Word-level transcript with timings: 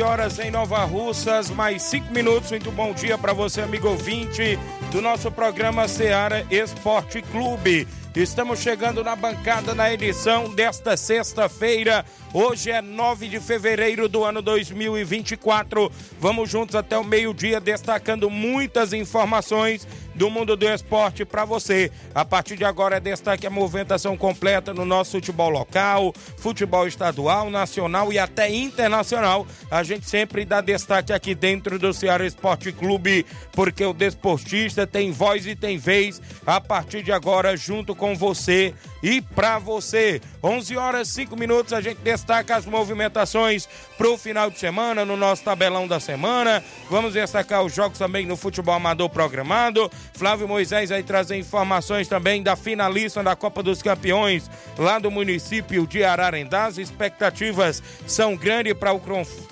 11 0.00 0.02
horas 0.02 0.38
em 0.38 0.50
Nova 0.50 0.82
Russas, 0.84 1.50
mais 1.50 1.82
5 1.82 2.10
minutos. 2.10 2.50
Muito 2.50 2.72
bom 2.72 2.94
dia 2.94 3.18
para 3.18 3.34
você, 3.34 3.60
amigo 3.60 3.86
ouvinte 3.86 4.58
do 4.90 5.02
nosso 5.02 5.30
programa 5.30 5.86
Seara 5.86 6.46
Esporte 6.50 7.20
Clube. 7.20 7.86
Estamos 8.16 8.60
chegando 8.60 9.04
na 9.04 9.14
bancada 9.14 9.74
na 9.74 9.92
edição 9.92 10.48
desta 10.54 10.96
sexta-feira. 10.96 12.04
Hoje 12.32 12.70
é 12.70 12.80
9 12.80 13.28
de 13.28 13.40
fevereiro 13.40 14.08
do 14.08 14.24
ano 14.24 14.40
2024. 14.40 15.92
Vamos 16.18 16.48
juntos 16.48 16.74
até 16.74 16.96
o 16.96 17.04
meio-dia, 17.04 17.60
destacando 17.60 18.30
muitas 18.30 18.94
informações 18.94 19.86
do 20.20 20.28
mundo 20.28 20.54
do 20.54 20.68
esporte 20.68 21.24
para 21.24 21.46
você. 21.46 21.90
A 22.14 22.26
partir 22.26 22.54
de 22.54 22.62
agora 22.62 22.98
é 22.98 23.00
destaque 23.00 23.46
a 23.46 23.50
movimentação 23.50 24.18
completa 24.18 24.74
no 24.74 24.84
nosso 24.84 25.12
futebol 25.12 25.48
local, 25.48 26.12
futebol 26.36 26.86
estadual, 26.86 27.48
nacional 27.48 28.12
e 28.12 28.18
até 28.18 28.50
internacional. 28.54 29.46
A 29.70 29.82
gente 29.82 30.06
sempre 30.06 30.44
dá 30.44 30.60
destaque 30.60 31.10
aqui 31.10 31.34
dentro 31.34 31.78
do 31.78 31.94
Ceará 31.94 32.26
Esporte 32.26 32.70
Clube, 32.70 33.24
porque 33.52 33.82
o 33.82 33.94
desportista 33.94 34.86
tem 34.86 35.10
voz 35.10 35.46
e 35.46 35.56
tem 35.56 35.78
vez 35.78 36.20
a 36.46 36.60
partir 36.60 37.02
de 37.02 37.12
agora 37.12 37.56
junto 37.56 37.94
com 37.94 38.14
você 38.14 38.74
e 39.02 39.22
para 39.22 39.58
você. 39.58 40.20
11 40.42 40.76
horas 40.76 41.08
5 41.08 41.36
minutos 41.36 41.72
a 41.72 41.80
gente 41.80 41.98
destaca 41.98 42.56
as 42.56 42.64
movimentações 42.64 43.68
pro 43.98 44.16
final 44.16 44.50
de 44.50 44.58
semana 44.58 45.04
no 45.04 45.16
nosso 45.16 45.44
tabelão 45.44 45.86
da 45.86 46.00
semana. 46.00 46.64
Vamos 46.88 47.12
destacar 47.12 47.62
os 47.62 47.74
jogos 47.74 47.98
também 47.98 48.24
no 48.24 48.36
futebol 48.36 48.74
amador 48.74 49.10
programado. 49.10 49.90
Flávio 50.14 50.48
Moisés 50.48 50.90
aí 50.90 51.02
trazer 51.02 51.36
informações 51.36 52.08
também 52.08 52.42
da 52.42 52.56
finalista 52.56 53.22
da 53.22 53.36
Copa 53.36 53.62
dos 53.62 53.82
Campeões 53.82 54.50
lá 54.78 54.98
do 54.98 55.10
município 55.10 55.86
de 55.86 56.02
Ararendá. 56.02 56.64
As 56.64 56.78
expectativas 56.78 57.82
são 58.06 58.34
grandes 58.34 58.72
para 58.72 58.92
o 58.92 59.00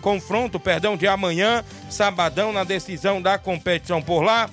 confronto, 0.01 0.59
perdão, 0.59 0.97
de 0.97 1.07
amanhã, 1.07 1.65
sabadão 1.91 2.53
na 2.53 2.65
decisão 2.65 3.21
da 3.21 3.39
competição 3.39 4.01
por 4.01 4.23
lá. 4.23 4.49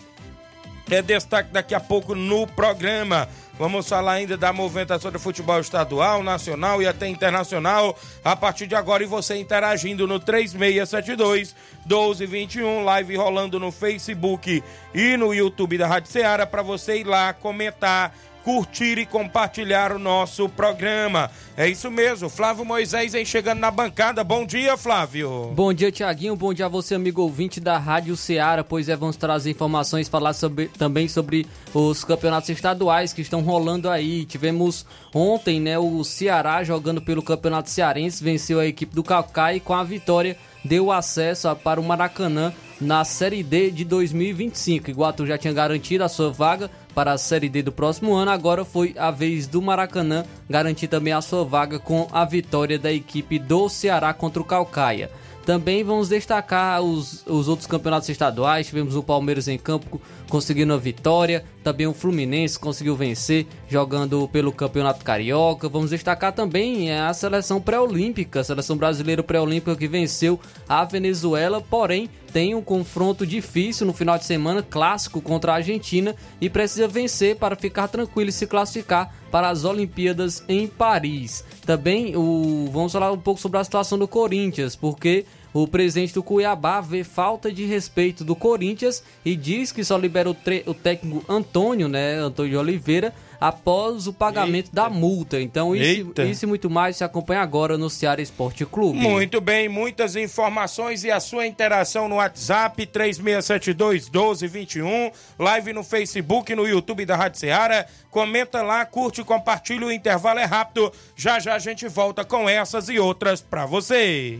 É 0.90 1.02
destaque 1.02 1.52
daqui 1.52 1.74
a 1.74 1.80
pouco 1.80 2.14
no 2.14 2.46
programa. 2.46 3.28
Vamos 3.58 3.88
falar 3.88 4.14
ainda 4.14 4.36
da 4.36 4.52
movimentação 4.52 5.10
do 5.10 5.20
futebol 5.20 5.60
estadual, 5.62 6.22
nacional 6.22 6.82
e 6.82 6.88
até 6.88 7.08
internacional. 7.08 7.98
A 8.24 8.36
partir 8.36 8.68
de 8.68 8.76
agora 8.76 9.02
e 9.02 9.06
você 9.06 9.38
interagindo 9.38 10.06
no 10.06 10.20
3672 10.20 11.56
1221, 11.86 12.84
live 12.84 13.16
rolando 13.16 13.58
no 13.58 13.72
Facebook 13.72 14.62
e 14.94 15.16
no 15.16 15.34
YouTube 15.34 15.78
da 15.78 15.88
Rádio 15.88 16.12
Ceará 16.12 16.46
para 16.46 16.62
você 16.62 16.98
ir 16.98 17.06
lá 17.06 17.32
comentar 17.32 18.14
curtir 18.46 19.00
e 19.00 19.08
compartilhar 19.08 19.92
o 19.92 19.98
nosso 19.98 20.48
programa. 20.48 21.32
É 21.58 21.68
isso 21.68 21.90
mesmo, 21.90 22.30
Flávio 22.30 22.64
Moisés 22.64 23.16
aí 23.16 23.26
chegando 23.26 23.58
na 23.58 23.72
bancada. 23.72 24.24
Bom 24.24 24.46
dia, 24.46 24.78
Flávio. 24.78 25.52
Bom 25.56 25.74
dia, 25.74 25.92
Tiaguinho. 25.92 26.36
Bom 26.36 26.54
dia 26.54 26.68
a 26.68 26.70
você, 26.70 26.94
amigo 26.94 27.24
ouvinte 27.24 27.60
da 27.60 27.80
Rádio 27.80 28.16
Ceará. 28.16 28.64
Pois 28.64 28.88
é, 28.88 28.96
vamos 28.96 29.16
trazer 29.16 29.50
informações, 29.50 30.08
falar 30.08 30.34
sobre, 30.34 30.68
também 30.68 31.08
sobre 31.08 31.48
os 31.74 32.04
campeonatos 32.04 32.50
estaduais 32.50 33.14
que 33.14 33.22
estão 33.22 33.42
rolando 33.42 33.90
aí. 33.90 34.26
Tivemos 34.26 34.86
ontem, 35.12 35.60
né, 35.60 35.80
o 35.80 36.04
Ceará 36.04 36.64
jogando 36.64 37.02
pelo 37.02 37.24
Campeonato 37.24 37.72
Cearense, 37.72 38.24
venceu 38.24 38.60
a 38.60 38.68
equipe 38.68 38.94
do 38.94 39.04
Calcaia 39.04 39.60
com 39.60 39.74
a 39.74 39.84
vitória 39.84 40.38
deu 40.66 40.92
acesso 40.92 41.56
para 41.56 41.80
o 41.80 41.84
Maracanã 41.84 42.52
na 42.82 43.06
Série 43.06 43.44
D 43.44 43.72
de 43.72 43.86
2025. 43.86 44.90
Iguatu 44.90 45.26
já 45.26 45.38
tinha 45.38 45.54
garantido 45.54 46.04
a 46.04 46.10
sua 46.10 46.32
vaga 46.32 46.70
para 46.94 47.14
a 47.14 47.18
Série 47.18 47.50
D 47.50 47.62
do 47.62 47.72
próximo 47.72 48.14
ano, 48.14 48.32
agora 48.32 48.66
foi 48.66 48.96
a 48.98 49.12
vez 49.12 49.48
do 49.48 49.62
Maracanã 49.62 50.26
garantir 50.50 50.88
também 50.88 51.14
a 51.14 51.22
sua 51.22 51.44
vaga 51.44 51.78
com 51.78 52.08
a 52.12 52.26
vitória 52.26 52.80
da 52.80 52.92
equipe 52.92 53.38
do 53.38 53.70
Ceará 53.70 54.14
contra 54.14 54.42
o 54.42 54.46
Calcaia. 54.46 55.12
Também 55.46 55.84
vamos 55.84 56.10
destacar 56.10 56.82
os, 56.82 57.24
os 57.28 57.48
outros 57.48 57.68
campeonatos 57.68 58.10
estaduais. 58.10 58.66
Tivemos 58.66 58.96
o 58.96 59.04
Palmeiras 59.04 59.48
em 59.48 59.60
campo 59.60 60.02
conseguindo 60.28 60.74
a 60.74 60.78
vitória. 60.78 61.46
Também 61.64 61.86
o 61.86 61.94
Fluminense 61.94 62.58
conseguiu 62.58 62.96
vencer 62.96 63.46
jogando 63.70 64.28
pelo 64.30 64.52
Campeonato 64.52 65.06
Carioca. 65.06 65.70
Vamos 65.70 65.92
destacar 65.92 66.34
também 66.34 66.92
a 66.92 67.14
seleção 67.14 67.62
pré-olímpica, 67.62 68.40
a 68.40 68.44
seleção 68.44 68.76
brasileira 68.76 69.22
pré-olímpica 69.22 69.76
que 69.76 69.88
venceu 69.88 70.40
a 70.68 70.84
Venezuela, 70.84 71.62
porém 71.62 72.10
tem 72.36 72.54
um 72.54 72.62
confronto 72.62 73.26
difícil 73.26 73.88
no 73.88 73.94
final 73.94 74.18
de 74.18 74.26
semana, 74.26 74.62
clássico 74.62 75.22
contra 75.22 75.54
a 75.54 75.56
Argentina, 75.56 76.14
e 76.42 76.50
precisa 76.50 76.86
vencer 76.86 77.38
para 77.38 77.56
ficar 77.56 77.88
tranquilo 77.88 78.30
e 78.30 78.34
se 78.34 78.46
classificar 78.46 79.16
para 79.32 79.48
as 79.48 79.64
Olimpíadas 79.64 80.44
em 80.46 80.68
Paris. 80.68 81.46
Também 81.66 82.14
o, 82.14 82.70
vamos 82.74 82.92
falar 82.92 83.10
um 83.14 83.18
pouco 83.18 83.40
sobre 83.40 83.58
a 83.58 83.64
situação 83.64 83.98
do 83.98 84.06
Corinthians, 84.06 84.76
porque 84.76 85.24
o 85.54 85.66
presidente 85.66 86.14
do 86.14 86.22
Cuiabá 86.22 86.82
vê 86.82 87.06
falta 87.06 87.50
de 87.50 87.64
respeito 87.64 88.26
do 88.26 88.36
Corinthians 88.36 89.02
e 89.24 89.34
diz 89.38 89.72
que 89.72 89.86
só 89.86 89.96
libera 89.96 90.30
o, 90.30 90.36
o 90.66 90.74
técnico 90.74 91.24
Antônio, 91.32 91.88
né, 91.88 92.16
Antônio 92.16 92.60
Oliveira, 92.60 93.14
após 93.40 94.08
o 94.08 94.14
pagamento 94.14 94.68
Eita. 94.68 94.76
da 94.76 94.90
multa. 94.90 95.40
Então, 95.40 95.76
isso, 95.76 96.14
isso, 96.22 96.46
e 96.46 96.48
muito 96.48 96.70
mais 96.70 96.98
se 96.98 97.04
acompanha 97.04 97.42
agora 97.42 97.78
no 97.78 97.90
Ceará 97.90 98.22
Esporte 98.22 98.66
Clube. 98.66 99.00
Muito 99.00 99.40
bem, 99.40 99.70
muitas 99.70 100.16
informações 100.16 101.04
e 101.04 101.12
a 101.12 101.20
sua 101.20 101.46
interação 101.48 102.08
no 102.08 102.16
WhatsApp 102.16 102.86
3672 102.86 104.10
1221, 104.10 105.12
live 105.40 105.74
no 105.74 105.84
Facebook, 105.84 106.54
no 106.56 106.68
YouTube 106.68 107.06
da 107.06 107.16
Rádio 107.16 107.40
Ceará. 107.40 107.86
Comenta 108.10 108.62
lá, 108.62 108.86
curte, 108.86 109.24
compartilha, 109.24 109.88
o 109.88 109.92
intervalo 109.92 110.40
é 110.40 110.46
rápido. 110.46 110.92
Já 111.16 111.40
já 111.40 111.56
a 111.56 111.60
gente 111.60 111.88
volta 111.88 112.24
com 112.24 112.50
essas 112.50 112.90
e 112.90 113.00
outras 113.00 113.42
para 113.42 113.66
você. 113.66 114.40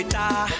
Vem 0.00 0.59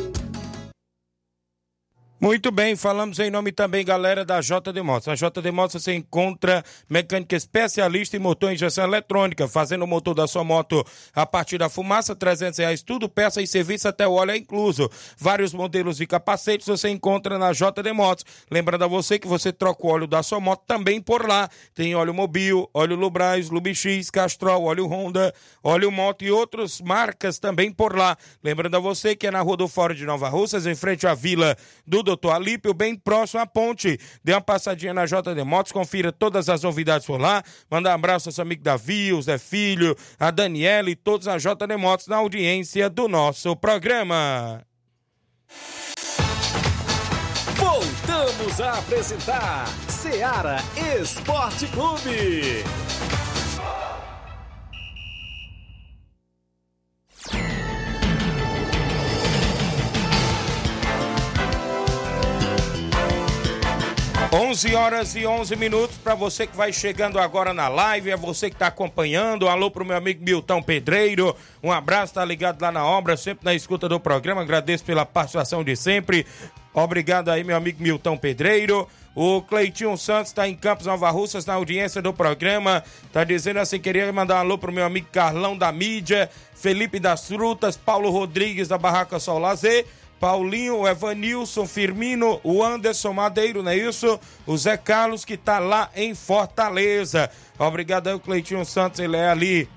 Muito 2.23 2.51
bem, 2.51 2.75
falamos 2.75 3.17
em 3.17 3.31
nome 3.31 3.51
também, 3.51 3.83
galera, 3.83 4.23
da 4.23 4.39
JD 4.39 4.79
Motos. 4.83 5.07
Na 5.07 5.15
JD 5.15 5.49
Motos 5.49 5.81
você 5.81 5.95
encontra 5.95 6.63
mecânica 6.87 7.35
especialista 7.35 8.15
em 8.15 8.19
motor 8.19 8.51
e 8.51 8.53
injeção 8.53 8.83
eletrônica, 8.83 9.47
fazendo 9.47 9.85
o 9.85 9.87
motor 9.87 10.13
da 10.13 10.27
sua 10.27 10.43
moto 10.43 10.85
a 11.15 11.25
partir 11.25 11.57
da 11.57 11.67
fumaça, 11.67 12.15
300 12.15 12.59
reais, 12.59 12.83
tudo, 12.83 13.09
peça 13.09 13.41
e 13.41 13.47
serviço, 13.47 13.87
até 13.87 14.07
o 14.07 14.11
óleo 14.11 14.33
é 14.33 14.37
incluso. 14.37 14.87
Vários 15.17 15.51
modelos 15.51 15.97
de 15.97 16.05
capacetes 16.05 16.67
você 16.67 16.89
encontra 16.89 17.39
na 17.39 17.53
JD 17.53 17.91
Motos. 17.91 18.23
Lembrando 18.51 18.83
a 18.83 18.87
você 18.87 19.17
que 19.17 19.27
você 19.27 19.51
troca 19.51 19.83
o 19.83 19.89
óleo 19.89 20.05
da 20.05 20.21
sua 20.21 20.39
moto 20.39 20.61
também 20.67 21.01
por 21.01 21.27
lá. 21.27 21.49
Tem 21.73 21.95
óleo 21.95 22.13
Mobil, 22.13 22.69
óleo 22.71 22.95
Lubrais, 22.95 23.49
Lubix, 23.49 24.11
Castrol, 24.11 24.65
óleo 24.65 24.85
Honda, 24.85 25.33
óleo 25.63 25.91
Moto 25.91 26.23
e 26.23 26.29
outras 26.29 26.81
marcas 26.81 27.39
também 27.39 27.71
por 27.71 27.97
lá. 27.97 28.15
Lembrando 28.43 28.77
a 28.77 28.79
você 28.79 29.15
que 29.15 29.25
é 29.25 29.31
na 29.31 29.41
Rua 29.41 29.57
do 29.57 29.67
Fórum 29.67 29.95
de 29.95 30.05
Nova 30.05 30.29
Russas, 30.29 30.67
em 30.67 30.75
frente 30.75 31.07
à 31.07 31.15
Vila 31.15 31.57
do 31.83 32.10
Doutor 32.11 32.31
Alípio, 32.31 32.73
bem 32.73 32.93
próximo 32.93 33.39
à 33.39 33.47
ponte. 33.47 33.97
Dê 34.21 34.33
uma 34.33 34.41
passadinha 34.41 34.93
na 34.93 35.05
JD 35.05 35.45
Motos, 35.45 35.71
confira 35.71 36.11
todas 36.11 36.49
as 36.49 36.61
novidades 36.61 37.07
por 37.07 37.19
lá. 37.19 37.41
Manda 37.69 37.89
um 37.89 37.93
abraço 37.93 38.27
ao 38.27 38.33
seu 38.33 38.41
amigo 38.41 38.61
Davi, 38.61 39.13
o 39.13 39.21
Zé 39.21 39.37
Filho, 39.37 39.95
a 40.19 40.29
Daniela 40.29 40.89
e 40.89 40.95
todos 40.95 41.27
a 41.27 41.37
JD 41.37 41.77
Motos 41.77 42.07
na 42.07 42.17
audiência 42.17 42.89
do 42.89 43.07
nosso 43.07 43.55
programa. 43.55 44.61
Voltamos 47.55 48.59
a 48.59 48.79
apresentar 48.79 49.67
Seara 49.87 50.57
Esporte 50.99 51.65
Clube. 51.67 52.65
11 64.33 64.75
horas 64.75 65.13
e 65.13 65.25
11 65.25 65.57
minutos 65.57 65.97
para 65.97 66.15
você 66.15 66.47
que 66.47 66.55
vai 66.55 66.71
chegando 66.71 67.19
agora 67.19 67.53
na 67.53 67.67
live, 67.67 68.11
é 68.11 68.15
você 68.15 68.49
que 68.49 68.55
está 68.55 68.67
acompanhando. 68.67 69.49
Alô 69.49 69.69
pro 69.69 69.83
meu 69.83 69.97
amigo 69.97 70.23
Milton 70.23 70.63
Pedreiro. 70.63 71.35
Um 71.61 71.69
abraço, 71.69 72.13
tá 72.13 72.23
ligado 72.23 72.61
lá 72.61 72.71
na 72.71 72.85
obra, 72.85 73.17
sempre 73.17 73.43
na 73.43 73.53
escuta 73.53 73.89
do 73.89 73.99
programa. 73.99 74.41
Agradeço 74.41 74.85
pela 74.85 75.05
participação 75.05 75.65
de 75.65 75.75
sempre. 75.75 76.25
Obrigado 76.73 77.27
aí, 77.27 77.43
meu 77.43 77.57
amigo 77.57 77.83
Milton 77.83 78.15
Pedreiro. 78.15 78.87
O 79.13 79.41
Cleitinho 79.41 79.97
Santos 79.97 80.29
está 80.29 80.47
em 80.47 80.55
Campos 80.55 80.85
Nova 80.85 81.09
Russas, 81.09 81.45
na 81.45 81.55
audiência 81.55 82.01
do 82.01 82.13
programa. 82.13 82.81
Tá 83.11 83.25
dizendo 83.25 83.59
assim: 83.59 83.79
queria 83.79 84.13
mandar 84.13 84.35
um 84.35 84.39
alô 84.39 84.57
pro 84.57 84.71
meu 84.71 84.85
amigo 84.85 85.07
Carlão 85.11 85.57
da 85.57 85.73
Mídia, 85.73 86.29
Felipe 86.55 87.01
das 87.01 87.27
Frutas, 87.27 87.75
Paulo 87.75 88.09
Rodrigues 88.09 88.69
da 88.69 88.77
Barraca 88.77 89.19
Sol 89.19 89.39
Lazer. 89.39 89.85
Paulinho, 90.21 90.77
o 90.77 90.87
Evanilson, 90.87 91.65
Firmino, 91.65 92.39
o 92.43 92.63
Anderson 92.63 93.11
Madeiro, 93.11 93.63
não 93.63 93.71
é 93.71 93.75
isso? 93.75 94.19
O 94.45 94.55
Zé 94.55 94.77
Carlos 94.77 95.25
que 95.25 95.35
tá 95.35 95.57
lá 95.57 95.89
em 95.95 96.13
Fortaleza. 96.13 97.27
Obrigado 97.57 98.07
aí, 98.07 98.13
o 98.13 98.19
Cleitinho 98.19 98.63
Santos, 98.63 98.99
ele 98.99 99.17
é 99.17 99.27
ali 99.27 99.67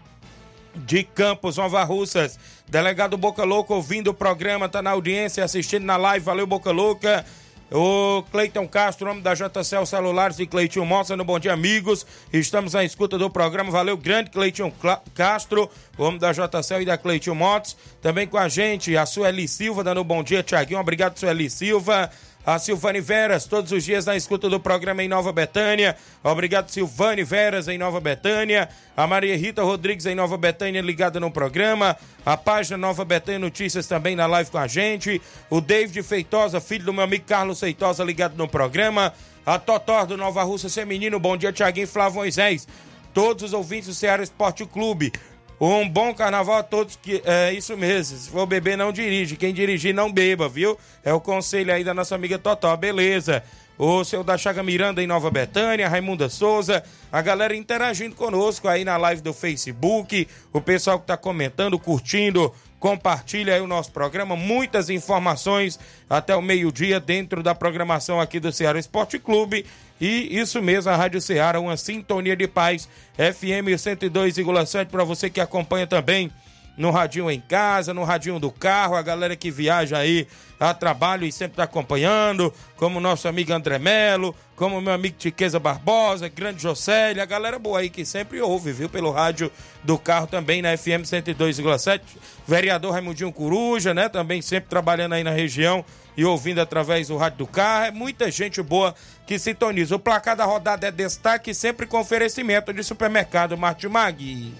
de 0.76 1.02
Campos, 1.02 1.56
Nova 1.56 1.82
Russas. 1.82 2.38
Delegado 2.68 3.16
Boca 3.16 3.42
Louca 3.42 3.72
ouvindo 3.72 4.08
o 4.08 4.14
programa, 4.14 4.68
tá 4.68 4.82
na 4.82 4.90
audiência, 4.90 5.42
assistindo 5.42 5.84
na 5.84 5.96
live. 5.96 6.26
Valeu, 6.26 6.46
Boca 6.46 6.70
Louca. 6.70 7.24
O 7.72 8.22
Cleiton 8.30 8.68
Castro, 8.68 9.06
nome 9.06 9.20
da 9.20 9.34
JCL 9.34 9.86
Celulares 9.86 10.38
e 10.38 10.46
Cleitinho 10.46 10.84
Moça, 10.84 11.16
no 11.16 11.24
Bom 11.24 11.38
Dia 11.38 11.54
Amigos. 11.54 12.06
Estamos 12.32 12.74
na 12.74 12.84
escuta 12.84 13.16
do 13.16 13.30
programa. 13.30 13.70
Valeu, 13.70 13.96
grande 13.96 14.30
Cleitinho 14.30 14.72
Castro, 15.14 15.70
homem 15.96 16.18
da 16.18 16.32
JCL 16.32 16.82
e 16.82 16.84
da 16.84 16.98
Cleitinho 16.98 17.34
Motos. 17.34 17.76
Também 18.02 18.26
com 18.26 18.36
a 18.36 18.48
gente, 18.48 18.96
a 18.96 19.06
Sueli 19.06 19.48
Silva, 19.48 19.82
dando 19.82 20.04
bom 20.04 20.22
dia, 20.22 20.42
Tiaguinho. 20.42 20.78
Obrigado, 20.78 21.18
Sueli 21.18 21.48
Silva. 21.48 22.10
A 22.46 22.58
Silvane 22.58 23.00
Veras, 23.00 23.46
todos 23.46 23.72
os 23.72 23.82
dias 23.82 24.04
na 24.04 24.14
escuta 24.16 24.50
do 24.50 24.60
programa 24.60 25.02
em 25.02 25.08
Nova 25.08 25.32
Betânia. 25.32 25.96
Obrigado, 26.22 26.68
Silvane 26.68 27.24
Veras, 27.24 27.68
em 27.68 27.78
Nova 27.78 28.00
Betânia. 28.00 28.68
A 28.94 29.06
Maria 29.06 29.34
Rita 29.34 29.62
Rodrigues, 29.62 30.04
em 30.04 30.14
Nova 30.14 30.36
Betânia, 30.36 30.82
ligada 30.82 31.18
no 31.18 31.30
programa. 31.30 31.96
A 32.24 32.36
página 32.36 32.76
Nova 32.76 33.02
Betânia 33.02 33.38
Notícias 33.38 33.86
também 33.86 34.14
na 34.14 34.26
live 34.26 34.50
com 34.50 34.58
a 34.58 34.66
gente. 34.66 35.22
O 35.48 35.58
David 35.58 36.02
Feitosa, 36.02 36.60
filho 36.60 36.84
do 36.84 36.92
meu 36.92 37.04
amigo 37.04 37.24
Carlos 37.24 37.60
Feitosa, 37.60 38.04
ligado 38.04 38.36
no 38.36 38.46
programa. 38.46 39.14
A 39.46 39.58
Totor 39.58 40.06
do 40.06 40.16
Nova 40.16 40.42
Russa 40.42 40.68
Feminino. 40.68 41.18
Bom 41.18 41.38
dia, 41.38 41.50
Tiaguinho 41.50 41.88
Flávio 41.88 42.16
Moisés. 42.16 42.68
Todos 43.14 43.42
os 43.44 43.52
ouvintes 43.54 43.88
do 43.88 43.94
Ceará 43.94 44.22
Esporte 44.22 44.66
Clube. 44.66 45.12
Um 45.60 45.88
bom 45.88 46.12
carnaval 46.12 46.56
a 46.56 46.62
todos 46.62 46.96
que 46.96 47.22
é 47.24 47.52
isso 47.52 47.76
mesmo. 47.76 48.18
Se 48.18 48.28
for 48.28 48.46
beber, 48.46 48.76
não 48.76 48.92
dirige. 48.92 49.36
Quem 49.36 49.54
dirigir, 49.54 49.94
não 49.94 50.12
beba, 50.12 50.48
viu? 50.48 50.78
É 51.04 51.12
o 51.12 51.20
conselho 51.20 51.72
aí 51.72 51.84
da 51.84 51.94
nossa 51.94 52.14
amiga 52.14 52.38
Totó, 52.38 52.76
beleza? 52.76 53.42
O 53.76 54.04
seu 54.04 54.22
da 54.22 54.38
Chaga 54.38 54.62
Miranda 54.62 55.02
em 55.02 55.06
Nova 55.06 55.30
Betânia, 55.30 55.88
Raimunda 55.88 56.28
Souza, 56.28 56.84
a 57.10 57.20
galera 57.20 57.56
interagindo 57.56 58.14
conosco 58.14 58.68
aí 58.68 58.84
na 58.84 58.96
live 58.96 59.20
do 59.20 59.32
Facebook, 59.32 60.28
o 60.52 60.60
pessoal 60.60 61.00
que 61.00 61.06
tá 61.06 61.16
comentando, 61.16 61.76
curtindo, 61.76 62.54
compartilha 62.78 63.54
aí 63.54 63.60
o 63.60 63.66
nosso 63.66 63.90
programa, 63.90 64.36
muitas 64.36 64.90
informações 64.90 65.80
até 66.08 66.36
o 66.36 66.42
meio-dia 66.42 67.00
dentro 67.00 67.42
da 67.42 67.52
programação 67.52 68.20
aqui 68.20 68.38
do 68.38 68.52
Ceará 68.52 68.78
Esporte 68.78 69.18
Clube. 69.18 69.66
E 70.06 70.38
isso 70.38 70.60
mesmo, 70.60 70.90
a 70.90 70.96
Rádio 70.96 71.18
Ceará, 71.18 71.58
uma 71.58 71.78
sintonia 71.78 72.36
de 72.36 72.46
paz, 72.46 72.86
FM 73.14 73.72
102,7 73.74 74.88
para 74.88 75.02
você 75.02 75.30
que 75.30 75.40
acompanha 75.40 75.86
também 75.86 76.30
no 76.76 76.90
radinho 76.90 77.30
em 77.30 77.40
casa, 77.40 77.94
no 77.94 78.04
radinho 78.04 78.38
do 78.38 78.50
carro, 78.50 78.96
a 78.96 79.02
galera 79.02 79.36
que 79.36 79.50
viaja 79.50 79.98
aí 79.98 80.26
a 80.58 80.72
trabalho 80.72 81.26
e 81.26 81.32
sempre 81.32 81.54
está 81.54 81.64
acompanhando, 81.64 82.52
como 82.76 83.00
nosso 83.00 83.28
amigo 83.28 83.52
André 83.52 83.78
Melo, 83.78 84.34
como 84.56 84.80
meu 84.80 84.92
amigo 84.92 85.16
Tiqueza 85.18 85.58
Barbosa, 85.58 86.28
grande 86.28 86.62
Josélio, 86.62 87.22
a 87.22 87.26
galera 87.26 87.58
boa 87.58 87.80
aí 87.80 87.90
que 87.90 88.04
sempre 88.04 88.40
ouve, 88.40 88.72
viu, 88.72 88.88
pelo 88.88 89.10
rádio 89.10 89.50
do 89.82 89.98
carro 89.98 90.26
também 90.26 90.62
na 90.62 90.76
FM 90.76 91.02
102,7. 91.04 92.00
Vereador 92.46 92.92
Raimundinho 92.92 93.32
Coruja, 93.32 93.92
né, 93.92 94.08
também 94.08 94.40
sempre 94.40 94.70
trabalhando 94.70 95.14
aí 95.14 95.24
na 95.24 95.32
região 95.32 95.84
e 96.16 96.24
ouvindo 96.24 96.60
através 96.60 97.08
do 97.08 97.16
rádio 97.16 97.38
do 97.38 97.46
carro. 97.46 97.86
É 97.86 97.90
muita 97.90 98.30
gente 98.30 98.62
boa 98.62 98.94
que 99.26 99.38
sintoniza. 99.38 99.96
O 99.96 99.98
placar 99.98 100.36
da 100.36 100.44
rodada 100.44 100.86
é 100.86 100.90
destaque 100.90 101.52
sempre 101.52 101.86
com 101.86 101.98
oferecimento 101.98 102.72
de 102.72 102.82
supermercado 102.82 103.56
Martimag. 103.58 104.54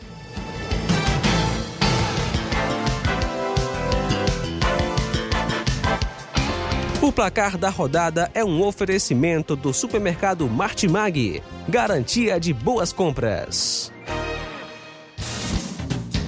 O 7.04 7.12
placar 7.12 7.58
da 7.58 7.68
rodada 7.68 8.30
é 8.32 8.42
um 8.42 8.62
oferecimento 8.62 9.54
do 9.54 9.74
supermercado 9.74 10.48
Martimag. 10.48 11.42
Garantia 11.68 12.40
de 12.40 12.50
boas 12.54 12.94
compras. 12.94 13.92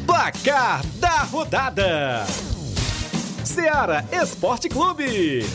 Placar 0.05 0.85
da 0.97 1.23
rodada: 1.23 2.27
Seara 3.43 4.05
Esporte 4.13 4.69
Clube. 4.69 5.47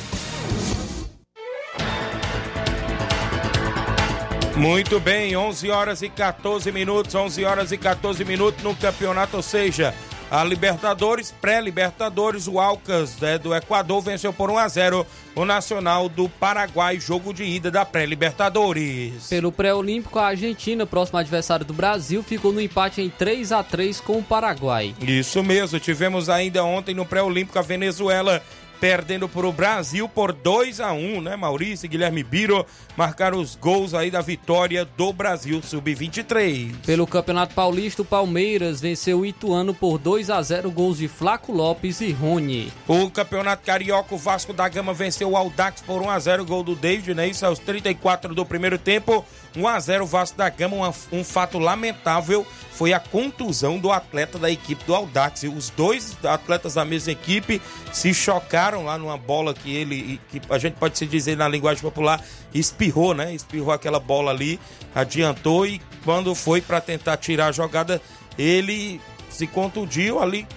Muito 4.58 5.00
bem, 5.00 5.38
11 5.38 5.70
horas 5.70 6.02
e 6.02 6.10
14 6.10 6.72
minutos, 6.72 7.14
11 7.14 7.46
horas 7.46 7.72
e 7.72 7.78
14 7.78 8.26
minutos 8.26 8.64
no 8.64 8.76
campeonato, 8.76 9.38
ou 9.38 9.44
seja, 9.44 9.94
a 10.32 10.46
Libertadores, 10.46 11.30
pré-Libertadores, 11.30 12.48
o 12.48 12.58
Alcas 12.58 13.20
né, 13.20 13.38
do 13.38 13.54
Equador 13.54 14.02
venceu 14.02 14.32
por 14.32 14.50
1 14.50 14.58
a 14.58 14.68
0 14.70 15.06
o 15.36 15.44
Nacional 15.44 16.08
do 16.08 16.30
Paraguai, 16.30 17.02
jogo 17.02 17.34
de 17.34 17.44
ida 17.44 17.70
da 17.70 17.84
pré-Libertadores. 17.84 19.28
Pelo 19.28 19.52
pré-olímpico, 19.52 20.18
a 20.18 20.28
Argentina, 20.28 20.86
próximo 20.86 21.20
adversário 21.20 21.66
do 21.66 21.74
Brasil, 21.74 22.24
ficou 22.24 22.54
no 22.54 22.62
empate 22.62 23.02
em 23.02 23.10
3 23.10 23.52
a 23.52 23.62
3 23.62 24.00
com 24.00 24.20
o 24.20 24.24
Paraguai. 24.24 24.96
Isso 25.02 25.44
mesmo, 25.44 25.78
tivemos 25.82 26.30
ainda 26.30 26.64
ontem 26.64 26.96
no 26.96 27.06
pré-olímpico 27.06 27.60
a 27.60 27.62
Venezuela 27.62 28.42
perdendo 28.82 29.30
para 29.30 29.48
o 29.48 29.54
Brasil 29.54 30.10
por 30.10 30.34
2 30.34 30.80
a 30.80 30.92
1 30.92 31.22
né? 31.22 31.36
Maurício 31.36 31.86
e 31.86 31.88
Guilherme 31.88 32.24
Biro 32.24 32.66
marcaram 32.98 33.40
os 33.40 33.56
gols 33.56 33.94
aí 33.94 34.10
da 34.10 34.22
vitória 34.22 34.84
do 34.84 35.14
Brasil 35.14 35.62
Sub-23. 35.62 36.78
Pelo 36.84 37.06
Campeonato 37.06 37.54
Paulista, 37.54 38.02
o 38.02 38.06
Palmeiras 38.06 38.82
venceu 38.82 39.20
o 39.20 39.26
Ituano 39.26 39.72
por 39.72 40.00
2 40.00 40.32
a 40.32 40.42
0 40.42 40.72
gols 40.72 40.98
de 40.98 41.08
Flaco 41.08 41.52
Lopes 41.52 42.02
e 42.02 42.12
Rony. 42.12 42.74
O 42.88 43.08
Campeonato 43.12 43.64
Carioca, 43.64 44.16
o 44.16 44.18
Vasco 44.18 44.52
da 44.52 44.68
Gama 44.68 44.96
venceu 44.96 45.30
o 45.30 45.38
Aldax 45.38 45.82
por 45.82 46.02
1 46.02 46.10
a 46.10 46.18
0 46.18 46.46
gol 46.46 46.64
do 46.64 46.76
David, 46.76 47.14
né? 47.14 47.28
Isso 47.28 47.46
aos 47.46 47.60
34 47.60 48.34
do 48.34 48.44
primeiro 48.44 48.80
tempo. 48.80 49.24
1 49.56 49.68
a 49.68 49.80
0 49.80 50.06
Vasco 50.06 50.38
da 50.38 50.50
Gama, 50.50 50.94
um 51.12 51.24
fato 51.24 51.60
lamentável 51.60 52.46
foi 52.72 52.94
a 52.94 53.00
contusão 53.00 53.78
do 53.78 53.92
atleta 53.92 54.40
da 54.40 54.50
equipe 54.50 54.84
do 54.86 54.96
Aldax. 54.96 55.44
Os 55.44 55.70
dois 55.70 56.18
atletas 56.24 56.76
da 56.76 56.86
mesma 56.86 57.12
equipe 57.12 57.62
se 57.92 58.14
chocaram 58.14 58.86
lá 58.86 58.98
numa 58.98 59.18
bola 59.18 59.54
que 59.54 59.76
ele, 59.76 60.20
que 60.30 60.42
a 60.50 60.58
gente 60.58 60.76
pode 60.76 60.98
se 60.98 61.06
dizer 61.06 61.38
na 61.38 61.48
linguagem 61.48 61.82
popular, 61.82 62.24
espirrou, 62.54 63.14
né? 63.14 63.34
Espirrou 63.34 63.72
aquela 63.72 64.00
bola 64.00 64.32
ali, 64.32 64.60
adiantou 64.96 65.68
e 65.68 65.82
quando 66.04 66.34
foi 66.34 66.62
para 66.62 66.82
tentar 66.82 67.18
tirar 67.18 67.48
a 67.48 67.52
jogada, 67.52 68.02
ele 68.38 69.00
se 69.30 69.46
contundiu 69.46 70.20
ali, 70.22 70.48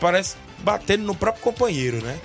parece 0.00 0.36
batendo 0.60 1.04
no 1.04 1.14
próprio 1.14 1.42
companheiro, 1.42 2.02
né? 2.02 2.18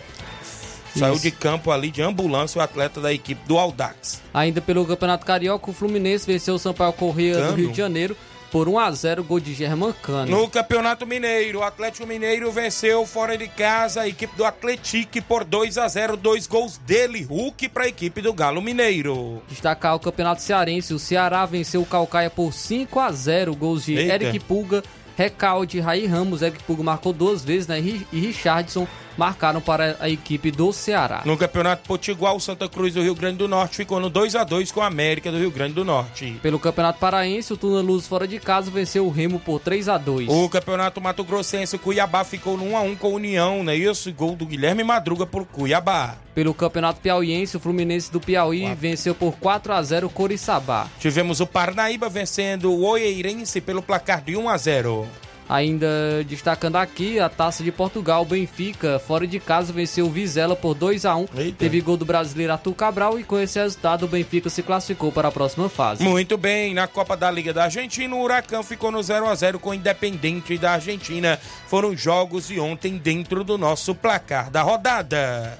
Saiu 0.95 1.17
de 1.17 1.31
campo 1.31 1.71
ali 1.71 1.89
de 1.89 2.01
ambulância 2.01 2.59
o 2.59 2.61
atleta 2.61 3.01
da 3.01 3.11
equipe 3.11 3.41
do 3.47 3.57
Aldax. 3.57 4.21
Ainda 4.33 4.61
pelo 4.61 4.85
Campeonato 4.85 5.25
Carioca, 5.25 5.69
o 5.69 5.73
Fluminense 5.73 6.25
venceu 6.25 6.55
o 6.55 6.59
Sampaio 6.59 6.93
Corrêa 6.93 7.47
do 7.47 7.55
Rio 7.55 7.71
de 7.71 7.77
Janeiro 7.77 8.15
por 8.53 8.69
1 8.69 8.77
a 8.77 8.91
0 8.91 9.23
gol 9.23 9.39
de 9.39 9.51
German 9.51 9.91
Cano. 9.93 10.29
No 10.29 10.47
Campeonato 10.47 11.07
Mineiro, 11.07 11.59
o 11.59 11.63
Atlético 11.63 12.05
Mineiro 12.05 12.51
venceu 12.51 13.03
fora 13.03 13.35
de 13.35 13.47
casa 13.47 14.01
a 14.01 14.07
equipe 14.07 14.37
do 14.37 14.45
Atlético 14.45 15.19
por 15.23 15.43
2 15.43 15.79
a 15.79 15.87
0, 15.87 16.15
dois 16.15 16.45
gols 16.45 16.77
dele, 16.77 17.23
Hulk 17.23 17.67
para 17.69 17.85
a 17.85 17.87
equipe 17.87 18.21
do 18.21 18.31
Galo 18.31 18.61
Mineiro. 18.61 19.41
Destacar 19.49 19.95
o 19.95 19.99
Campeonato 19.99 20.43
Cearense, 20.43 20.93
o 20.93 20.99
Ceará 20.99 21.47
venceu 21.47 21.81
o 21.81 21.85
Calcaia 21.85 22.29
por 22.29 22.53
5 22.53 22.99
a 22.99 23.11
0, 23.11 23.55
gols 23.55 23.85
de 23.85 23.95
Eita. 23.95 24.13
Eric 24.13 24.39
Pulga, 24.41 24.83
Recalde, 25.17 25.79
Raí 25.79 26.05
Ramos, 26.05 26.43
Eric 26.43 26.61
Pulga 26.63 26.83
marcou 26.83 27.11
duas 27.11 27.43
vezes, 27.43 27.67
né? 27.67 27.79
E 27.79 28.05
Richardson 28.11 28.87
marcaram 29.17 29.61
para 29.61 29.97
a 29.99 30.09
equipe 30.09 30.51
do 30.51 30.71
Ceará. 30.71 31.21
No 31.25 31.37
Campeonato 31.37 31.87
Potiguar, 31.87 32.35
o 32.35 32.39
Santa 32.39 32.67
Cruz 32.67 32.93
do 32.93 33.01
Rio 33.01 33.15
Grande 33.15 33.37
do 33.37 33.47
Norte 33.47 33.77
ficou 33.77 33.99
no 33.99 34.09
2 34.09 34.35
a 34.35 34.43
2 34.43 34.71
com 34.71 34.81
a 34.81 34.87
América 34.87 35.31
do 35.31 35.37
Rio 35.37 35.51
Grande 35.51 35.73
do 35.73 35.85
Norte. 35.85 36.39
Pelo 36.41 36.59
Campeonato 36.59 36.99
Paraense, 36.99 37.53
o 37.53 37.57
Tuna 37.57 37.81
Luz 37.81 38.07
fora 38.07 38.27
de 38.27 38.39
casa 38.39 38.71
venceu 38.71 39.05
o 39.05 39.09
Remo 39.09 39.39
por 39.39 39.59
3 39.59 39.89
a 39.89 39.97
2. 39.97 40.29
O 40.29 40.49
Campeonato 40.49 41.01
Mato 41.01 41.23
Grossense, 41.23 41.75
o 41.75 41.79
Cuiabá 41.79 42.23
ficou 42.23 42.57
no 42.57 42.65
1 42.71 42.77
a 42.77 42.81
1 42.81 42.95
com 42.95 43.07
a 43.07 43.11
União, 43.11 43.63
né? 43.63 43.75
Isso, 43.75 44.11
gol 44.13 44.35
do 44.35 44.45
Guilherme 44.45 44.83
Madruga 44.83 45.25
por 45.25 45.45
Cuiabá. 45.45 46.15
Pelo 46.33 46.53
Campeonato 46.53 46.99
Piauiense, 46.99 47.57
o 47.57 47.59
Fluminense 47.59 48.11
do 48.11 48.19
Piauí 48.19 48.73
venceu 48.73 49.13
por 49.13 49.33
4 49.37 49.73
a 49.73 49.83
0 49.83 50.07
o 50.07 50.09
Coriçaba. 50.09 50.89
Tivemos 50.99 51.39
o 51.39 51.45
Parnaíba 51.45 52.09
vencendo 52.09 52.71
o 52.71 52.83
Oeirense 52.85 53.61
pelo 53.61 53.83
placar 53.83 54.21
de 54.21 54.35
1 54.35 54.49
a 54.49 54.57
0. 54.57 55.07
Ainda 55.47 55.87
destacando 56.25 56.77
aqui 56.77 57.19
a 57.19 57.29
Taça 57.29 57.63
de 57.63 57.71
Portugal, 57.71 58.25
Benfica, 58.25 58.99
fora 58.99 59.27
de 59.27 59.39
casa, 59.39 59.73
venceu 59.73 60.05
o 60.05 60.09
Vizela 60.09 60.55
por 60.55 60.73
2 60.73 61.05
a 61.05 61.15
1 61.15 61.27
Teve 61.57 61.81
gol 61.81 61.97
do 61.97 62.05
brasileiro 62.05 62.53
Arthur 62.53 62.73
Cabral 62.73 63.19
e 63.19 63.23
com 63.23 63.39
esse 63.39 63.59
resultado 63.59 64.05
o 64.05 64.07
Benfica 64.07 64.49
se 64.49 64.63
classificou 64.63 65.11
para 65.11 65.27
a 65.27 65.31
próxima 65.31 65.69
fase. 65.69 66.03
Muito 66.03 66.37
bem, 66.37 66.73
na 66.73 66.87
Copa 66.87 67.17
da 67.17 67.29
Liga 67.29 67.53
da 67.53 67.65
Argentina, 67.65 68.15
o 68.15 68.21
Huracão 68.21 68.63
ficou 68.63 68.91
no 68.91 69.01
0 69.01 69.27
a 69.27 69.35
0 69.35 69.59
com 69.59 69.71
o 69.71 69.73
Independente 69.73 70.57
da 70.57 70.73
Argentina. 70.73 71.39
Foram 71.67 71.95
jogos 71.95 72.47
de 72.47 72.59
ontem 72.59 72.97
dentro 72.97 73.43
do 73.43 73.57
nosso 73.57 73.93
placar 73.93 74.49
da 74.49 74.61
rodada. 74.61 75.59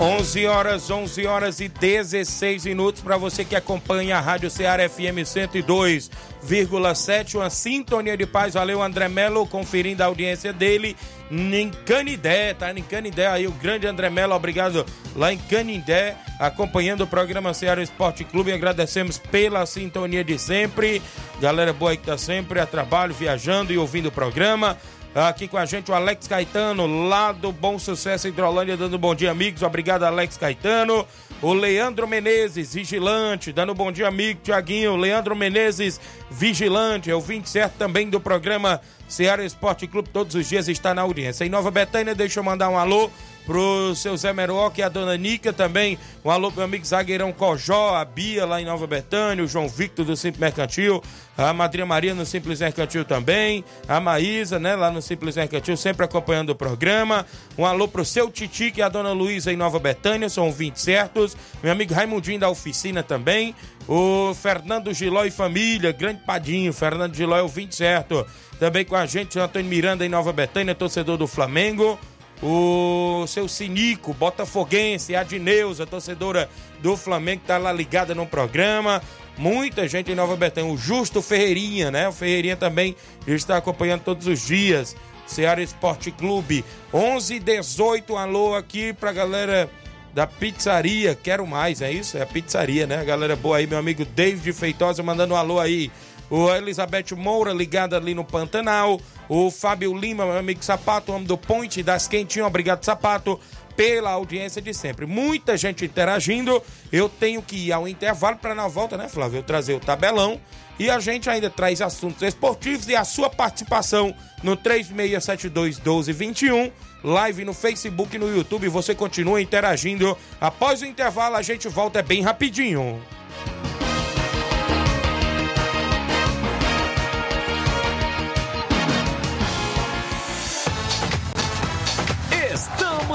11 0.00 0.46
horas, 0.46 0.90
11 0.90 1.26
horas 1.26 1.60
e 1.60 1.68
16 1.68 2.64
minutos 2.66 3.00
para 3.00 3.16
você 3.16 3.44
que 3.44 3.54
acompanha 3.54 4.16
a 4.16 4.20
Rádio 4.20 4.50
Ceará 4.50 4.88
FM 4.88 5.22
102,7, 5.24 7.36
uma 7.36 7.48
sintonia 7.48 8.16
de 8.16 8.26
paz. 8.26 8.54
Valeu, 8.54 8.82
André 8.82 9.06
Melo, 9.08 9.46
conferindo 9.46 10.02
a 10.02 10.06
audiência 10.06 10.52
dele 10.52 10.96
em 11.30 11.70
Canidé, 11.86 12.54
tá 12.54 12.72
em 12.72 12.82
Canidé 12.82 13.28
aí 13.28 13.46
o 13.46 13.52
grande 13.52 13.86
André 13.86 14.10
Melo, 14.10 14.34
obrigado 14.34 14.84
lá 15.14 15.32
em 15.32 15.38
Canindé, 15.38 16.16
acompanhando 16.40 17.04
o 17.04 17.06
programa 17.06 17.54
Ceará 17.54 17.80
Esporte 17.80 18.24
Clube. 18.24 18.52
Agradecemos 18.52 19.18
pela 19.18 19.64
sintonia 19.64 20.24
de 20.24 20.40
sempre. 20.40 21.00
Galera 21.40 21.72
boa 21.72 21.96
que 21.96 22.04
tá 22.04 22.18
sempre 22.18 22.58
a 22.58 22.66
trabalho, 22.66 23.14
viajando 23.14 23.72
e 23.72 23.78
ouvindo 23.78 24.06
o 24.06 24.12
programa. 24.12 24.76
Aqui 25.14 25.46
com 25.46 25.56
a 25.56 25.64
gente 25.64 25.92
o 25.92 25.94
Alex 25.94 26.26
Caetano, 26.26 27.06
lá 27.06 27.30
do 27.30 27.52
Bom 27.52 27.78
Sucesso 27.78 28.26
Hidrolândia, 28.26 28.76
dando 28.76 28.98
bom 28.98 29.14
dia, 29.14 29.30
amigos. 29.30 29.62
Obrigado, 29.62 30.02
Alex 30.02 30.36
Caetano. 30.36 31.06
O 31.40 31.52
Leandro 31.52 32.08
Menezes, 32.08 32.74
vigilante, 32.74 33.52
dando 33.52 33.72
bom 33.76 33.92
dia, 33.92 34.08
amigo 34.08 34.40
Tiaguinho. 34.42 34.96
Leandro 34.96 35.36
Menezes, 35.36 36.00
vigilante, 36.28 37.12
é 37.12 37.14
o 37.14 37.20
20 37.20 37.48
certo 37.48 37.74
também 37.74 38.10
do 38.10 38.18
programa 38.18 38.80
Ceará 39.06 39.44
Esporte 39.44 39.86
Clube, 39.86 40.08
todos 40.08 40.34
os 40.34 40.48
dias 40.48 40.66
está 40.66 40.92
na 40.92 41.02
audiência. 41.02 41.44
Em 41.44 41.48
Nova 41.48 41.70
Betânia, 41.70 42.12
deixa 42.12 42.40
eu 42.40 42.44
mandar 42.44 42.68
um 42.68 42.76
alô 42.76 43.08
pro 43.46 43.94
seu 43.94 44.16
Zé 44.16 44.32
Meroque 44.32 44.80
e 44.80 44.84
a 44.84 44.88
dona 44.88 45.16
Nica 45.16 45.52
também. 45.52 45.98
Um 46.24 46.30
alô 46.30 46.48
pro 46.48 46.58
meu 46.58 46.64
amigo 46.64 46.84
zagueirão 46.84 47.32
Cojó, 47.32 47.94
a 47.94 48.04
Bia 48.04 48.46
lá 48.46 48.60
em 48.60 48.64
Nova 48.64 48.86
Betânia, 48.86 49.44
o 49.44 49.48
João 49.48 49.68
Victor 49.68 50.04
do 50.04 50.16
Simples 50.16 50.40
Mercantil, 50.40 51.02
a 51.36 51.52
Madrinha 51.52 51.86
Maria 51.86 52.14
no 52.14 52.24
Simples 52.24 52.60
Mercantil 52.60 53.04
também, 53.04 53.64
a 53.86 54.00
Maísa, 54.00 54.58
né, 54.58 54.74
lá 54.74 54.90
no 54.90 55.02
Simples 55.02 55.36
Mercantil, 55.36 55.76
sempre 55.76 56.04
acompanhando 56.04 56.50
o 56.50 56.54
programa. 56.54 57.26
Um 57.58 57.66
alô 57.66 57.86
pro 57.86 58.04
seu 58.04 58.30
Titi 58.30 58.72
e 58.76 58.82
a 58.82 58.88
dona 58.88 59.12
Luísa 59.12 59.52
em 59.52 59.56
Nova 59.56 59.78
Betânia, 59.78 60.28
são 60.28 60.50
20 60.50 60.76
certos. 60.76 61.36
Meu 61.62 61.72
amigo 61.72 61.92
Raimundinho 61.92 62.40
da 62.40 62.48
oficina 62.48 63.02
também. 63.02 63.54
O 63.86 64.34
Fernando 64.34 64.94
Giló 64.94 65.24
e 65.24 65.30
família, 65.30 65.92
grande 65.92 66.22
padinho, 66.24 66.72
Fernando 66.72 67.14
Giló 67.14 67.36
é 67.36 67.42
o 67.42 67.48
20 67.48 67.74
certo. 67.74 68.26
Também 68.58 68.84
com 68.84 68.96
a 68.96 69.04
gente, 69.04 69.38
o 69.38 69.42
Antônio 69.42 69.68
Miranda 69.68 70.06
em 70.06 70.08
Nova 70.08 70.32
Betânia, 70.32 70.74
torcedor 70.74 71.18
do 71.18 71.26
Flamengo 71.26 71.98
o 72.46 73.26
seu 73.26 73.48
Sinico, 73.48 74.12
botafoguense, 74.12 75.16
a 75.16 75.20
Adneuza, 75.20 75.86
torcedora 75.86 76.50
do 76.80 76.94
Flamengo, 76.94 77.40
que 77.40 77.46
tá 77.46 77.56
lá 77.56 77.72
ligada 77.72 78.14
no 78.14 78.26
programa. 78.26 79.02
Muita 79.38 79.88
gente 79.88 80.12
em 80.12 80.14
Nova 80.14 80.36
Betânia. 80.36 80.70
O 80.70 80.76
Justo 80.76 81.22
Ferreirinha, 81.22 81.90
né? 81.90 82.06
O 82.06 82.12
Ferreirinha 82.12 82.56
também 82.56 82.94
está 83.26 83.56
acompanhando 83.56 84.02
todos 84.02 84.26
os 84.26 84.46
dias. 84.46 84.94
Ceará 85.26 85.62
Esporte 85.62 86.10
Clube. 86.10 86.62
11 86.92 87.38
18 87.40 88.14
alô 88.14 88.54
aqui 88.54 88.92
pra 88.92 89.10
galera 89.10 89.70
da 90.12 90.26
pizzaria. 90.26 91.14
Quero 91.14 91.46
mais, 91.46 91.80
é 91.80 91.90
isso? 91.90 92.18
É 92.18 92.22
a 92.22 92.26
pizzaria, 92.26 92.86
né? 92.86 93.02
Galera 93.04 93.34
boa 93.34 93.56
aí, 93.56 93.66
meu 93.66 93.78
amigo 93.78 94.04
David 94.04 94.52
Feitosa 94.52 95.02
mandando 95.02 95.32
um 95.32 95.36
alô 95.36 95.58
aí. 95.58 95.90
O 96.36 96.52
Elizabeth 96.52 97.14
Moura 97.16 97.52
ligada 97.52 97.96
ali 97.96 98.12
no 98.12 98.24
Pantanal. 98.24 99.00
O 99.28 99.52
Fábio 99.52 99.96
Lima, 99.96 100.26
meu 100.26 100.36
amigo 100.36 100.64
Sapato, 100.64 101.12
homem 101.12 101.28
do 101.28 101.38
Ponte 101.38 101.80
das 101.80 102.08
Quentinhas. 102.08 102.48
Obrigado, 102.48 102.82
Sapato, 102.82 103.38
pela 103.76 104.10
audiência 104.10 104.60
de 104.60 104.74
sempre. 104.74 105.06
Muita 105.06 105.56
gente 105.56 105.84
interagindo. 105.84 106.60
Eu 106.90 107.08
tenho 107.08 107.40
que 107.40 107.68
ir 107.68 107.72
ao 107.72 107.86
intervalo 107.86 108.36
para 108.36 108.52
na 108.52 108.66
volta, 108.66 108.96
né, 108.96 109.08
Flávio? 109.08 109.38
Eu 109.38 109.42
trazer 109.44 109.74
o 109.74 109.80
tabelão. 109.80 110.40
E 110.76 110.90
a 110.90 110.98
gente 110.98 111.30
ainda 111.30 111.48
traz 111.48 111.80
assuntos 111.80 112.20
esportivos 112.20 112.88
e 112.88 112.96
a 112.96 113.04
sua 113.04 113.30
participação 113.30 114.12
no 114.42 114.56
3672 114.56 115.78
1221, 115.78 116.72
live 117.04 117.44
no 117.44 117.54
Facebook 117.54 118.16
e 118.16 118.18
no 118.18 118.36
YouTube. 118.36 118.68
Você 118.70 118.92
continua 118.92 119.40
interagindo. 119.40 120.18
Após 120.40 120.82
o 120.82 120.84
intervalo, 120.84 121.36
a 121.36 121.42
gente 121.42 121.68
volta 121.68 122.02
bem 122.02 122.22
rapidinho. 122.22 123.00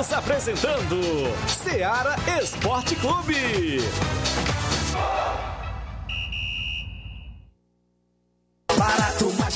Estamos 0.09 0.25
apresentando 0.25 0.97
Seara 1.63 2.15
Esporte 2.41 2.95
Clube. 2.95 3.79
Barato, 8.75 9.31
mais 9.37 9.55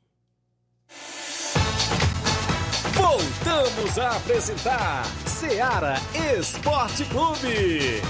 Voltamos 3.56 3.98
a 3.98 4.18
apresentar 4.18 5.06
Seara 5.26 5.96
Esporte 6.38 7.06
Clube. 7.06 8.02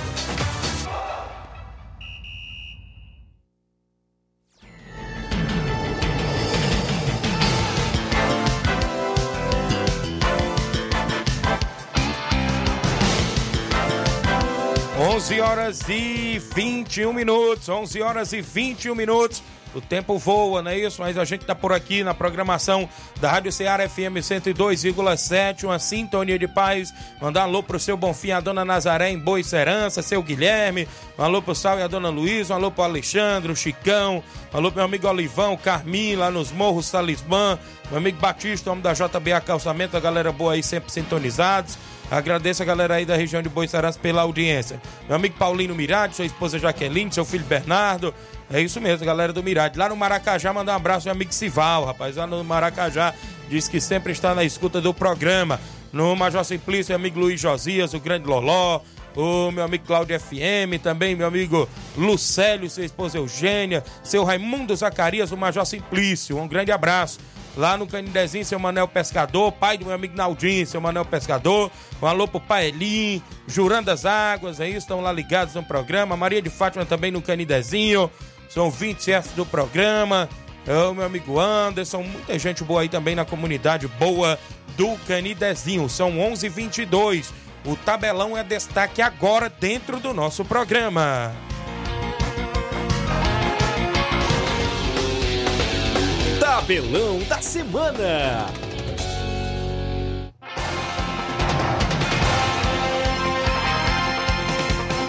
Onze 14.97 15.39
horas 15.41 15.87
e 15.87 16.41
21 16.55 17.13
minutos, 17.13 17.69
11 17.69 18.01
horas 18.01 18.33
e 18.33 18.41
21 18.41 18.95
minutos. 18.95 19.43
O 19.75 19.81
tempo 19.81 20.17
voa, 20.17 20.61
não 20.61 20.71
é 20.71 20.79
isso? 20.79 21.01
Mas 21.01 21.17
a 21.17 21.25
gente 21.25 21.41
está 21.41 21.53
por 21.53 21.73
aqui 21.73 22.01
na 22.01 22.13
programação 22.13 22.87
da 23.19 23.29
Rádio 23.29 23.51
Ceará 23.51 23.87
FM 23.89 24.21
102,7, 24.21 25.65
uma 25.65 25.77
sintonia 25.77 26.39
de 26.39 26.47
paz. 26.47 26.93
Mandar 27.21 27.41
um 27.41 27.43
alô 27.43 27.61
pro 27.61 27.77
seu 27.77 27.97
Bonfim, 27.97 28.31
a 28.31 28.39
dona 28.39 28.63
Nazaré 28.63 29.09
em 29.09 29.19
Boa 29.19 29.43
Serança, 29.43 30.01
seu 30.01 30.23
Guilherme. 30.23 30.87
Um 31.19 31.23
alô 31.23 31.41
pro 31.41 31.53
Sal 31.53 31.77
e 31.77 31.81
a 31.81 31.87
dona 31.87 32.07
Luísa, 32.07 32.53
um 32.53 32.57
alô 32.57 32.71
pro 32.71 32.85
Alexandre, 32.85 33.51
o 33.51 33.55
Chicão. 33.55 34.23
Um 34.53 34.57
alô 34.57 34.71
pro 34.71 34.77
meu 34.77 34.85
amigo 34.85 35.09
Olivão, 35.09 35.57
Carmim, 35.57 36.15
lá 36.15 36.31
nos 36.31 36.53
Morros 36.53 36.89
Talismã. 36.89 37.59
Meu 37.89 37.97
amigo 37.97 38.17
Batista, 38.17 38.71
homem 38.71 38.81
da 38.81 38.93
JBA 38.93 39.41
Calçamento, 39.41 39.97
a 39.97 39.99
galera 39.99 40.31
boa 40.31 40.53
aí 40.53 40.63
sempre 40.63 40.89
sintonizados. 40.89 41.77
Agradeço 42.09 42.61
a 42.61 42.65
galera 42.65 42.95
aí 42.95 43.05
da 43.05 43.15
região 43.15 43.41
de 43.41 43.49
Boiçarança 43.49 43.99
pela 43.99 44.21
audiência. 44.21 44.79
Meu 45.07 45.15
amigo 45.15 45.35
Paulino 45.37 45.73
Mirade, 45.73 46.15
sua 46.15 46.25
esposa 46.25 46.59
Jaqueline, 46.59 47.11
seu 47.11 47.25
filho 47.25 47.45
Bernardo. 47.45 48.13
É 48.51 48.61
isso 48.61 48.79
mesmo, 48.79 49.05
galera 49.05 49.33
do 49.33 49.41
Mirade. 49.41 49.77
Lá 49.79 49.89
no 49.89 49.95
Maracajá, 49.95 50.53
mandar 50.53 50.73
um 50.73 50.75
abraço 50.75 51.05
meu 51.05 51.15
amigo 51.15 51.33
Sival, 51.33 51.85
rapaz. 51.85 52.15
Lá 52.15 52.27
no 52.27 52.43
Maracajá, 52.43 53.13
diz 53.49 53.67
que 53.67 53.81
sempre 53.81 54.11
está 54.11 54.35
na 54.35 54.43
escuta 54.43 54.79
do 54.79 54.93
programa. 54.93 55.59
No 55.91 56.15
Major 56.15 56.43
Simplício, 56.43 56.91
meu 56.91 56.99
amigo 56.99 57.19
Luiz 57.19 57.39
Josias, 57.39 57.93
o 57.93 57.99
grande 57.99 58.27
Loló. 58.27 58.81
O 59.15 59.49
meu 59.49 59.63
amigo 59.63 59.85
Cláudio 59.85 60.19
FM, 60.19 60.81
também 60.83 61.15
meu 61.15 61.25
amigo 61.25 61.69
Lucélio, 61.95 62.69
sua 62.69 62.83
esposa 62.83 63.17
Eugênia, 63.17 63.81
seu 64.03 64.25
Raimundo 64.25 64.75
Zacarias, 64.75 65.31
o 65.31 65.37
Major 65.37 65.65
Simplício. 65.65 66.37
Um 66.37 66.49
grande 66.49 66.69
abraço 66.69 67.17
lá 67.55 67.77
no 67.77 67.87
Canidezinho, 67.87 68.45
seu 68.45 68.59
Manel 68.59 68.87
Pescador, 68.87 69.51
pai 69.51 69.77
do 69.77 69.85
meu 69.85 69.95
amigo 69.95 70.15
Naldinho, 70.15 70.65
seu 70.67 70.81
Manel 70.81 71.05
Pescador, 71.05 71.71
um 72.01 72.05
alô 72.05 72.27
pro 72.27 72.39
Paelim, 72.39 73.21
Jurando 73.47 73.89
as 73.89 74.05
Águas, 74.05 74.59
aí 74.59 74.75
estão 74.75 75.01
lá 75.01 75.11
ligados 75.11 75.55
no 75.55 75.63
programa, 75.63 76.17
Maria 76.17 76.41
de 76.41 76.49
Fátima 76.49 76.85
também 76.85 77.11
no 77.11 77.21
Canidezinho, 77.21 78.09
são 78.49 78.69
20 78.69 79.03
chefes 79.03 79.31
do 79.33 79.45
programa, 79.45 80.29
o 80.67 80.93
meu 80.93 81.05
amigo 81.05 81.39
Anderson, 81.39 82.01
muita 82.01 82.37
gente 82.39 82.63
boa 82.63 82.81
aí 82.81 82.89
também 82.89 83.15
na 83.15 83.23
comunidade 83.23 83.87
boa 83.87 84.39
do 84.75 84.95
Canidezinho, 85.07 85.87
são 85.87 86.17
11:22. 86.17 87.31
O 87.65 87.75
tabelão 87.75 88.37
é 88.37 88.43
destaque 88.43 89.01
agora 89.01 89.49
dentro 89.49 89.99
do 89.99 90.13
nosso 90.13 90.45
programa. 90.45 91.33
Tabelão 96.55 97.19
da 97.27 97.41
Semana. 97.41 98.45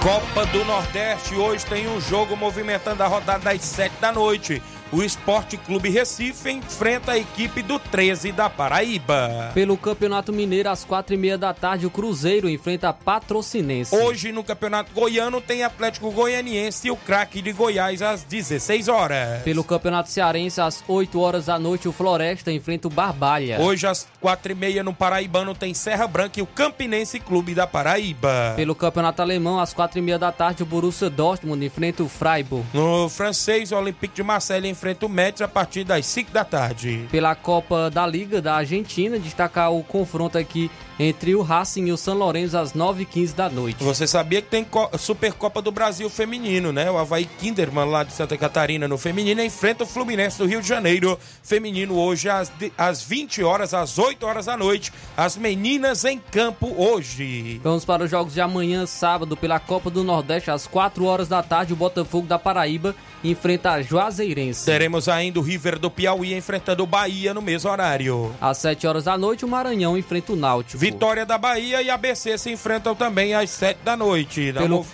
Copa 0.02 0.46
do 0.46 0.64
Nordeste, 0.64 1.36
hoje 1.36 1.64
tem 1.66 1.86
um 1.86 2.00
jogo 2.00 2.36
movimentando 2.36 3.00
a 3.00 3.06
rodada 3.06 3.44
das 3.44 3.62
7 3.62 3.94
da 4.00 4.10
noite. 4.10 4.60
O 4.92 5.02
Esporte 5.02 5.56
Clube 5.56 5.90
Recife 5.90 6.48
enfrenta 6.48 7.12
a 7.12 7.18
equipe 7.18 7.60
do 7.60 7.76
13 7.76 8.30
da 8.30 8.48
Paraíba. 8.48 9.50
Pelo 9.52 9.76
Campeonato 9.76 10.32
Mineiro, 10.32 10.70
às 10.70 10.84
quatro 10.84 11.12
e 11.12 11.18
meia 11.18 11.36
da 11.36 11.52
tarde, 11.52 11.86
o 11.86 11.90
Cruzeiro 11.90 12.48
enfrenta 12.48 12.90
a 12.90 12.92
Patrocinense. 12.92 13.94
Hoje 13.96 14.30
no 14.30 14.44
Campeonato 14.44 14.92
Goiano 14.92 15.40
tem 15.40 15.64
Atlético 15.64 16.12
Goianiense 16.12 16.86
e 16.86 16.90
o 16.92 16.96
craque 16.96 17.42
de 17.42 17.50
Goiás 17.50 18.00
às 18.00 18.22
16 18.22 18.86
horas. 18.86 19.42
Pelo 19.42 19.64
Campeonato 19.64 20.08
Cearense, 20.08 20.60
às 20.60 20.84
8 20.86 21.18
horas 21.20 21.46
da 21.46 21.58
noite, 21.58 21.88
o 21.88 21.92
Floresta 21.92 22.52
enfrenta 22.52 22.86
o 22.86 22.90
Barbalha. 22.90 23.60
Hoje 23.60 23.88
às 23.88 24.06
quatro 24.20 24.52
e 24.52 24.54
meia 24.54 24.84
no 24.84 24.94
Paraibano 24.94 25.52
tem 25.52 25.74
Serra 25.74 26.06
Branca 26.06 26.38
e 26.38 26.42
o 26.42 26.46
Campinense 26.46 27.18
Clube 27.18 27.54
da 27.54 27.66
Paraíba. 27.66 28.52
Pelo 28.54 28.74
Campeonato 28.74 29.20
Alemão, 29.20 29.58
às 29.58 29.74
quatro 29.74 29.98
e 29.98 30.02
meia 30.02 30.18
da 30.18 30.30
tarde, 30.30 30.62
o 30.62 30.66
Borussia 30.66 31.10
Dortmund 31.10 31.64
enfrenta 31.66 32.04
o 32.04 32.08
Freiburg. 32.08 32.64
No 32.72 33.08
francês, 33.08 33.72
o 33.72 33.76
Olympique 33.76 34.14
de 34.14 34.22
Marseille 34.22 34.75
enfrenta 34.76 35.06
o 35.06 35.08
Metz 35.08 35.40
a 35.40 35.48
partir 35.48 35.84
das 35.84 36.04
5 36.04 36.30
da 36.30 36.44
tarde. 36.44 37.08
Pela 37.10 37.34
Copa 37.34 37.90
da 37.90 38.06
Liga 38.06 38.42
da 38.42 38.56
Argentina, 38.56 39.18
destacar 39.18 39.72
o 39.72 39.82
confronto 39.82 40.36
aqui 40.36 40.70
entre 40.98 41.34
o 41.34 41.42
Racing 41.42 41.86
e 41.86 41.92
o 41.92 41.96
São 41.96 42.14
Lourenço 42.14 42.56
às 42.56 42.72
9h15 42.72 43.34
da 43.34 43.48
noite. 43.48 43.82
Você 43.82 44.06
sabia 44.06 44.40
que 44.40 44.48
tem 44.48 44.64
Co 44.64 44.90
Supercopa 44.98 45.60
do 45.60 45.70
Brasil 45.70 46.08
feminino, 46.08 46.72
né? 46.72 46.90
O 46.90 46.96
Havaí 46.96 47.26
Kinderman 47.26 47.84
lá 47.84 48.02
de 48.02 48.12
Santa 48.12 48.36
Catarina 48.36 48.88
no 48.88 48.96
feminino 48.96 49.42
enfrenta 49.42 49.84
o 49.84 49.86
Fluminense 49.86 50.38
do 50.38 50.46
Rio 50.46 50.62
de 50.62 50.68
Janeiro. 50.68 51.18
Feminino 51.42 51.94
hoje 51.96 52.28
às, 52.28 52.52
às 52.76 53.02
20 53.02 53.42
horas, 53.42 53.74
às 53.74 53.98
8 53.98 54.24
horas 54.26 54.46
da 54.46 54.56
noite. 54.56 54.92
As 55.16 55.36
meninas 55.36 56.04
em 56.04 56.18
campo 56.18 56.74
hoje. 56.76 57.60
Vamos 57.62 57.84
para 57.84 58.04
os 58.04 58.10
jogos 58.10 58.34
de 58.34 58.40
amanhã, 58.40 58.86
sábado, 58.86 59.36
pela 59.36 59.60
Copa 59.60 59.90
do 59.90 60.02
Nordeste, 60.02 60.50
às 60.50 60.66
4 60.66 61.04
horas 61.04 61.28
da 61.28 61.42
tarde. 61.42 61.72
O 61.72 61.76
Botafogo 61.76 62.26
da 62.26 62.38
Paraíba 62.38 62.94
enfrenta 63.22 63.72
a 63.72 63.82
Juazeirense. 63.82 64.64
Teremos 64.64 65.08
ainda 65.08 65.38
o 65.38 65.42
River 65.42 65.78
do 65.78 65.90
Piauí 65.90 66.34
enfrentando 66.34 66.82
o 66.82 66.86
Bahia 66.86 67.34
no 67.34 67.42
mesmo 67.42 67.70
horário. 67.70 68.34
Às 68.40 68.58
7 68.58 68.86
horas 68.86 69.04
da 69.04 69.16
noite, 69.18 69.44
o 69.44 69.48
Maranhão 69.48 69.96
enfrenta 69.96 70.32
o 70.32 70.36
Náutico. 70.36 70.78
Vitória 70.90 71.26
da 71.26 71.36
Bahia 71.36 71.82
e 71.82 71.90
ABC 71.90 72.38
se 72.38 72.50
enfrentam 72.50 72.94
também 72.94 73.34
às 73.34 73.50
7 73.50 73.78
da 73.84 73.96
noite. 73.96 74.52
Pelo... 74.52 74.86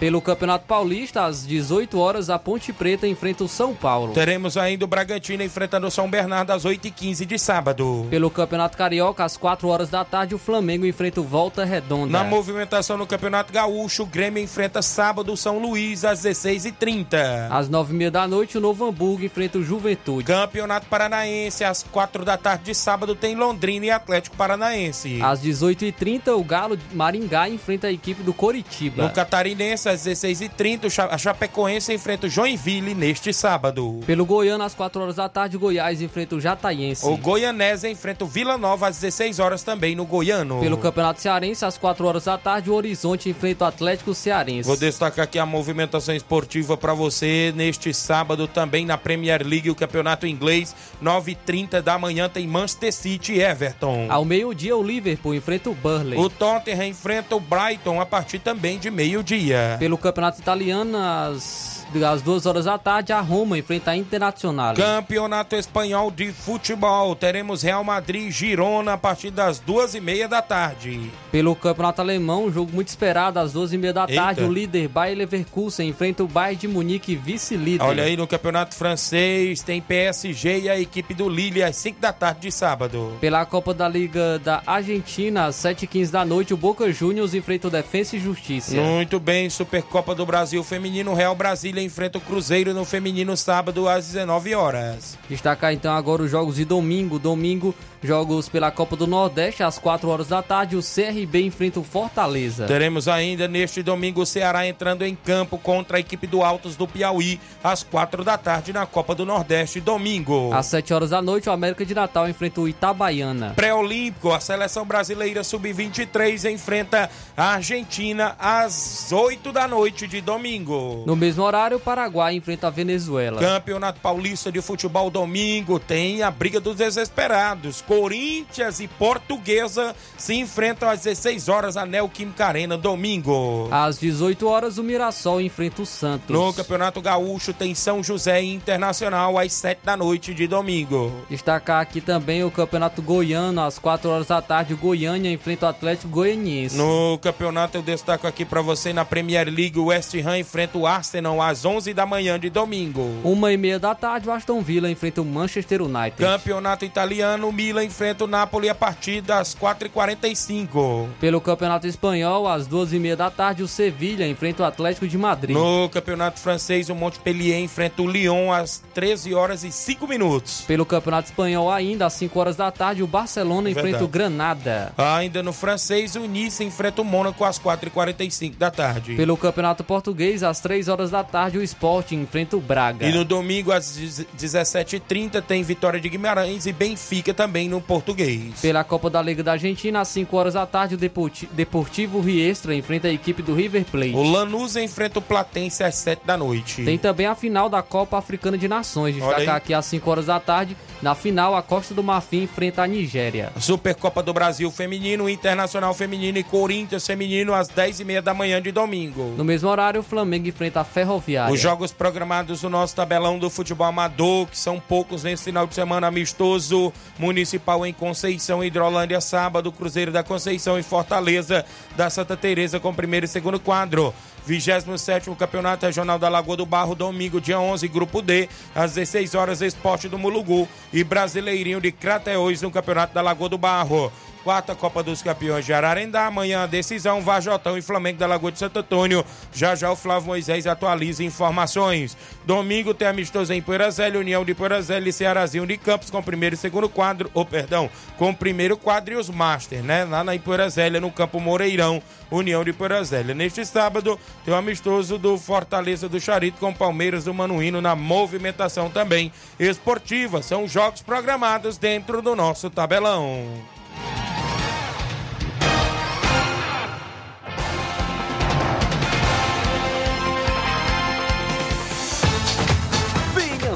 Pelo 0.00 0.22
Campeonato 0.22 0.64
Paulista, 0.64 1.26
às 1.26 1.46
18 1.46 1.98
horas, 1.98 2.30
a 2.30 2.38
Ponte 2.38 2.72
Preta 2.72 3.06
enfrenta 3.06 3.44
o 3.44 3.48
São 3.48 3.74
Paulo. 3.74 4.14
Teremos 4.14 4.56
ainda 4.56 4.86
o 4.86 4.88
Bragantino 4.88 5.42
enfrentando 5.42 5.86
o 5.86 5.90
São 5.90 6.08
Bernardo 6.08 6.52
às 6.52 6.64
8h15 6.64 7.26
de 7.26 7.38
sábado. 7.38 8.06
Pelo 8.08 8.30
Campeonato 8.30 8.78
Carioca, 8.78 9.22
às 9.22 9.36
4 9.36 9.68
horas 9.68 9.90
da 9.90 10.02
tarde, 10.02 10.34
o 10.34 10.38
Flamengo 10.38 10.86
enfrenta 10.86 11.20
o 11.20 11.24
Volta 11.24 11.66
Redonda. 11.66 12.10
Na 12.10 12.24
movimentação 12.24 12.96
no 12.96 13.06
Campeonato 13.06 13.52
Gaúcho, 13.52 14.04
o 14.04 14.06
Grêmio 14.06 14.42
enfrenta 14.42 14.80
sábado 14.80 15.34
o 15.34 15.36
São 15.36 15.58
Luís 15.58 16.02
às 16.02 16.20
16h30. 16.22 17.48
Às 17.50 17.68
9h30 17.68 18.10
da 18.10 18.26
noite, 18.26 18.56
o 18.56 18.60
Novo 18.60 18.86
Hamburgo 18.86 19.22
enfrenta 19.22 19.58
o 19.58 19.62
Juventude. 19.62 20.24
Campeonato 20.24 20.86
Paranaense, 20.86 21.62
às 21.62 21.82
4 21.82 22.24
da 22.24 22.38
tarde 22.38 22.64
de 22.64 22.74
sábado, 22.74 23.14
tem 23.14 23.34
Londrina 23.34 23.84
e 23.84 23.90
Atlético 23.90 24.34
Paranaense. 24.34 25.20
Às 25.20 25.42
18h30, 25.42 26.28
o 26.28 26.42
Galo 26.42 26.78
Maringá 26.94 27.50
enfrenta 27.50 27.88
a 27.88 27.92
equipe 27.92 28.22
do 28.22 28.32
Coritiba. 28.32 29.02
No 29.02 29.10
Catarinense, 29.10 29.89
às 29.90 30.06
16h30, 30.06 31.08
a 31.10 31.18
Chapecoense 31.18 31.92
enfrenta 31.92 32.26
o 32.26 32.30
Joinville 32.30 32.94
neste 32.94 33.32
sábado. 33.32 34.00
Pelo 34.06 34.24
Goiano, 34.24 34.64
às 34.64 34.74
4 34.74 35.02
horas 35.02 35.16
da 35.16 35.28
tarde, 35.28 35.58
Goiás 35.58 36.00
enfrenta 36.00 36.36
o 36.36 36.40
Jataiense. 36.40 37.06
O 37.06 37.16
Goianese 37.16 37.88
enfrenta 37.88 38.24
o 38.24 38.28
Vila 38.28 38.56
Nova 38.56 38.88
às 38.88 38.98
16 38.98 39.38
horas 39.38 39.62
também 39.62 39.94
no 39.94 40.04
Goiano. 40.04 40.60
Pelo 40.60 40.78
Campeonato 40.78 41.20
Cearense, 41.20 41.64
às 41.64 41.76
4 41.76 42.06
horas 42.06 42.24
da 42.24 42.38
tarde, 42.38 42.70
o 42.70 42.74
Horizonte 42.74 43.28
enfrenta 43.28 43.64
o 43.64 43.68
Atlético 43.68 44.14
Cearense. 44.14 44.66
Vou 44.66 44.76
destacar 44.76 45.24
aqui 45.24 45.38
a 45.38 45.46
movimentação 45.46 46.14
esportiva 46.14 46.76
para 46.76 46.94
você 46.94 47.52
neste 47.56 47.92
sábado 47.92 48.46
também 48.46 48.86
na 48.86 48.96
Premier 48.96 49.46
League, 49.46 49.70
o 49.70 49.74
Campeonato 49.74 50.26
Inglês, 50.26 50.74
9h30 51.02 51.82
da 51.82 51.98
manhã 51.98 52.28
tem 52.28 52.46
Manchester 52.46 52.92
City 52.92 53.32
e 53.34 53.42
Everton. 53.42 54.06
Ao 54.08 54.24
meio-dia, 54.24 54.76
o 54.76 54.82
Liverpool 54.82 55.34
enfrenta 55.34 55.70
o 55.70 55.74
Burley. 55.74 56.18
O 56.18 56.28
Tottenham 56.30 56.86
enfrenta 56.86 57.34
o 57.36 57.40
Brighton 57.40 58.00
a 58.00 58.06
partir 58.06 58.38
também 58.38 58.78
de 58.78 58.90
meio-dia. 58.90 59.76
Pelo 59.80 59.96
Campeonato 59.96 60.38
Italiano, 60.38 60.98
às, 60.98 61.79
às 62.04 62.22
duas 62.22 62.46
horas 62.46 62.64
da 62.64 62.78
tarde, 62.78 63.12
a 63.12 63.20
Roma 63.20 63.58
enfrenta 63.58 63.90
a 63.90 63.96
Internacional. 63.96 64.74
Campeonato 64.74 65.56
Espanhol 65.56 66.10
de 66.10 66.32
Futebol. 66.32 67.14
Teremos 67.16 67.62
Real 67.62 67.82
Madrid 67.82 68.28
e 68.28 68.30
Girona 68.30 68.94
a 68.94 68.98
partir 68.98 69.30
das 69.30 69.58
duas 69.58 69.94
e 69.94 70.00
meia 70.00 70.28
da 70.28 70.40
tarde. 70.40 71.10
Pelo 71.32 71.54
Campeonato 71.54 72.00
Alemão, 72.00 72.46
um 72.46 72.52
jogo 72.52 72.72
muito 72.72 72.88
esperado, 72.88 73.38
às 73.38 73.52
duas 73.52 73.72
e 73.72 73.78
meia 73.78 73.92
da 73.92 74.02
Eita. 74.02 74.14
tarde, 74.14 74.44
o 74.44 74.52
líder 74.52 74.88
Bayer 74.88 75.16
Leverkusen 75.16 75.88
enfrenta 75.88 76.22
o 76.22 76.28
Bayern 76.28 76.60
de 76.60 76.68
Munique, 76.68 77.16
vice-líder. 77.16 77.84
Olha 77.84 78.04
aí, 78.04 78.16
no 78.16 78.26
Campeonato 78.26 78.74
Francês, 78.74 79.62
tem 79.62 79.80
PSG 79.80 80.60
e 80.60 80.68
a 80.68 80.78
equipe 80.78 81.14
do 81.14 81.28
Lille 81.28 81.62
às 81.62 81.76
5 81.76 82.00
da 82.00 82.12
tarde 82.12 82.40
de 82.42 82.52
sábado. 82.52 83.16
Pela 83.20 83.44
Copa 83.44 83.72
da 83.74 83.88
Liga 83.88 84.38
da 84.38 84.62
Argentina, 84.66 85.46
às 85.46 85.56
7h15 85.56 86.10
da 86.10 86.24
noite, 86.24 86.54
o 86.54 86.56
Boca 86.56 86.90
Juniors 86.92 87.34
enfrenta 87.34 87.68
o 87.68 87.70
Defensa 87.70 88.16
e 88.16 88.20
Justiça. 88.20 88.74
Muito 88.76 89.18
bem, 89.18 89.48
Supercopa 89.50 90.14
do 90.14 90.26
Brasil 90.26 90.62
Feminino, 90.62 91.14
Real 91.14 91.34
Brasília 91.34 91.79
enfrenta 91.80 92.18
o 92.18 92.20
Cruzeiro 92.20 92.72
no 92.74 92.84
Feminino 92.84 93.36
sábado 93.36 93.88
às 93.88 94.06
19 94.06 94.54
horas. 94.54 95.18
Destacar 95.28 95.72
então 95.72 95.92
agora 95.92 96.22
os 96.22 96.30
jogos 96.30 96.56
de 96.56 96.64
domingo. 96.64 97.18
Domingo, 97.18 97.74
jogos 98.02 98.48
pela 98.48 98.70
Copa 98.70 98.96
do 98.96 99.06
Nordeste 99.06 99.62
às 99.62 99.78
4 99.78 100.08
horas 100.08 100.28
da 100.28 100.42
tarde, 100.42 100.76
o 100.76 100.80
CRB 100.82 101.42
enfrenta 101.44 101.80
o 101.80 101.84
Fortaleza. 101.84 102.66
Teremos 102.66 103.08
ainda 103.08 103.46
neste 103.46 103.82
domingo 103.82 104.22
o 104.22 104.26
Ceará 104.26 104.66
entrando 104.66 105.02
em 105.02 105.14
campo 105.14 105.58
contra 105.58 105.98
a 105.98 106.00
equipe 106.00 106.26
do 106.26 106.42
Altos 106.42 106.76
do 106.76 106.86
Piauí 106.86 107.40
às 107.62 107.82
4 107.82 108.24
da 108.24 108.38
tarde 108.38 108.72
na 108.72 108.86
Copa 108.86 109.14
do 109.14 109.26
Nordeste, 109.26 109.80
domingo. 109.80 110.52
Às 110.52 110.66
7 110.66 110.94
horas 110.94 111.10
da 111.10 111.20
noite, 111.20 111.48
o 111.48 111.52
América 111.52 111.84
de 111.84 111.94
Natal 111.94 112.28
enfrenta 112.28 112.60
o 112.60 112.68
Itabaiana. 112.68 113.52
Pré-olímpico, 113.54 114.32
a 114.32 114.40
seleção 114.40 114.84
brasileira 114.84 115.44
sub-23 115.44 116.50
enfrenta 116.50 117.10
a 117.36 117.54
Argentina 117.54 118.34
às 118.38 119.12
8 119.12 119.52
da 119.52 119.68
noite 119.68 120.06
de 120.06 120.20
domingo. 120.20 121.04
No 121.06 121.16
mesmo 121.16 121.42
horário, 121.42 121.76
o 121.76 121.80
Paraguai 121.80 122.34
enfrenta 122.34 122.68
a 122.68 122.70
Venezuela. 122.70 123.40
Campeonato 123.40 124.00
Paulista 124.00 124.50
de 124.50 124.62
Futebol 124.62 125.10
domingo 125.10 125.78
tem 125.78 126.22
a 126.22 126.30
briga 126.30 126.60
dos 126.60 126.76
desesperados. 126.76 127.82
Corinthians 127.90 128.78
e 128.78 128.86
Portuguesa 128.86 129.96
se 130.16 130.34
enfrentam 130.34 130.88
às 130.88 131.00
16 131.00 131.48
horas 131.48 131.74
na 131.74 131.84
Neoquímica 131.84 132.46
Arena 132.46 132.78
domingo. 132.78 133.66
Às 133.68 133.98
18 133.98 134.46
horas 134.46 134.78
o 134.78 134.84
Mirassol 134.84 135.40
enfrenta 135.40 135.82
o 135.82 135.86
Santos. 135.86 136.30
No 136.30 136.54
Campeonato 136.54 137.02
Gaúcho 137.02 137.52
tem 137.52 137.74
São 137.74 138.00
José 138.00 138.40
Internacional 138.44 139.36
às 139.36 139.52
7 139.54 139.80
da 139.82 139.96
noite 139.96 140.32
de 140.32 140.46
domingo. 140.46 141.12
Destacar 141.28 141.80
aqui 141.80 142.00
também 142.00 142.44
o 142.44 142.50
Campeonato 142.52 143.02
Goiano 143.02 143.60
às 143.60 143.76
4 143.76 144.08
horas 144.08 144.28
da 144.28 144.40
tarde 144.40 144.72
o 144.72 144.76
Goiânia 144.76 145.32
enfrenta 145.32 145.66
o 145.66 145.68
Atlético 145.70 146.10
Goianiense. 146.10 146.76
No 146.76 147.18
campeonato 147.20 147.76
eu 147.76 147.82
destaco 147.82 148.24
aqui 148.24 148.44
para 148.44 148.62
você 148.62 148.92
na 148.92 149.04
Premier 149.04 149.48
League 149.48 149.80
o 149.80 149.86
West 149.86 150.14
Ham 150.14 150.38
enfrenta 150.38 150.78
o 150.78 150.86
Arsenal 150.86 151.42
às 151.42 151.64
11 151.64 151.92
da 151.92 152.06
manhã 152.06 152.38
de 152.38 152.50
domingo. 152.50 153.16
Uma 153.24 153.52
e 153.52 153.56
meia 153.56 153.80
da 153.80 153.96
tarde 153.96 154.28
o 154.28 154.32
Aston 154.32 154.62
Villa 154.62 154.88
enfrenta 154.88 155.20
o 155.20 155.24
Manchester 155.24 155.82
United. 155.82 156.16
Campeonato 156.16 156.84
Italiano 156.84 157.48
o 157.48 157.52
Milan 157.52 157.79
enfrenta 157.82 158.24
o 158.24 158.26
Napoli 158.26 158.68
a 158.68 158.74
partir 158.74 159.20
das 159.20 159.54
4h45. 159.54 161.08
Pelo 161.20 161.40
Campeonato 161.40 161.86
Espanhol, 161.86 162.48
às 162.48 162.66
duas 162.66 162.92
e 162.92 162.98
meia 162.98 163.16
da 163.16 163.30
tarde, 163.30 163.62
o 163.62 163.68
Sevilha 163.68 164.26
enfrenta 164.26 164.62
o 164.62 164.66
Atlético 164.66 165.06
de 165.06 165.16
Madrid. 165.16 165.56
No 165.56 165.88
Campeonato 165.88 166.40
Francês, 166.40 166.88
o 166.88 166.94
Montpellier 166.94 167.58
enfrenta 167.58 168.02
o 168.02 168.06
Lyon 168.06 168.52
às 168.52 168.82
13 168.94 169.34
horas 169.34 169.64
e 169.64 169.72
5 169.72 170.06
minutos. 170.06 170.62
Pelo 170.66 170.84
Campeonato 170.84 171.28
Espanhol, 171.28 171.70
ainda 171.70 172.06
às 172.06 172.12
5 172.14 172.38
horas 172.38 172.56
da 172.56 172.70
tarde, 172.70 173.02
o 173.02 173.06
Barcelona 173.06 173.70
enfrenta 173.70 174.04
o 174.04 174.08
Granada. 174.08 174.92
Ainda 174.96 175.42
no 175.42 175.52
francês, 175.52 176.16
o 176.16 176.20
Nice 176.20 176.62
enfrenta 176.62 177.02
o 177.02 177.04
Mônaco 177.04 177.44
às 177.44 177.58
4h45 177.58 178.56
da 178.56 178.70
tarde. 178.70 179.14
Pelo 179.14 179.36
Campeonato 179.36 179.82
Português, 179.84 180.42
às 180.42 180.60
3 180.60 180.88
horas 180.88 181.10
da 181.10 181.24
tarde, 181.24 181.58
o 181.58 181.62
Sport 181.62 182.12
enfrenta 182.12 182.56
o 182.56 182.60
Braga. 182.60 183.06
E 183.06 183.12
no 183.12 183.24
domingo, 183.24 183.72
às 183.72 183.98
17h30, 184.36 185.42
tem 185.42 185.62
Vitória 185.62 186.00
de 186.00 186.08
Guimarães 186.08 186.66
e 186.66 186.72
Benfica 186.72 187.32
também 187.32 187.68
no 187.70 187.80
português. 187.80 188.60
Pela 188.60 188.84
Copa 188.84 189.08
da 189.08 189.22
Liga 189.22 189.42
da 189.42 189.52
Argentina, 189.52 190.00
às 190.00 190.08
5 190.08 190.36
horas 190.36 190.54
da 190.54 190.66
tarde, 190.66 190.96
o 190.96 190.98
Deportivo 190.98 192.20
Riestra 192.20 192.74
enfrenta 192.74 193.08
a 193.08 193.12
equipe 193.12 193.42
do 193.42 193.54
River 193.54 193.84
Plate. 193.84 194.14
O 194.14 194.22
Lanús 194.22 194.76
enfrenta 194.76 195.20
o 195.20 195.22
Platense 195.22 195.82
às 195.82 195.94
7 195.94 196.26
da 196.26 196.36
noite. 196.36 196.84
Tem 196.84 196.98
também 196.98 197.26
a 197.26 197.34
final 197.34 197.68
da 197.68 197.80
Copa 197.82 198.18
Africana 198.18 198.58
de 198.58 198.68
Nações. 198.68 199.14
Destacar 199.14 199.56
aqui 199.56 199.72
às 199.72 199.86
5 199.86 200.10
horas 200.10 200.26
da 200.26 200.40
tarde. 200.40 200.76
Na 201.00 201.14
final, 201.14 201.56
a 201.56 201.62
Costa 201.62 201.94
do 201.94 202.02
Marfim 202.02 202.42
enfrenta 202.42 202.82
a 202.82 202.86
Nigéria. 202.86 203.52
Supercopa 203.58 204.22
do 204.22 204.34
Brasil 204.34 204.70
Feminino, 204.70 205.30
Internacional 205.30 205.94
Feminino 205.94 206.36
e 206.36 206.42
Corinthians 206.42 207.06
Feminino 207.06 207.54
às 207.54 207.68
10h30 207.68 208.20
da 208.20 208.34
manhã 208.34 208.60
de 208.60 208.70
domingo. 208.70 209.32
No 209.36 209.44
mesmo 209.44 209.68
horário, 209.68 210.00
o 210.00 210.02
Flamengo 210.02 210.48
enfrenta 210.48 210.80
a 210.80 210.84
Ferroviária. 210.84 211.54
Os 211.54 211.60
jogos 211.60 211.92
programados 211.92 212.62
no 212.62 212.68
nosso 212.68 212.94
tabelão 212.94 213.38
do 213.38 213.48
futebol 213.48 213.86
amador, 213.86 214.46
que 214.46 214.58
são 214.58 214.80
poucos 214.80 215.22
nesse 215.22 215.44
final 215.44 215.66
de 215.66 215.74
semana 215.74 216.08
amistoso, 216.08 216.92
Municipal 217.18 217.59
em 217.86 217.92
Conceição, 217.92 218.64
Hidrolândia, 218.64 219.20
sábado, 219.20 219.70
Cruzeiro 219.70 220.10
da 220.10 220.22
Conceição 220.22 220.78
e 220.78 220.82
Fortaleza 220.82 221.64
da 221.96 222.10
Santa 222.10 222.36
Teresa 222.36 222.80
com 222.80 222.94
primeiro 222.94 223.26
e 223.26 223.28
segundo 223.28 223.60
quadro. 223.60 224.14
27º 224.48 225.36
Campeonato 225.36 225.86
Regional 225.86 226.18
da 226.18 226.28
Lagoa 226.28 226.56
do 226.56 226.66
Barro, 226.66 226.94
domingo, 226.94 227.40
dia 227.40 227.60
11, 227.60 227.86
Grupo 227.88 228.22
D, 228.22 228.48
às 228.74 228.94
16 228.94 229.34
horas, 229.34 229.60
Esporte 229.60 230.08
do 230.08 230.18
Mulugu 230.18 230.68
e 230.92 231.04
Brasileirinho 231.04 231.80
de 231.80 231.92
Crateús 231.92 232.62
no 232.62 232.70
Campeonato 232.70 233.14
da 233.14 233.22
Lagoa 233.22 233.48
do 233.48 233.58
Barro. 233.58 234.10
Quarta 234.42 234.74
Copa 234.74 235.02
dos 235.02 235.22
Campeões 235.22 235.66
de 235.66 235.72
Ararendá. 235.72 236.26
Amanhã, 236.26 236.66
decisão, 236.66 237.20
Vajotão 237.20 237.76
e 237.76 237.82
Flamengo 237.82 238.18
da 238.18 238.26
Lagoa 238.26 238.50
de 238.50 238.58
Santo 238.58 238.78
Antônio. 238.78 239.24
Já 239.52 239.74
já 239.74 239.90
o 239.90 239.96
Flávio 239.96 240.28
Moisés 240.28 240.66
atualiza 240.66 241.22
informações. 241.22 242.16
Domingo 242.44 242.94
tem 242.94 243.06
amistoso 243.06 243.52
em 243.52 243.60
Poeirazélia, 243.60 244.18
União 244.18 244.44
de 244.44 244.54
Poeirazélia 244.54 245.10
e 245.10 245.12
Cearazinho 245.12 245.66
de 245.66 245.76
Campos 245.76 246.10
com 246.10 246.22
primeiro 246.22 246.54
e 246.54 246.58
segundo 246.58 246.88
quadro, 246.88 247.30
ou 247.34 247.42
oh, 247.42 247.46
perdão, 247.46 247.90
com 248.16 248.32
primeiro 248.34 248.76
quadro 248.76 249.14
e 249.14 249.16
os 249.16 249.28
Master, 249.28 249.82
né? 249.82 250.04
Lá 250.04 250.24
na 250.24 250.34
Ipoeirazélia, 250.34 251.00
no 251.00 251.10
Campo 251.10 251.38
Moreirão, 251.38 252.02
União 252.30 252.64
de 252.64 252.72
Poeirazélia. 252.72 253.34
Neste 253.34 253.64
sábado 253.66 254.18
tem 254.44 254.54
o 254.54 254.56
amistoso 254.56 255.18
do 255.18 255.36
Fortaleza 255.36 256.08
do 256.08 256.18
Charito 256.18 256.58
com 256.58 256.72
Palmeiras 256.72 257.24
do 257.24 257.34
Manuíno 257.34 257.80
na 257.80 257.94
movimentação 257.94 258.88
também 258.88 259.32
esportiva. 259.58 260.42
São 260.42 260.66
jogos 260.66 261.02
programados 261.02 261.76
dentro 261.76 262.22
do 262.22 262.34
nosso 262.34 262.70
tabelão. 262.70 263.79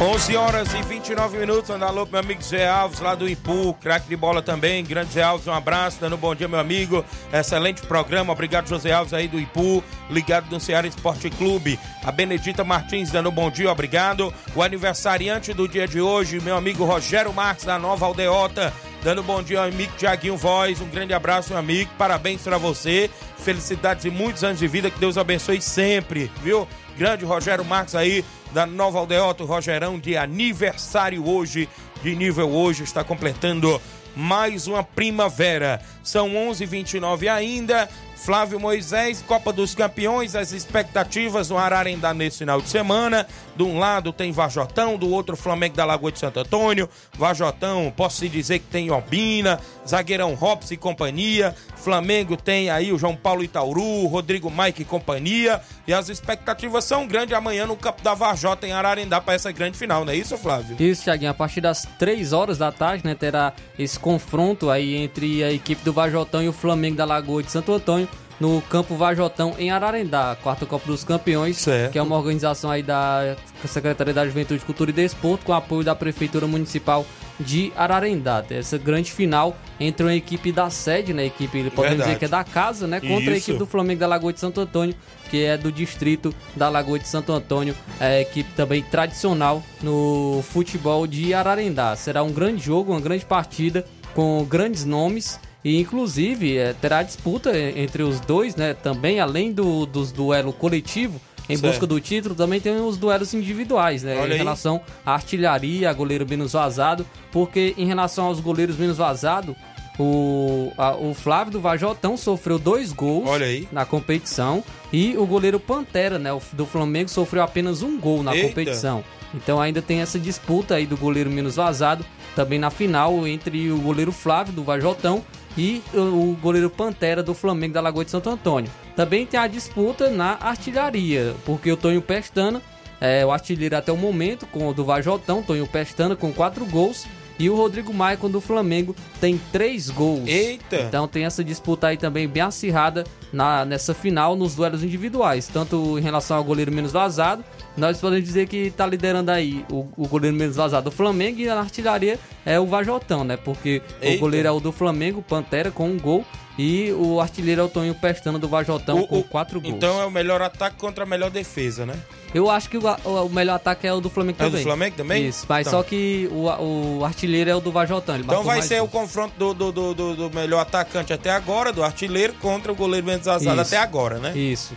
11 0.00 0.36
horas 0.36 0.72
e 0.74 0.80
29 0.80 1.38
minutos, 1.38 1.70
anda 1.70 1.86
alô 1.86 2.06
pro 2.06 2.12
meu 2.12 2.20
amigo 2.20 2.40
Zé 2.40 2.68
Alves, 2.68 3.00
lá 3.00 3.16
do 3.16 3.28
Ipu, 3.28 3.74
craque 3.80 4.08
de 4.08 4.14
bola 4.14 4.40
também, 4.40 4.84
grande 4.84 5.12
Zé 5.12 5.24
Alves, 5.24 5.48
um 5.48 5.52
abraço, 5.52 5.98
dando 6.00 6.14
um 6.14 6.18
bom 6.18 6.36
dia, 6.36 6.46
meu 6.46 6.60
amigo, 6.60 7.04
excelente 7.32 7.82
programa, 7.82 8.32
obrigado 8.32 8.68
José 8.68 8.92
Alves 8.92 9.12
aí 9.12 9.26
do 9.26 9.40
Ipu, 9.40 9.82
ligado 10.08 10.48
no 10.52 10.60
Ceará 10.60 10.86
Esporte 10.86 11.28
Clube, 11.30 11.80
a 12.04 12.12
Benedita 12.12 12.62
Martins 12.62 13.10
dando 13.10 13.28
um 13.28 13.32
bom 13.32 13.50
dia, 13.50 13.72
obrigado, 13.72 14.32
o 14.54 14.62
aniversariante 14.62 15.52
do 15.52 15.66
dia 15.66 15.88
de 15.88 16.00
hoje, 16.00 16.38
meu 16.38 16.56
amigo 16.56 16.84
Rogério 16.84 17.32
Marques, 17.32 17.64
da 17.64 17.76
Nova 17.76 18.06
Aldeota, 18.06 18.72
dando 19.02 19.20
um 19.20 19.24
bom 19.24 19.42
dia 19.42 19.58
ao 19.58 19.66
amigo 19.66 19.92
Tiaguinho 19.98 20.36
Voz, 20.36 20.80
um 20.80 20.88
grande 20.88 21.12
abraço, 21.12 21.50
meu 21.50 21.58
amigo, 21.58 21.90
parabéns 21.98 22.42
para 22.42 22.56
você, 22.56 23.10
felicidades 23.38 24.04
e 24.04 24.10
muitos 24.10 24.44
anos 24.44 24.60
de 24.60 24.68
vida, 24.68 24.92
que 24.92 25.00
Deus 25.00 25.18
abençoe 25.18 25.60
sempre, 25.60 26.30
viu? 26.40 26.68
Grande 26.96 27.24
Rogério 27.24 27.64
Marques 27.64 27.94
aí, 27.94 28.24
da 28.52 28.66
Nova 28.66 28.98
Aldeota, 28.98 29.42
o 29.42 29.46
Rogerão, 29.46 29.98
de 29.98 30.16
aniversário 30.16 31.28
hoje, 31.28 31.68
de 32.02 32.14
nível 32.14 32.50
hoje, 32.50 32.84
está 32.84 33.04
completando 33.04 33.80
mais 34.14 34.66
uma 34.66 34.82
primavera. 34.82 35.80
São 36.02 36.30
11h29 36.30 37.28
ainda. 37.30 37.88
Flávio 38.16 38.58
Moisés, 38.58 39.22
Copa 39.26 39.52
dos 39.52 39.74
Campeões, 39.74 40.34
as 40.34 40.52
expectativas 40.52 41.50
no 41.50 41.56
Ararendá 41.56 42.12
nesse 42.12 42.38
final 42.38 42.60
de 42.60 42.68
semana. 42.68 43.26
De 43.58 43.64
um 43.64 43.76
lado 43.76 44.12
tem 44.12 44.30
Vajotão, 44.30 44.96
do 44.96 45.10
outro 45.10 45.36
Flamengo 45.36 45.74
da 45.74 45.84
Lagoa 45.84 46.12
de 46.12 46.20
Santo 46.20 46.38
Antônio. 46.38 46.88
Vajotão, 47.18 47.92
posso 47.96 48.28
dizer 48.28 48.60
que 48.60 48.66
tem 48.66 48.88
Albina, 48.88 49.58
zagueirão 49.84 50.34
Robson 50.34 50.74
e 50.74 50.76
companhia. 50.76 51.52
Flamengo 51.74 52.36
tem 52.36 52.70
aí 52.70 52.92
o 52.92 52.98
João 52.98 53.16
Paulo 53.16 53.42
Itauru, 53.42 54.06
Rodrigo 54.06 54.48
Mike 54.48 54.82
e 54.82 54.84
companhia. 54.84 55.60
E 55.88 55.92
as 55.92 56.08
expectativas 56.08 56.84
são 56.84 57.04
grandes 57.04 57.36
amanhã 57.36 57.66
no 57.66 57.76
campo 57.76 58.00
da 58.00 58.14
Vajota 58.14 58.64
em 58.64 58.70
Ararendá 58.70 59.20
para 59.20 59.34
essa 59.34 59.50
grande 59.50 59.76
final, 59.76 60.04
não 60.04 60.12
é 60.12 60.16
isso, 60.16 60.38
Flávio? 60.38 60.76
Isso, 60.78 61.02
Thiaguinho. 61.02 61.32
A 61.32 61.34
partir 61.34 61.60
das 61.60 61.84
3 61.98 62.32
horas 62.32 62.58
da 62.58 62.70
tarde, 62.70 63.04
né, 63.04 63.16
terá 63.16 63.52
esse 63.76 63.98
confronto 63.98 64.70
aí 64.70 64.94
entre 64.94 65.42
a 65.42 65.52
equipe 65.52 65.82
do 65.82 65.92
Vajotão 65.92 66.44
e 66.44 66.48
o 66.48 66.52
Flamengo 66.52 66.96
da 66.96 67.04
Lagoa 67.04 67.42
de 67.42 67.50
Santo 67.50 67.72
Antônio 67.72 68.08
no 68.40 68.62
Campo 68.62 68.94
Vajotão 68.94 69.54
em 69.58 69.70
Ararendá, 69.70 70.36
quarta 70.42 70.64
Copa 70.64 70.86
dos 70.86 71.04
Campeões, 71.04 71.58
certo. 71.58 71.92
que 71.92 71.98
é 71.98 72.02
uma 72.02 72.16
organização 72.16 72.70
aí 72.70 72.82
da 72.82 73.36
Secretaria 73.64 74.14
da 74.14 74.24
Juventude, 74.24 74.64
Cultura 74.64 74.90
e 74.90 74.92
Desporto, 74.92 75.44
com 75.44 75.52
apoio 75.52 75.84
da 75.84 75.94
Prefeitura 75.94 76.46
Municipal 76.46 77.04
de 77.40 77.72
Ararendá. 77.76 78.44
Essa 78.50 78.78
grande 78.78 79.12
final 79.12 79.56
entre 79.78 80.04
uma 80.04 80.14
equipe 80.14 80.50
da 80.50 80.70
sede, 80.70 81.12
né? 81.12 81.26
Equipe, 81.26 81.70
podemos 81.70 81.76
Verdade. 81.76 82.02
dizer 82.02 82.18
que 82.18 82.24
é 82.24 82.28
da 82.28 82.42
casa, 82.42 82.86
né? 82.86 83.00
Contra 83.00 83.32
a 83.32 83.36
Isso. 83.36 83.50
equipe 83.50 83.58
do 83.58 83.66
Flamengo 83.66 84.00
da 84.00 84.06
Lagoa 84.06 84.32
de 84.32 84.40
Santo 84.40 84.60
Antônio, 84.60 84.94
que 85.30 85.44
é 85.44 85.56
do 85.56 85.70
distrito 85.70 86.34
da 86.56 86.68
Lagoa 86.68 86.98
de 86.98 87.06
Santo 87.06 87.32
Antônio, 87.32 87.74
é 88.00 88.22
equipe 88.22 88.50
também 88.54 88.82
tradicional 88.82 89.62
no 89.82 90.42
futebol 90.50 91.06
de 91.06 91.32
Ararendá. 91.32 91.94
Será 91.94 92.22
um 92.22 92.32
grande 92.32 92.64
jogo, 92.64 92.92
uma 92.92 93.00
grande 93.00 93.24
partida 93.24 93.84
com 94.14 94.44
grandes 94.44 94.84
nomes 94.84 95.38
e 95.64 95.80
inclusive 95.80 96.56
é, 96.56 96.72
terá 96.72 97.02
disputa 97.02 97.56
entre 97.58 98.02
os 98.02 98.20
dois, 98.20 98.54
né? 98.56 98.74
Também 98.74 99.20
além 99.20 99.52
do, 99.52 99.84
dos 99.86 100.12
duelo 100.12 100.52
coletivo 100.52 101.20
em 101.48 101.56
Certo. 101.56 101.72
busca 101.72 101.86
do 101.86 101.98
título, 102.00 102.34
também 102.34 102.60
tem 102.60 102.78
os 102.78 102.96
duelos 102.98 103.32
individuais, 103.32 104.02
né? 104.02 104.16
Olha 104.18 104.28
em 104.28 104.32
aí. 104.32 104.38
relação 104.38 104.80
à 105.04 105.14
artilharia, 105.14 105.88
a 105.88 105.92
goleiro 105.94 106.26
menos 106.28 106.52
vazado, 106.52 107.06
porque 107.32 107.74
em 107.78 107.86
relação 107.86 108.26
aos 108.26 108.38
goleiros 108.38 108.76
menos 108.76 108.98
vazados, 108.98 109.56
o, 109.98 110.70
a- 110.78 110.94
o 110.94 111.12
Flávio 111.14 111.54
do 111.54 111.60
Vajotão 111.60 112.16
sofreu 112.16 112.58
dois 112.58 112.92
gols 112.92 113.28
Olha 113.28 113.46
aí. 113.46 113.66
na 113.72 113.84
competição 113.84 114.62
e 114.92 115.16
o 115.16 115.26
goleiro 115.26 115.58
Pantera, 115.58 116.18
né, 116.18 116.32
o 116.32 116.40
do 116.52 116.66
Flamengo, 116.66 117.08
sofreu 117.08 117.42
apenas 117.42 117.82
um 117.82 117.98
gol 117.98 118.22
na 118.22 118.34
Eita. 118.36 118.48
competição. 118.48 119.02
Então 119.34 119.60
ainda 119.60 119.82
tem 119.82 120.00
essa 120.00 120.18
disputa 120.18 120.74
aí 120.76 120.86
do 120.86 120.96
goleiro 120.96 121.30
menos 121.30 121.56
vazado, 121.56 122.04
também 122.36 122.58
na 122.58 122.70
final 122.70 123.26
entre 123.26 123.70
o 123.72 123.78
goleiro 123.78 124.12
Flávio 124.12 124.52
do 124.52 124.62
Vajotão 124.62 125.24
e 125.58 125.82
o 125.92 126.36
goleiro 126.40 126.70
Pantera 126.70 127.22
do 127.22 127.34
Flamengo 127.34 127.74
da 127.74 127.80
Lagoa 127.80 128.04
de 128.04 128.12
Santo 128.12 128.30
Antônio. 128.30 128.70
Também 128.94 129.26
tem 129.26 129.38
a 129.38 129.48
disputa 129.48 130.08
na 130.08 130.38
artilharia, 130.40 131.34
porque 131.44 131.70
o 131.70 131.76
Tonho 131.76 132.00
Pestana 132.00 132.62
é 133.00 133.26
o 133.26 133.32
artilheiro 133.32 133.76
até 133.76 133.90
o 133.90 133.96
momento, 133.96 134.46
com 134.46 134.68
o 134.68 134.74
do 134.74 134.84
Vajotão, 134.84 135.42
Tonho 135.42 135.66
Pestana 135.66 136.14
com 136.14 136.32
quatro 136.32 136.64
gols. 136.64 137.06
E 137.40 137.48
o 137.48 137.54
Rodrigo 137.54 137.94
Maicon 137.94 138.28
do 138.28 138.40
Flamengo 138.40 138.96
tem 139.20 139.40
três 139.52 139.88
gols. 139.90 140.26
Eita! 140.26 140.80
Então 140.80 141.06
tem 141.06 141.24
essa 141.24 141.44
disputa 141.44 141.86
aí 141.86 141.96
também 141.96 142.26
bem 142.26 142.42
acirrada 142.42 143.04
na, 143.32 143.64
nessa 143.64 143.94
final 143.94 144.34
nos 144.34 144.56
duelos 144.56 144.82
individuais. 144.82 145.46
Tanto 145.46 145.96
em 145.96 146.02
relação 146.02 146.36
ao 146.36 146.42
goleiro 146.42 146.72
menos 146.72 146.90
vazado, 146.90 147.44
nós 147.78 147.98
podemos 148.00 148.24
dizer 148.24 148.46
que 148.48 148.70
tá 148.70 148.86
liderando 148.86 149.30
aí 149.30 149.64
o, 149.70 149.86
o 149.96 150.06
goleiro 150.08 150.36
menos 150.36 150.56
vazado 150.56 150.90
do 150.90 150.94
Flamengo 150.94 151.40
e 151.40 151.46
na 151.46 151.58
artilharia 151.60 152.18
é 152.44 152.58
o 152.60 152.66
Vajotão, 152.66 153.24
né? 153.24 153.36
Porque 153.36 153.80
Eita. 154.02 154.16
o 154.16 154.20
goleiro 154.20 154.48
é 154.48 154.50
o 154.50 154.60
do 154.60 154.72
Flamengo, 154.72 155.22
Pantera, 155.22 155.70
com 155.70 155.88
um 155.88 155.98
gol. 155.98 156.24
E 156.60 156.90
o 156.94 157.20
artilheiro 157.20 157.60
é 157.60 157.64
o 157.64 157.68
Tonho 157.68 157.94
Pestana 157.94 158.36
do 158.36 158.48
Vajotão 158.48 158.98
O- 158.98 159.06
com 159.06 159.18
o- 159.20 159.22
quatro 159.22 159.60
gols. 159.60 159.76
Então 159.76 160.02
é 160.02 160.04
o 160.04 160.10
melhor 160.10 160.42
ataque 160.42 160.74
contra 160.76 161.04
a 161.04 161.06
melhor 161.06 161.30
defesa, 161.30 161.86
né? 161.86 161.94
Eu 162.34 162.50
acho 162.50 162.68
que 162.68 162.76
o, 162.76 162.82
o- 162.84 163.28
melhor 163.28 163.54
ataque 163.54 163.86
é 163.86 163.92
o 163.92 164.00
do 164.00 164.10
Flamengo 164.10 164.38
É 164.40 164.42
o 164.42 164.46
do 164.46 164.50
também. 164.50 164.64
Flamengo 164.64 164.96
também? 164.96 165.28
Isso, 165.28 165.46
mas 165.48 165.68
Então. 165.68 165.78
só 165.78 165.84
que 165.88 166.28
o, 166.32 166.98
o 166.98 167.04
artilheiro 167.04 167.48
é 167.48 167.54
o 167.54 167.60
do 167.60 167.70
Vajotão. 167.70 168.16
Então 168.16 168.42
vai 168.42 168.60
ser 168.60 168.82
o 168.82 168.88
confronto 168.88 169.34
do, 169.38 169.54
do, 169.54 169.70
do, 169.70 169.94
do- 169.94 170.16
do 170.16 170.34
melhor 170.34 170.58
atacante 170.58 171.12
até 171.12 171.30
agora, 171.30 171.72
do 171.72 171.84
artilheiro, 171.84 172.34
contra 172.40 172.72
o 172.72 172.74
goleiro 172.74 173.06
menos 173.06 173.24
vazado 173.26 173.60
até 173.60 173.76
agora, 173.76 174.18
né? 174.18 174.36
Isso. 174.36 174.74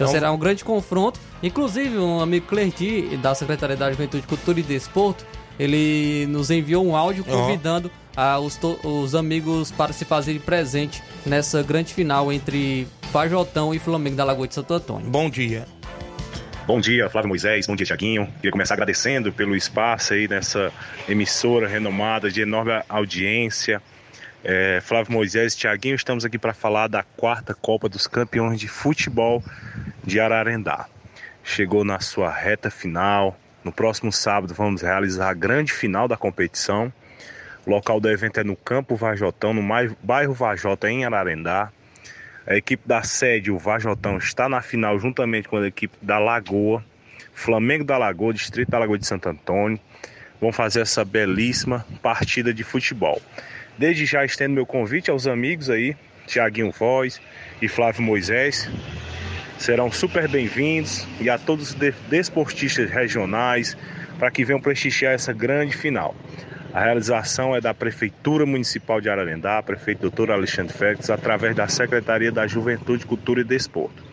Então- 0.00 0.08
Então, 0.08 0.12
será 0.20 0.32
um 0.32 0.38
grande 0.38 0.64
confronto. 0.64 1.20
Inclusive, 1.42 1.98
um 1.98 2.20
amigo 2.20 2.46
Clerti, 2.46 3.18
da 3.22 3.34
Secretaria 3.34 3.76
da 3.76 3.90
Juventude, 3.90 4.26
Cultura 4.26 4.58
e 4.58 4.62
Desporto, 4.62 5.26
ele 5.58 6.26
nos 6.28 6.50
enviou 6.50 6.86
um 6.86 6.96
áudio 6.96 7.22
convidando 7.22 7.90
ah, 8.16 8.38
os, 8.38 8.56
to- 8.56 8.78
os 8.82 9.14
amigos 9.14 9.70
para 9.70 9.92
se 9.92 10.04
fazerem 10.06 10.40
presente 10.40 11.02
nessa 11.26 11.62
grande 11.62 11.92
final 11.92 12.32
entre 12.32 12.88
Vajotão 13.12 13.74
e 13.74 13.78
Flamengo 13.78 14.16
da 14.16 14.24
Lagoa 14.24 14.48
de 14.48 14.54
Santo 14.54 14.72
Antônio. 14.74 15.06
Bom 15.10 15.28
dia. 15.28 15.66
Bom 16.66 16.80
dia, 16.80 17.08
Flávio 17.10 17.28
Moisés. 17.28 17.66
Bom 17.66 17.74
dia, 17.76 17.84
Tiaguinho. 17.86 18.26
Queria 18.36 18.52
começar 18.52 18.74
agradecendo 18.74 19.32
pelo 19.32 19.56
espaço 19.56 20.12
aí 20.14 20.28
nessa 20.28 20.72
emissora 21.08 21.66
renomada 21.68 22.30
de 22.30 22.40
enorme 22.42 22.72
audiência. 22.88 23.82
É, 24.42 24.80
Flávio 24.80 25.12
Moisés 25.12 25.54
Tiaguinho, 25.54 25.94
estamos 25.94 26.24
aqui 26.24 26.38
para 26.38 26.54
falar 26.54 26.88
da 26.88 27.02
quarta 27.02 27.52
Copa 27.52 27.90
dos 27.90 28.06
Campeões 28.06 28.58
de 28.58 28.68
Futebol 28.68 29.44
de 30.02 30.18
Ararendá. 30.18 30.86
Chegou 31.44 31.84
na 31.84 32.00
sua 32.00 32.30
reta 32.30 32.70
final. 32.70 33.38
No 33.62 33.70
próximo 33.70 34.10
sábado 34.10 34.54
vamos 34.54 34.80
realizar 34.80 35.28
a 35.28 35.34
grande 35.34 35.74
final 35.74 36.08
da 36.08 36.16
competição. 36.16 36.90
O 37.66 37.70
local 37.70 38.00
do 38.00 38.08
evento 38.08 38.40
é 38.40 38.44
no 38.44 38.56
Campo 38.56 38.96
Vajotão, 38.96 39.52
no 39.52 39.62
bairro 40.02 40.32
Vajota, 40.32 40.90
em 40.90 41.04
Ararendá. 41.04 41.70
A 42.46 42.56
equipe 42.56 42.88
da 42.88 43.02
sede, 43.02 43.50
o 43.50 43.58
Vajotão, 43.58 44.16
está 44.16 44.48
na 44.48 44.62
final 44.62 44.98
juntamente 44.98 45.48
com 45.48 45.58
a 45.58 45.68
equipe 45.68 45.98
da 46.00 46.18
Lagoa, 46.18 46.82
Flamengo 47.34 47.84
da 47.84 47.98
Lagoa, 47.98 48.32
Distrito 48.32 48.70
da 48.70 48.78
Lagoa 48.78 48.98
de 48.98 49.06
Santo 49.06 49.28
Antônio. 49.28 49.78
Vão 50.40 50.50
fazer 50.50 50.80
essa 50.80 51.04
belíssima 51.04 51.84
partida 52.00 52.54
de 52.54 52.64
futebol. 52.64 53.20
Desde 53.80 54.04
já 54.04 54.22
estendo 54.26 54.52
meu 54.54 54.66
convite 54.66 55.10
aos 55.10 55.26
amigos 55.26 55.70
aí, 55.70 55.96
Tiaguinho 56.26 56.70
Voz 56.70 57.18
e 57.62 57.66
Flávio 57.66 58.02
Moisés. 58.02 58.68
Serão 59.56 59.90
super 59.90 60.28
bem-vindos 60.28 61.06
e 61.18 61.30
a 61.30 61.38
todos 61.38 61.70
os 61.70 61.74
de- 61.74 61.94
desportistas 62.10 62.90
regionais 62.90 63.74
para 64.18 64.30
que 64.30 64.44
venham 64.44 64.60
prestigiar 64.60 65.14
essa 65.14 65.32
grande 65.32 65.74
final. 65.74 66.14
A 66.74 66.80
realização 66.84 67.56
é 67.56 67.60
da 67.62 67.72
Prefeitura 67.72 68.44
Municipal 68.44 69.00
de 69.00 69.08
Ararendá, 69.08 69.62
prefeito 69.62 70.10
Dr. 70.10 70.30
Alexandre 70.30 70.76
Félix, 70.76 71.08
através 71.08 71.56
da 71.56 71.66
Secretaria 71.66 72.30
da 72.30 72.46
Juventude, 72.46 73.06
Cultura 73.06 73.40
e 73.40 73.44
Desporto. 73.44 74.04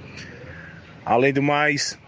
Além 1.05 1.33
do 1.33 1.43
mais, 1.43 1.99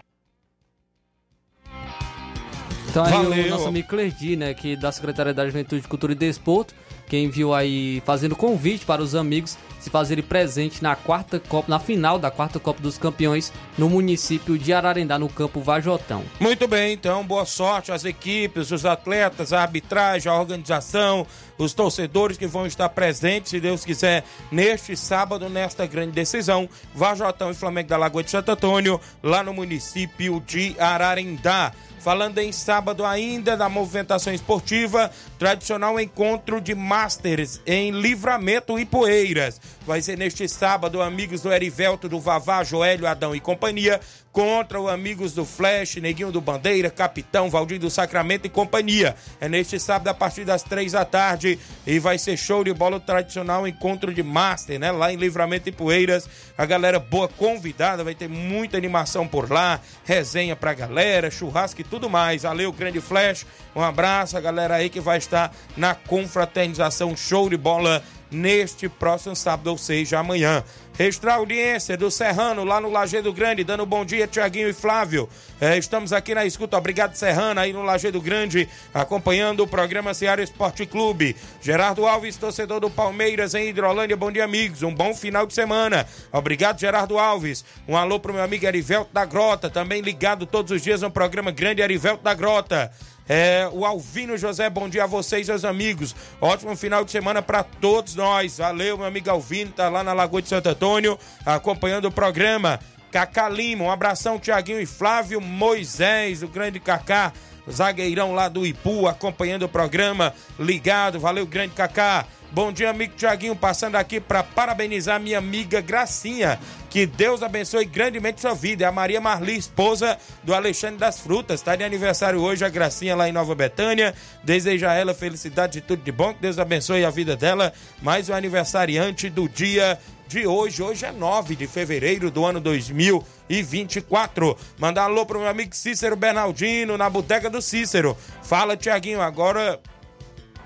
Então 2.88 3.04
aí 3.04 3.12
Valeu. 3.12 3.44
o 3.44 3.50
nosso 3.50 3.68
amigo 3.68 3.86
Clerdi, 3.86 4.34
né, 4.34 4.54
que 4.54 4.76
da 4.76 4.90
Secretaria 4.90 5.34
da 5.34 5.44
Juventude, 5.44 5.86
Cultura 5.86 6.12
e 6.12 6.16
Desporto, 6.16 6.74
que 7.10 7.18
enviou 7.18 7.52
aí 7.52 8.00
fazendo 8.06 8.36
convite 8.36 8.86
para 8.86 9.02
os 9.02 9.16
amigos 9.16 9.58
se 9.80 9.90
fazerem 9.90 10.22
presente 10.22 10.80
na 10.80 10.94
quarta 10.94 11.40
Copa, 11.40 11.68
na 11.68 11.80
final 11.80 12.18
da 12.18 12.30
quarta 12.30 12.60
Copa 12.60 12.80
dos 12.80 12.96
Campeões 12.96 13.52
no 13.76 13.88
município 13.88 14.56
de 14.56 14.72
Ararendá, 14.72 15.18
no 15.18 15.28
campo 15.28 15.60
Vajotão. 15.60 16.22
Muito 16.38 16.68
bem, 16.68 16.92
então, 16.92 17.24
boa 17.24 17.44
sorte 17.44 17.90
às 17.90 18.04
equipes, 18.04 18.70
os 18.70 18.84
atletas, 18.84 19.52
a 19.52 19.62
arbitragem, 19.62 20.30
a 20.30 20.38
organização, 20.38 21.26
os 21.64 21.74
torcedores 21.74 22.36
que 22.36 22.46
vão 22.46 22.66
estar 22.66 22.88
presentes, 22.88 23.50
se 23.50 23.60
Deus 23.60 23.84
quiser, 23.84 24.24
neste 24.50 24.96
sábado, 24.96 25.48
nesta 25.48 25.86
grande 25.86 26.12
decisão, 26.12 26.68
Vajotão 26.94 27.50
e 27.50 27.54
Flamengo 27.54 27.88
da 27.88 27.96
Lagoa 27.96 28.22
de 28.22 28.30
Santo 28.30 28.50
Antônio, 28.50 29.00
lá 29.22 29.42
no 29.42 29.52
município 29.52 30.42
de 30.46 30.74
Ararendá. 30.78 31.72
Falando 32.00 32.38
em 32.38 32.50
sábado 32.50 33.04
ainda 33.04 33.58
da 33.58 33.68
movimentação 33.68 34.32
esportiva, 34.32 35.10
tradicional 35.38 36.00
encontro 36.00 36.58
de 36.58 36.74
Masters 36.74 37.60
em 37.66 37.90
Livramento 37.90 38.78
e 38.78 38.86
Poeiras. 38.86 39.60
Vai 39.86 40.00
ser 40.00 40.16
neste 40.16 40.48
sábado, 40.48 41.02
amigos 41.02 41.42
do 41.42 41.52
Erivelto, 41.52 42.08
do 42.08 42.18
Vavá, 42.18 42.64
Joélio, 42.64 43.06
Adão 43.06 43.36
e 43.36 43.40
companhia, 43.40 44.00
contra 44.32 44.80
o 44.80 44.88
amigos 44.88 45.34
do 45.34 45.44
Flash, 45.44 45.96
Neguinho 45.96 46.32
do 46.32 46.40
Bandeira, 46.40 46.88
Capitão, 46.90 47.50
Valdir 47.50 47.78
do 47.78 47.90
Sacramento 47.90 48.46
e 48.46 48.50
companhia. 48.50 49.14
É 49.40 49.48
neste 49.48 49.78
sábado 49.78 50.08
a 50.08 50.14
partir 50.14 50.44
das 50.44 50.62
três 50.62 50.92
da 50.92 51.04
tarde 51.04 51.49
e 51.86 51.98
vai 51.98 52.18
ser 52.18 52.36
show 52.36 52.62
de 52.62 52.72
bola 52.72 53.00
tradicional 53.00 53.66
encontro 53.66 54.12
de 54.12 54.22
Master, 54.22 54.78
né? 54.78 54.90
Lá 54.90 55.12
em 55.12 55.16
Livramento 55.16 55.68
e 55.68 55.72
Poeiras. 55.72 56.28
A 56.56 56.66
galera 56.66 56.98
boa 56.98 57.28
convidada, 57.28 58.04
vai 58.04 58.14
ter 58.14 58.28
muita 58.28 58.76
animação 58.76 59.26
por 59.26 59.50
lá, 59.50 59.80
resenha 60.04 60.54
pra 60.54 60.74
galera, 60.74 61.30
churrasco 61.30 61.80
e 61.80 61.84
tudo 61.84 62.10
mais. 62.10 62.42
Valeu, 62.42 62.72
grande 62.72 63.00
Flash. 63.00 63.46
Um 63.74 63.82
abraço 63.82 64.36
a 64.36 64.40
galera 64.40 64.74
aí 64.74 64.90
que 64.90 65.00
vai 65.00 65.18
estar 65.18 65.54
na 65.76 65.94
confraternização 65.94 67.16
show 67.16 67.48
de 67.48 67.56
bola 67.56 68.02
neste 68.30 68.88
próximo 68.88 69.34
sábado, 69.34 69.68
ou 69.68 69.78
seja, 69.78 70.18
amanhã. 70.18 70.62
Registrar 70.96 71.36
audiência 71.36 71.96
do 71.96 72.10
Serrano 72.10 72.62
lá 72.62 72.78
no 72.78 72.90
Lajeado 72.90 73.32
Grande, 73.32 73.64
dando 73.64 73.86
bom 73.86 74.04
dia, 74.04 74.26
Tiaguinho 74.26 74.68
e 74.68 74.72
Flávio. 74.72 75.28
É, 75.58 75.78
estamos 75.78 76.12
aqui 76.12 76.34
na 76.34 76.44
escuta, 76.44 76.76
obrigado 76.76 77.14
Serrano 77.14 77.58
aí 77.58 77.72
no 77.72 77.82
Lajeado 77.82 78.20
Grande, 78.20 78.68
acompanhando 78.92 79.62
o 79.62 79.66
programa 79.66 80.12
Ceará 80.12 80.42
Esporte 80.42 80.84
Clube. 80.84 81.34
Gerardo 81.62 82.06
Alves, 82.06 82.36
torcedor 82.36 82.80
do 82.80 82.90
Palmeiras 82.90 83.54
em 83.54 83.68
Hidrolândia, 83.68 84.14
bom 84.16 84.30
dia 84.30 84.44
amigos, 84.44 84.82
um 84.82 84.94
bom 84.94 85.14
final 85.14 85.46
de 85.46 85.54
semana. 85.54 86.06
Obrigado 86.30 86.78
Gerardo 86.78 87.18
Alves. 87.18 87.64
Um 87.88 87.96
alô 87.96 88.20
pro 88.20 88.34
meu 88.34 88.42
amigo 88.42 88.66
Erivelto 88.66 89.10
da 89.10 89.24
Grota, 89.24 89.70
também 89.70 90.02
ligado 90.02 90.44
todos 90.44 90.70
os 90.70 90.82
dias 90.82 91.00
no 91.00 91.10
programa 91.10 91.50
Grande 91.50 91.80
Erivelto 91.80 92.22
da 92.22 92.34
Grota. 92.34 92.92
É, 93.28 93.68
o 93.72 93.84
Alvino 93.84 94.36
José, 94.36 94.68
bom 94.68 94.88
dia 94.88 95.04
a 95.04 95.06
vocês, 95.06 95.48
meus 95.48 95.64
amigos. 95.64 96.14
Ótimo 96.40 96.76
final 96.76 97.04
de 97.04 97.10
semana 97.10 97.40
para 97.40 97.62
todos 97.62 98.14
nós. 98.14 98.58
Valeu, 98.58 98.98
meu 98.98 99.06
amigo 99.06 99.30
Alvino, 99.30 99.70
tá 99.72 99.88
lá 99.88 100.02
na 100.02 100.12
Lagoa 100.12 100.42
de 100.42 100.48
Santo 100.48 100.68
Antônio, 100.68 101.18
acompanhando 101.46 102.06
o 102.06 102.12
programa. 102.12 102.80
Cacá 103.10 103.48
Lima, 103.48 103.84
um 103.84 103.90
abração, 103.90 104.38
Tiaguinho 104.38 104.80
e 104.80 104.86
Flávio 104.86 105.40
Moisés, 105.40 106.42
o 106.42 106.48
grande 106.48 106.78
Cacá, 106.78 107.32
zagueirão 107.70 108.34
lá 108.34 108.48
do 108.48 108.64
Ipu, 108.64 109.08
acompanhando 109.08 109.64
o 109.64 109.68
programa. 109.68 110.32
Ligado, 110.58 111.18
valeu, 111.18 111.46
grande 111.46 111.74
Cacá. 111.74 112.26
Bom 112.52 112.72
dia, 112.72 112.90
amigo 112.90 113.14
Tiaguinho, 113.16 113.54
passando 113.54 113.94
aqui 113.94 114.18
para 114.18 114.42
parabenizar 114.42 115.20
minha 115.20 115.38
amiga 115.38 115.80
Gracinha. 115.80 116.58
Que 116.88 117.06
Deus 117.06 117.44
abençoe 117.44 117.84
grandemente 117.84 118.40
sua 118.40 118.54
vida. 118.54 118.84
É 118.84 118.88
a 118.88 118.92
Maria 118.92 119.20
Marli, 119.20 119.56
esposa 119.56 120.18
do 120.42 120.52
Alexandre 120.52 120.96
das 120.96 121.20
Frutas. 121.20 121.60
Está 121.60 121.76
de 121.76 121.84
aniversário 121.84 122.40
hoje 122.40 122.64
a 122.64 122.68
Gracinha 122.68 123.14
lá 123.14 123.28
em 123.28 123.32
Nova 123.32 123.54
Betânia. 123.54 124.12
Deseja 124.42 124.90
a 124.90 124.94
ela 124.94 125.14
felicidade 125.14 125.78
e 125.78 125.80
tudo 125.80 126.02
de 126.02 126.10
bom. 126.10 126.34
Que 126.34 126.40
Deus 126.40 126.58
abençoe 126.58 127.04
a 127.04 127.10
vida 127.10 127.36
dela. 127.36 127.72
Mais 128.02 128.28
um 128.28 128.34
aniversariante 128.34 129.30
do 129.30 129.48
dia 129.48 129.96
de 130.26 130.44
hoje. 130.44 130.82
Hoje 130.82 131.06
é 131.06 131.12
9 131.12 131.54
de 131.54 131.68
fevereiro 131.68 132.32
do 132.32 132.44
ano 132.44 132.58
2024. 132.58 134.58
Mandar 134.76 135.04
alô 135.04 135.24
pro 135.24 135.38
meu 135.38 135.48
amigo 135.48 135.76
Cícero 135.76 136.16
Bernardino 136.16 136.98
na 136.98 137.08
Boteca 137.08 137.48
do 137.48 137.62
Cícero. 137.62 138.16
Fala, 138.42 138.76
Tiaguinho, 138.76 139.20
agora 139.20 139.78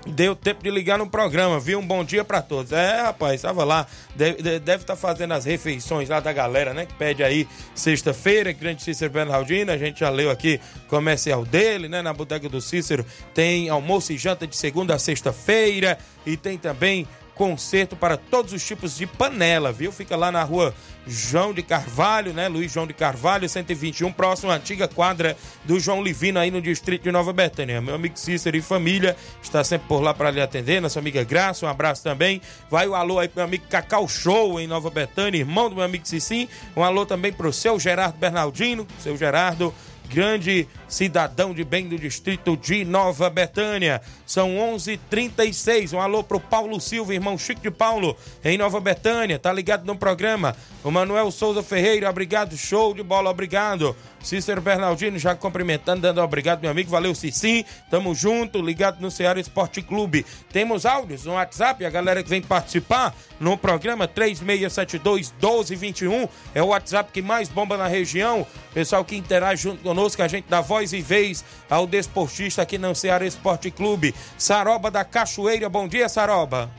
Deu 0.05 0.35
tempo 0.35 0.63
de 0.63 0.69
ligar 0.69 0.99
no 0.99 1.09
programa, 1.09 1.59
viu? 1.59 1.79
Um 1.79 1.85
bom 1.85 2.03
dia 2.03 2.23
para 2.23 2.39
todos. 2.39 2.71
É, 2.71 3.01
rapaz, 3.01 3.41
tava 3.41 3.63
lá. 3.63 3.87
Deve 4.15 4.59
estar 4.59 4.77
tá 4.77 4.95
fazendo 4.95 5.33
as 5.33 5.45
refeições 5.45 6.07
lá 6.09 6.19
da 6.19 6.31
galera, 6.31 6.75
né? 6.75 6.85
Que 6.85 6.93
pede 6.93 7.23
aí 7.23 7.47
sexta-feira, 7.73 8.51
grande 8.51 8.83
Cícero 8.83 9.11
Bernardino. 9.11 9.71
A 9.71 9.77
gente 9.77 10.01
já 10.01 10.09
leu 10.09 10.29
aqui 10.29 10.61
comercial 10.87 11.43
dele, 11.43 11.89
né? 11.89 12.03
Na 12.03 12.13
bodega 12.13 12.47
do 12.47 12.61
Cícero 12.61 13.03
tem 13.33 13.67
almoço 13.69 14.13
e 14.13 14.17
janta 14.17 14.45
de 14.45 14.55
segunda 14.55 14.93
a 14.93 14.99
sexta-feira. 14.99 15.97
E 16.23 16.37
tem 16.37 16.57
também 16.57 17.07
conserto 17.35 17.95
para 17.95 18.17
todos 18.17 18.53
os 18.53 18.65
tipos 18.65 18.97
de 18.97 19.05
panela, 19.05 19.71
viu? 19.71 19.91
Fica 19.91 20.15
lá 20.15 20.31
na 20.31 20.41
rua 20.43 20.73
João 21.05 21.53
de 21.53 21.61
Carvalho, 21.61 22.33
né? 22.33 22.47
Luiz 22.47 22.71
João 22.71 22.87
de 22.87 22.93
Carvalho, 22.93 23.47
121, 23.47 24.11
próximo 24.11 24.51
à 24.51 24.55
antiga 24.55 24.87
quadra 24.87 25.37
do 25.65 25.79
João 25.79 26.01
Livino, 26.01 26.39
aí 26.39 26.49
no 26.49 26.61
distrito 26.61 27.03
de 27.03 27.11
Nova 27.11 27.33
Betânia. 27.33 27.81
Meu 27.81 27.95
amigo 27.95 28.17
Cícero 28.17 28.57
e 28.57 28.61
família 28.61 29.15
está 29.43 29.63
sempre 29.63 29.87
por 29.87 30.01
lá 30.01 30.13
para 30.13 30.31
lhe 30.31 30.41
atender. 30.41 30.81
Nossa 30.81 30.97
amiga 30.97 31.23
Graça, 31.23 31.65
um 31.65 31.69
abraço 31.69 32.01
também. 32.01 32.41
Vai 32.71 32.87
o 32.87 32.95
alô 32.95 33.19
aí 33.19 33.27
pro 33.27 33.37
meu 33.37 33.45
amigo 33.45 33.65
Cacau 33.69 34.07
Show 34.07 34.59
em 34.59 34.65
Nova 34.65 34.89
Betânia, 34.89 35.37
irmão 35.37 35.69
do 35.69 35.75
meu 35.75 35.85
amigo 35.85 36.07
Cicim. 36.07 36.47
Um 36.75 36.83
alô 36.83 37.05
também 37.05 37.31
pro 37.31 37.53
seu 37.53 37.79
Gerardo 37.79 38.17
Bernardino, 38.17 38.87
seu 38.99 39.15
Gerardo 39.17 39.73
grande 40.05 40.67
cidadão 40.87 41.53
de 41.53 41.63
bem 41.63 41.87
do 41.87 41.97
distrito 41.97 42.55
de 42.57 42.85
Nova 42.85 43.29
Betânia. 43.29 44.01
São 44.25 44.57
11:36. 44.57 45.93
Um 45.93 45.99
alô 45.99 46.23
pro 46.23 46.39
Paulo 46.39 46.79
Silva, 46.79 47.13
irmão 47.13 47.37
Chico 47.37 47.61
de 47.61 47.71
Paulo, 47.71 48.15
em 48.43 48.57
Nova 48.57 48.79
Betânia. 48.79 49.39
Tá 49.39 49.51
ligado 49.51 49.85
no 49.85 49.95
programa. 49.95 50.55
O 50.83 50.91
Manuel 50.91 51.31
Souza 51.31 51.63
Ferreira, 51.63 52.09
obrigado. 52.09 52.55
Show 52.55 52.93
de 52.93 53.03
bola, 53.03 53.29
obrigado. 53.29 53.95
Cícero 54.25 54.59
Bernardino 54.59 55.19
já 55.19 55.35
cumprimentando, 55.35 56.01
dando 56.01 56.21
obrigado, 56.21 56.61
meu 56.61 56.71
amigo. 56.71 56.89
Valeu, 56.89 57.13
Cici. 57.13 57.65
Tamo 57.91 58.15
junto, 58.15 58.61
ligado 58.61 58.99
no 58.99 59.11
Ceará 59.11 59.39
Esporte 59.39 59.81
Clube. 59.83 60.25
Temos 60.51 60.85
áudios 60.85 61.25
no 61.25 61.33
WhatsApp, 61.33 61.85
a 61.85 61.89
galera 61.89 62.23
que 62.23 62.29
vem 62.29 62.41
participar 62.41 63.15
no 63.39 63.55
programa 63.55 64.07
3672 64.07 65.31
1221. 65.31 66.27
É 66.55 66.63
o 66.63 66.67
WhatsApp 66.67 67.11
que 67.11 67.21
mais 67.21 67.49
bomba 67.49 67.77
na 67.77 67.87
região. 67.87 68.45
Pessoal 68.73 69.05
que 69.05 69.15
interage 69.15 69.63
junto 69.63 69.83
conosco, 69.83 70.21
a 70.21 70.27
gente 70.27 70.45
dá 70.49 70.59
voz 70.59 70.74
e 70.83 71.01
vez 71.01 71.43
ao 71.69 71.87
desportista 71.87 72.61
aqui 72.61 72.77
no 72.77 72.93
Ceará 72.93 73.25
Esporte 73.25 73.71
Clube. 73.71 74.13
Saroba 74.37 74.91
da 74.91 75.03
Cachoeira, 75.03 75.69
bom 75.69 75.87
dia, 75.87 76.09
Saroba. 76.09 76.69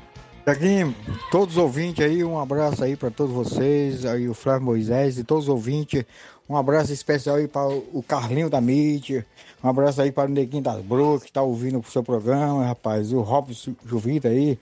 Tiaguinho, 0.45 0.95
todos 1.31 1.57
os 1.57 1.63
ouvintes 1.63 2.05
aí, 2.05 2.23
um 2.23 2.39
abraço 2.39 2.85
aí 2.85 2.95
para 2.95 3.11
todos 3.11 3.35
vocês, 3.35 4.05
aí 4.05 4.29
o 4.29 4.35
Flávio 4.35 4.67
Moisés 4.67 5.19
e 5.19 5.25
todos 5.25 5.45
os 5.45 5.49
ouvintes. 5.49 6.05
Um 6.49 6.57
abraço 6.57 6.93
especial 6.93 7.37
aí 7.37 7.49
para 7.49 7.69
o 7.69 8.05
Carlinho 8.07 8.49
da 8.49 8.61
mídia. 8.61 9.27
Um 9.63 9.69
abraço 9.69 10.01
aí 10.01 10.13
para 10.13 10.31
o 10.31 10.33
Neguinho 10.33 10.63
das 10.63 10.81
Brocas, 10.81 11.25
que 11.25 11.31
está 11.31 11.43
ouvindo 11.43 11.81
o 11.81 11.91
seu 11.91 12.05
programa, 12.05 12.65
rapaz. 12.65 13.13
O 13.13 13.23
Robson 13.23 13.75
Juvita 13.85 14.29
aí. 14.29 14.57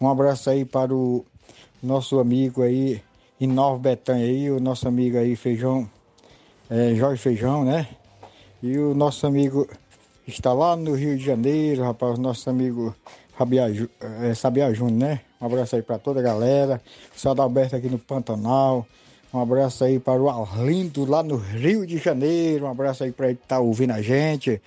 Um 0.00 0.08
abraço 0.08 0.48
aí 0.48 0.64
para 0.64 0.94
o 0.94 1.24
nosso 1.82 2.20
amigo 2.20 2.62
aí 2.62 3.02
em 3.40 3.46
Nova 3.46 3.78
Betânia 3.78 4.24
aí, 4.24 4.50
o 4.50 4.60
nosso 4.60 4.86
amigo 4.86 5.18
aí 5.18 5.36
Feijão, 5.36 5.88
é, 6.70 6.94
Jorge 6.94 7.20
Feijão, 7.20 7.64
né? 7.64 7.88
E 8.62 8.78
o 8.78 8.94
nosso 8.94 9.26
amigo 9.26 9.68
está 10.26 10.52
lá 10.52 10.76
no 10.76 10.94
Rio 10.94 11.16
de 11.16 11.24
Janeiro, 11.24 11.82
rapaz, 11.82 12.18
o 12.18 12.20
nosso 12.20 12.48
amigo 12.48 12.94
é, 14.22 14.34
Sabiá 14.34 14.72
Júnior, 14.72 14.98
né? 14.98 15.20
Um 15.40 15.46
abraço 15.46 15.76
aí 15.76 15.82
para 15.82 15.98
toda 15.98 16.20
a 16.20 16.22
galera. 16.22 16.80
O 17.14 17.18
Céu 17.18 17.34
Alberto 17.36 17.76
aqui 17.76 17.88
no 17.88 17.98
Pantanal. 17.98 18.86
Um 19.32 19.40
abraço 19.40 19.84
aí 19.84 19.98
para 19.98 20.20
o 20.20 20.30
Arlindo 20.30 21.04
lá 21.04 21.22
no 21.22 21.36
Rio 21.36 21.86
de 21.86 21.98
Janeiro. 21.98 22.64
Um 22.64 22.70
abraço 22.70 23.04
aí 23.04 23.12
para 23.12 23.26
ele 23.26 23.36
que 23.36 23.42
está 23.42 23.58
ouvindo 23.58 23.92
a 23.92 24.00
gente. 24.00 24.60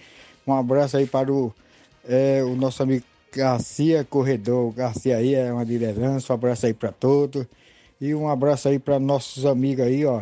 Um 0.46 0.54
abraço 0.54 0.98
aí 0.98 1.08
para 1.08 1.32
o, 1.34 1.52
é, 2.08 2.44
o 2.44 2.56
nosso 2.56 2.84
amigo 2.84 3.04
Garcia 3.34 4.04
Corredor. 4.04 4.72
Garcia 4.72 5.18
aí 5.18 5.34
é 5.34 5.52
uma 5.52 5.64
liderança. 5.64 6.32
Um 6.32 6.36
abraço 6.36 6.68
aí 6.68 6.74
para 6.74 6.92
todos. 6.92 7.48
E 8.00 8.14
um 8.14 8.30
abraço 8.30 8.68
aí 8.68 8.78
para 8.78 9.00
nossos 9.00 9.48
amigos 9.48 9.86
aí, 9.86 10.06
ó. 10.06 10.22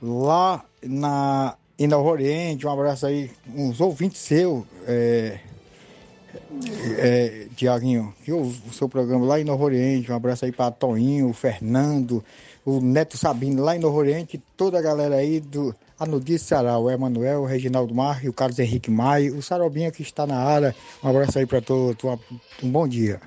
Lá 0.00 0.64
na 0.82 1.54
em 1.78 1.86
Nova 1.86 2.08
Oriente. 2.08 2.66
Um 2.66 2.70
abraço 2.70 3.06
aí, 3.06 3.30
uns 3.54 3.80
ouvintes 3.80 4.20
seus. 4.20 4.64
É, 4.86 5.38
é, 6.98 7.46
Tiaguinho, 7.56 8.14
que 8.24 8.32
o 8.32 8.52
seu 8.72 8.88
programa 8.88 9.24
lá 9.24 9.40
em 9.40 9.44
Novo 9.44 9.64
Oriente. 9.64 10.10
Um 10.10 10.16
abraço 10.16 10.44
aí 10.44 10.52
para 10.52 10.70
Toninho, 10.70 11.28
o 11.28 11.32
Fernando, 11.32 12.24
o 12.64 12.80
Neto 12.80 13.16
Sabino 13.16 13.62
lá 13.62 13.76
em 13.76 13.78
Novo 13.78 13.96
Oriente, 13.98 14.40
toda 14.56 14.78
a 14.78 14.82
galera 14.82 15.16
aí 15.16 15.40
do 15.40 15.74
Anudi 15.98 16.38
Ceará, 16.38 16.78
o 16.78 16.90
Emanuel, 16.90 17.42
o 17.42 17.46
Reginaldo 17.46 17.94
Mar, 17.94 18.20
o 18.26 18.32
Carlos 18.32 18.58
Henrique 18.58 18.90
Maio, 18.90 19.36
o 19.36 19.42
Sarobinha 19.42 19.90
que 19.90 20.02
está 20.02 20.26
na 20.26 20.36
área. 20.36 20.74
Um 21.02 21.08
abraço 21.08 21.38
aí 21.38 21.46
para 21.46 21.60
todos, 21.60 21.96
um 22.62 22.70
bom 22.70 22.86
dia. 22.86 23.20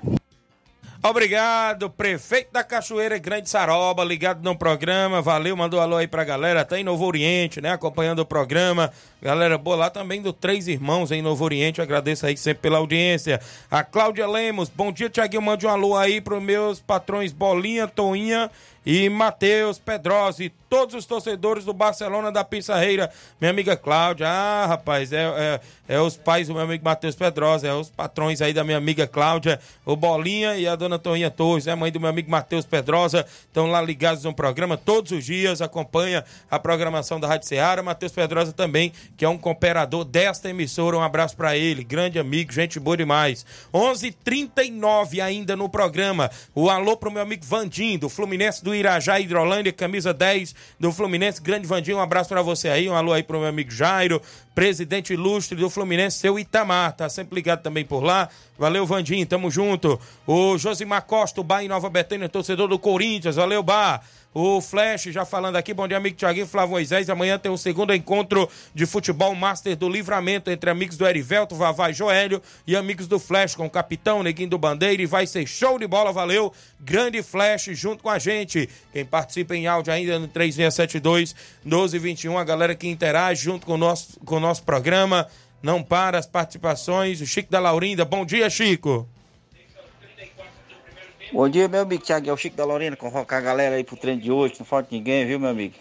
Obrigado, 1.02 1.88
prefeito 1.88 2.52
da 2.52 2.62
Cachoeira 2.62 3.16
Grande 3.16 3.48
Saroba, 3.48 4.04
ligado 4.04 4.44
no 4.44 4.54
programa. 4.54 5.22
Valeu, 5.22 5.56
mandou 5.56 5.80
alô 5.80 5.96
aí 5.96 6.06
pra 6.06 6.24
galera. 6.24 6.62
Tá 6.62 6.78
em 6.78 6.84
Novo 6.84 7.06
Oriente, 7.06 7.58
né? 7.58 7.72
Acompanhando 7.72 8.18
o 8.18 8.26
programa. 8.26 8.92
Galera 9.22 9.56
boa 9.56 9.76
lá 9.76 9.88
também 9.88 10.20
do 10.20 10.30
Três 10.30 10.68
Irmãos 10.68 11.10
em 11.10 11.22
Novo 11.22 11.42
Oriente. 11.42 11.80
agradeço 11.80 12.26
aí 12.26 12.36
sempre 12.36 12.60
pela 12.60 12.76
audiência. 12.76 13.40
A 13.70 13.82
Cláudia 13.82 14.28
Lemos, 14.28 14.68
bom 14.68 14.92
dia, 14.92 15.08
Tiaguinho. 15.08 15.40
Mande 15.40 15.66
um 15.66 15.70
alô 15.70 15.96
aí 15.96 16.20
pros 16.20 16.42
meus 16.42 16.80
patrões 16.80 17.32
Bolinha, 17.32 17.88
Toinha 17.88 18.50
e 18.84 19.08
Matheus 19.08 19.78
Pedrosa 19.78 20.44
e 20.44 20.50
todos 20.68 20.94
os 20.94 21.06
torcedores 21.06 21.64
do 21.64 21.72
Barcelona 21.72 22.30
da 22.30 22.44
Pissarreira. 22.44 23.10
Minha 23.40 23.50
amiga 23.50 23.76
Cláudia, 23.76 24.28
ah, 24.28 24.66
rapaz, 24.66 25.12
é, 25.12 25.22
é, 25.22 25.60
é 25.90 26.00
os 26.00 26.16
pais 26.16 26.46
do 26.46 26.54
meu 26.54 26.62
amigo 26.62 26.84
Matheus 26.84 27.16
Pedrosa, 27.16 27.66
é 27.66 27.74
os 27.74 27.90
patrões 27.90 28.40
aí 28.40 28.52
da 28.52 28.62
minha 28.62 28.78
amiga 28.78 29.08
Cláudia, 29.08 29.58
o 29.84 29.96
Bolinha 29.96 30.54
e 30.54 30.64
a 30.64 30.76
dona 30.76 31.00
Toninha 31.00 31.32
Torres, 31.32 31.66
é 31.66 31.74
mãe 31.74 31.90
do 31.90 31.98
meu 31.98 32.08
amigo 32.08 32.30
Matheus 32.30 32.64
Pedrosa, 32.64 33.26
estão 33.44 33.66
lá 33.66 33.82
ligados 33.82 34.22
no 34.22 34.32
programa 34.32 34.76
todos 34.76 35.10
os 35.10 35.24
dias, 35.24 35.60
acompanha 35.60 36.24
a 36.48 36.60
programação 36.60 37.18
da 37.18 37.26
Rádio 37.26 37.48
Ceará. 37.48 37.82
Matheus 37.82 38.12
Pedrosa 38.12 38.52
também, 38.52 38.92
que 39.16 39.24
é 39.24 39.28
um 39.28 39.36
cooperador 39.36 40.04
desta 40.04 40.48
emissora, 40.48 40.96
um 40.96 41.02
abraço 41.02 41.36
para 41.36 41.56
ele, 41.56 41.82
grande 41.82 42.20
amigo, 42.20 42.52
gente 42.52 42.78
boa 42.78 42.96
demais. 42.96 43.44
11:39 43.74 45.20
ainda 45.20 45.56
no 45.56 45.68
programa. 45.68 46.30
O 46.54 46.70
alô 46.70 46.96
pro 46.96 47.10
meu 47.10 47.22
amigo 47.22 47.44
Vandim, 47.44 47.98
do 47.98 48.08
Fluminense 48.08 48.62
do 48.62 48.72
Irajá 48.72 49.18
Hidrolândia, 49.18 49.72
camisa 49.72 50.14
10 50.14 50.54
do 50.78 50.92
Fluminense. 50.92 51.42
Grande 51.42 51.66
Vandinho, 51.66 51.96
um 51.96 52.00
abraço 52.00 52.28
para 52.28 52.42
você 52.42 52.68
aí. 52.68 52.88
Um 52.88 52.94
alô 52.94 53.12
aí 53.12 53.24
pro 53.24 53.40
meu 53.40 53.48
amigo 53.48 53.72
Jairo, 53.72 54.22
presidente 54.54 55.12
ilustre 55.12 55.56
do 55.56 55.70
Fluminense, 55.70 56.18
seu 56.18 56.38
Itamar. 56.38 56.92
Tá 56.92 57.08
sempre 57.08 57.34
ligado 57.34 57.62
também 57.62 57.84
por 57.84 58.02
lá. 58.02 58.28
Valeu, 58.58 58.84
Vandinho, 58.86 59.26
tamo 59.26 59.50
junto. 59.50 60.00
O 60.26 60.58
Josimar 60.58 61.02
Costa, 61.02 61.40
o 61.40 61.44
Bar 61.44 61.62
em 61.62 61.68
Nova 61.68 61.88
Betânia, 61.88 62.28
torcedor 62.28 62.68
do 62.68 62.78
Corinthians. 62.78 63.36
Valeu, 63.36 63.62
Bar. 63.62 64.02
O 64.32 64.60
Flash 64.60 65.06
já 65.06 65.24
falando 65.24 65.56
aqui, 65.56 65.74
bom 65.74 65.88
dia, 65.88 65.96
amigo 65.96 66.14
Tiaguinho 66.14 66.46
Flávio 66.46 66.70
Moisés. 66.70 67.10
Amanhã 67.10 67.36
tem 67.36 67.50
o 67.50 67.58
segundo 67.58 67.92
encontro 67.92 68.48
de 68.72 68.86
futebol 68.86 69.34
Master 69.34 69.74
do 69.74 69.88
Livramento 69.88 70.52
entre 70.52 70.70
amigos 70.70 70.96
do 70.96 71.04
Erivelto, 71.04 71.56
Vavá 71.56 71.90
e 71.90 71.94
Joélio 71.94 72.40
e 72.64 72.76
amigos 72.76 73.08
do 73.08 73.18
Flash 73.18 73.56
com 73.56 73.66
o 73.66 73.70
capitão 73.70 74.22
Neguinho 74.22 74.50
do 74.50 74.56
Bandeira. 74.56 75.02
E 75.02 75.06
vai 75.06 75.26
ser 75.26 75.48
show 75.48 75.80
de 75.80 75.86
bola, 75.88 76.12
valeu. 76.12 76.52
Grande 76.78 77.24
Flash 77.24 77.70
junto 77.72 78.04
com 78.04 78.08
a 78.08 78.20
gente. 78.20 78.68
Quem 78.92 79.04
participa 79.04 79.56
em 79.56 79.66
áudio 79.66 79.92
ainda 79.92 80.16
no 80.20 80.28
3672 80.28 81.34
1221, 81.64 82.38
a 82.38 82.44
galera 82.44 82.76
que 82.76 82.86
interage 82.86 83.42
junto 83.42 83.66
com 83.66 83.74
o 83.74 83.78
nosso, 83.78 84.20
com 84.20 84.36
o 84.36 84.40
nosso 84.40 84.62
programa. 84.62 85.26
Não 85.60 85.82
para 85.82 86.16
as 86.16 86.26
participações. 86.26 87.20
O 87.20 87.26
Chico 87.26 87.50
da 87.50 87.58
Laurinda, 87.58 88.04
bom 88.04 88.24
dia, 88.24 88.48
Chico. 88.48 89.08
Bom 91.32 91.48
dia, 91.48 91.68
meu 91.68 91.82
amigo 91.82 92.02
Thiago, 92.02 92.28
é 92.28 92.32
o 92.32 92.36
Chico 92.36 92.56
da 92.56 92.64
Lorena, 92.64 92.96
convocar 92.96 93.38
a 93.38 93.40
galera 93.42 93.76
aí 93.76 93.84
pro 93.84 93.96
treino 93.96 94.20
de 94.20 94.32
hoje, 94.32 94.56
não 94.58 94.66
falta 94.66 94.88
ninguém, 94.90 95.24
viu, 95.24 95.38
meu 95.38 95.48
amigo? 95.48 95.76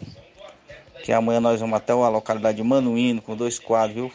Que 1.01 1.11
amanhã 1.11 1.39
nós 1.39 1.59
vamos 1.59 1.75
até 1.75 1.91
a 1.91 2.07
localidade 2.07 2.57
de 2.57 2.63
Manuíno 2.63 3.19
com 3.19 3.35
dois 3.35 3.57
quadros, 3.57 3.95
viu? 3.95 4.13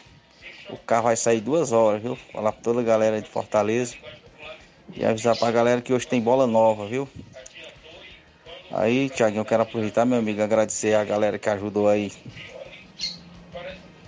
O 0.69 0.77
carro 0.77 1.03
vai 1.03 1.17
sair 1.17 1.41
duas 1.41 1.73
horas, 1.73 2.01
viu? 2.01 2.15
Falar 2.15 2.53
pra 2.53 2.61
toda 2.61 2.79
a 2.79 2.83
galera 2.83 3.21
de 3.21 3.29
Fortaleza. 3.29 3.97
E 4.95 5.03
avisar 5.03 5.35
pra 5.35 5.51
galera 5.51 5.81
que 5.81 5.91
hoje 5.91 6.07
tem 6.07 6.21
bola 6.21 6.47
nova, 6.47 6.87
viu? 6.87 7.05
Aí, 8.71 9.09
Thiaguinho, 9.09 9.41
eu 9.41 9.45
quero 9.45 9.63
aproveitar, 9.63 10.05
meu 10.05 10.19
amigo, 10.19 10.41
agradecer 10.41 10.95
a 10.95 11.03
galera 11.03 11.37
que 11.37 11.49
ajudou 11.49 11.89
aí 11.89 12.13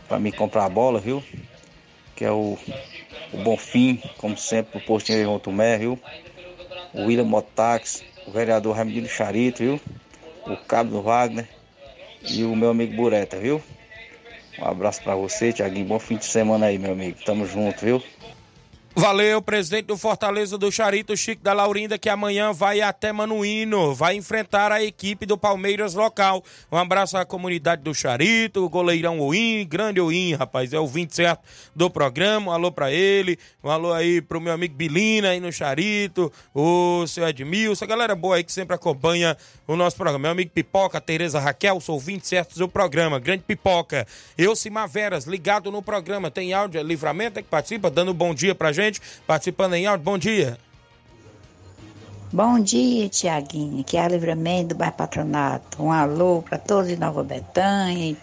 pra 0.07 0.17
me 0.17 0.31
comprar 0.31 0.63
a 0.63 0.69
bola, 0.69 1.01
viu? 1.01 1.21
Que 2.15 2.23
é 2.23 2.31
o, 2.31 2.57
o 3.33 3.37
Bonfim, 3.37 4.01
como 4.15 4.37
sempre, 4.37 4.77
o 4.77 4.81
postinho 4.81 5.23
João 5.23 5.39
Tomé, 5.39 5.77
viu? 5.77 5.99
O 6.93 7.03
William 7.05 7.25
Motax, 7.25 8.05
o 8.25 8.31
vereador 8.31 8.75
Ramiro 8.75 9.07
Charito, 9.07 9.63
viu? 9.63 9.81
O 10.45 10.57
Cabo 10.57 10.91
do 10.91 11.01
Wagner 11.03 11.49
e 12.21 12.43
o 12.45 12.55
meu 12.55 12.69
amigo 12.71 12.93
Bureta, 12.93 13.39
viu? 13.39 13.63
Um 14.57 14.65
abraço 14.65 15.01
para 15.01 15.15
você, 15.15 15.53
Tiaguinho. 15.53 15.87
Bom 15.87 15.99
fim 15.99 16.17
de 16.17 16.25
semana 16.25 16.67
aí, 16.67 16.77
meu 16.77 16.91
amigo. 16.93 17.19
Tamo 17.23 17.45
junto, 17.45 17.85
viu? 17.85 18.03
Valeu, 18.99 19.43
presidente 19.43 19.85
do 19.85 19.95
Fortaleza 19.95 20.57
do 20.57 20.71
Charito, 20.71 21.15
Chico 21.15 21.43
da 21.43 21.53
Laurinda, 21.53 21.99
que 21.99 22.09
amanhã 22.09 22.51
vai 22.51 22.81
até 22.81 23.13
Manuíno, 23.13 23.93
vai 23.93 24.15
enfrentar 24.15 24.71
a 24.71 24.83
equipe 24.83 25.23
do 25.23 25.37
Palmeiras 25.37 25.93
local. 25.93 26.43
Um 26.71 26.77
abraço 26.77 27.15
à 27.15 27.23
comunidade 27.23 27.83
do 27.83 27.93
Charito, 27.93 28.67
goleirão 28.67 29.19
Oim, 29.19 29.63
grande 29.69 30.01
Oim, 30.01 30.33
rapaz, 30.33 30.73
é 30.73 30.79
o 30.79 30.87
20 30.87 31.13
certo 31.13 31.41
do 31.75 31.91
programa. 31.91 32.47
Um 32.47 32.51
alô 32.51 32.71
pra 32.71 32.91
ele, 32.91 33.37
um 33.63 33.69
alô 33.69 33.93
aí 33.93 34.19
pro 34.19 34.41
meu 34.41 34.51
amigo 34.51 34.73
Bilina 34.73 35.29
aí 35.29 35.39
no 35.39 35.51
Charito, 35.51 36.33
o 36.51 37.05
seu 37.05 37.27
Edmilson, 37.27 37.85
a 37.85 37.87
galera 37.87 38.15
boa 38.15 38.37
aí 38.37 38.43
que 38.43 38.51
sempre 38.51 38.73
acompanha 38.73 39.37
o 39.67 39.75
nosso 39.75 39.95
programa. 39.95 40.23
Meu 40.23 40.31
amigo 40.31 40.49
Pipoca, 40.49 40.99
Tereza 40.99 41.39
Raquel, 41.39 41.79
sou 41.79 41.99
20 41.99 42.25
certos 42.25 42.57
do 42.57 42.67
programa, 42.67 43.19
grande 43.19 43.43
Pipoca. 43.43 44.07
Eu, 44.35 44.55
Cimaveras, 44.55 45.25
ligado 45.25 45.71
no 45.71 45.83
programa, 45.83 46.31
tem 46.31 46.51
áudio, 46.51 46.79
é 46.79 46.83
livramento, 46.83 47.37
é 47.37 47.43
que 47.43 47.47
participa, 47.47 47.91
dando 47.91 48.09
um 48.09 48.15
bom 48.15 48.33
dia 48.33 48.55
pra 48.55 48.71
gente 48.71 48.86
participando 49.25 49.73
em 49.73 49.85
áudio. 49.87 50.03
Bom 50.03 50.17
dia. 50.17 50.57
Bom 52.31 52.59
dia, 52.59 53.07
Tiaguinho. 53.07 53.83
Que 53.83 53.97
é 53.97 54.01
a 54.01 54.07
Livramento 54.07 54.69
do 54.69 54.75
Bairro 54.75 54.95
Patronato. 54.95 55.81
Um 55.81 55.91
alô 55.91 56.41
para 56.41 56.57
todos 56.57 56.89
de 56.89 56.97
Nova 56.97 57.23
Betânia 57.23 58.17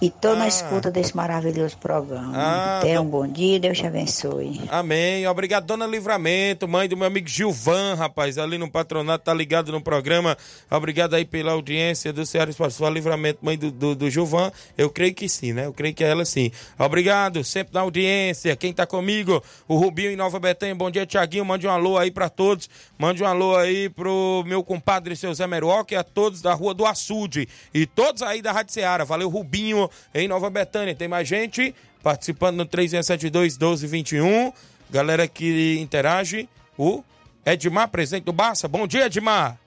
e 0.00 0.06
estou 0.06 0.32
ah. 0.32 0.36
na 0.36 0.48
escuta 0.48 0.90
desse 0.90 1.16
maravilhoso 1.16 1.76
programa. 1.78 2.32
Ah, 2.34 2.80
Tenha 2.82 3.00
um 3.00 3.06
bom 3.06 3.26
dia, 3.26 3.58
Deus 3.58 3.78
te 3.78 3.86
abençoe. 3.86 4.60
Amém. 4.68 5.26
Obrigado, 5.26 5.66
dona 5.66 5.86
Livramento, 5.86 6.68
mãe 6.68 6.88
do 6.88 6.96
meu 6.96 7.06
amigo 7.06 7.26
Gilvan, 7.28 7.94
rapaz, 7.94 8.38
ali 8.38 8.58
no 8.58 8.70
patronato, 8.70 9.24
tá 9.24 9.34
ligado 9.34 9.72
no 9.72 9.80
programa. 9.80 10.36
Obrigado 10.70 11.14
aí 11.14 11.24
pela 11.24 11.52
audiência 11.52 12.12
do 12.12 12.24
Ceará 12.24 12.50
Espaço 12.50 12.88
Livramento, 12.88 13.40
mãe 13.42 13.58
do, 13.58 13.70
do, 13.70 13.94
do, 13.94 14.10
Gilvan. 14.10 14.52
Eu 14.76 14.88
creio 14.88 15.14
que 15.14 15.28
sim, 15.28 15.52
né? 15.52 15.66
Eu 15.66 15.72
creio 15.72 15.94
que 15.94 16.04
é 16.04 16.08
ela 16.08 16.24
sim. 16.24 16.50
Obrigado, 16.78 17.42
sempre 17.42 17.74
na 17.74 17.80
audiência. 17.80 18.54
Quem 18.54 18.72
tá 18.72 18.86
comigo? 18.86 19.42
O 19.66 19.76
Rubinho 19.76 20.10
em 20.10 20.16
Nova 20.16 20.38
Betânia. 20.38 20.74
Bom 20.74 20.90
dia, 20.90 21.04
Tiaguinho. 21.04 21.44
Mande 21.44 21.66
um 21.66 21.70
alô 21.70 21.98
aí 21.98 22.10
para 22.10 22.28
todos. 22.28 22.70
Mande 22.96 23.22
um 23.22 23.26
alô 23.26 23.56
aí 23.56 23.88
pro 23.88 24.44
meu 24.46 24.62
compadre, 24.62 25.16
seu 25.16 25.34
Zé 25.34 25.46
Meruoca, 25.46 25.94
e 25.94 25.96
a 25.96 26.04
todos 26.04 26.40
da 26.40 26.54
Rua 26.54 26.72
do 26.72 26.86
Açude. 26.86 27.48
E 27.74 27.84
todos 27.84 28.22
aí 28.22 28.40
da 28.40 28.52
Rádio 28.52 28.72
Ceará. 28.72 29.04
Valeu, 29.04 29.28
Rubinho 29.28 29.87
em 30.14 30.28
Nova 30.28 30.50
Betânia. 30.50 30.94
Tem 30.94 31.08
mais 31.08 31.26
gente 31.26 31.74
participando 32.02 32.56
no 32.56 32.66
3672 32.66 33.58
1221. 33.58 34.52
Galera 34.90 35.28
que 35.28 35.78
interage. 35.78 36.48
O 36.76 37.02
Edmar, 37.44 37.88
presidente 37.88 38.24
do 38.24 38.32
Barça. 38.32 38.68
Bom 38.68 38.86
dia, 38.86 39.06
Edmar. 39.06 39.58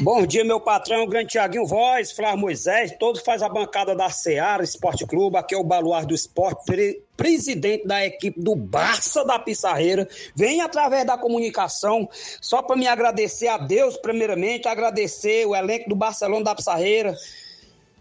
Bom 0.00 0.24
dia, 0.24 0.42
meu 0.42 0.58
patrão, 0.58 1.06
grande 1.06 1.32
Tiaguinho 1.32 1.66
Voz, 1.66 2.12
Flávio 2.12 2.38
Moisés, 2.38 2.96
todos 2.98 3.20
faz 3.20 3.42
a 3.42 3.48
bancada 3.48 3.94
da 3.94 4.08
Seara 4.08 4.64
Esporte 4.64 5.06
Clube, 5.06 5.36
aqui 5.36 5.54
é 5.54 5.58
o 5.58 5.62
Baluar 5.62 6.06
do 6.06 6.14
Esporte, 6.14 6.64
pre 6.64 7.02
presidente 7.14 7.86
da 7.86 8.04
equipe 8.04 8.40
do 8.40 8.56
Barça 8.56 9.22
da 9.22 9.38
Pissarreira, 9.38 10.08
vem 10.34 10.62
através 10.62 11.04
da 11.04 11.18
comunicação, 11.18 12.08
só 12.40 12.62
para 12.62 12.74
me 12.74 12.88
agradecer 12.88 13.48
a 13.48 13.58
Deus, 13.58 13.98
primeiramente, 13.98 14.66
agradecer 14.66 15.46
o 15.46 15.54
elenco 15.54 15.90
do 15.90 15.94
Barcelona 15.94 16.46
da 16.46 16.54
Pissarreira, 16.54 17.14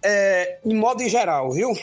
é, 0.04 0.60
em 0.66 0.76
modo 0.76 1.08
geral, 1.08 1.52
viu? 1.52 1.74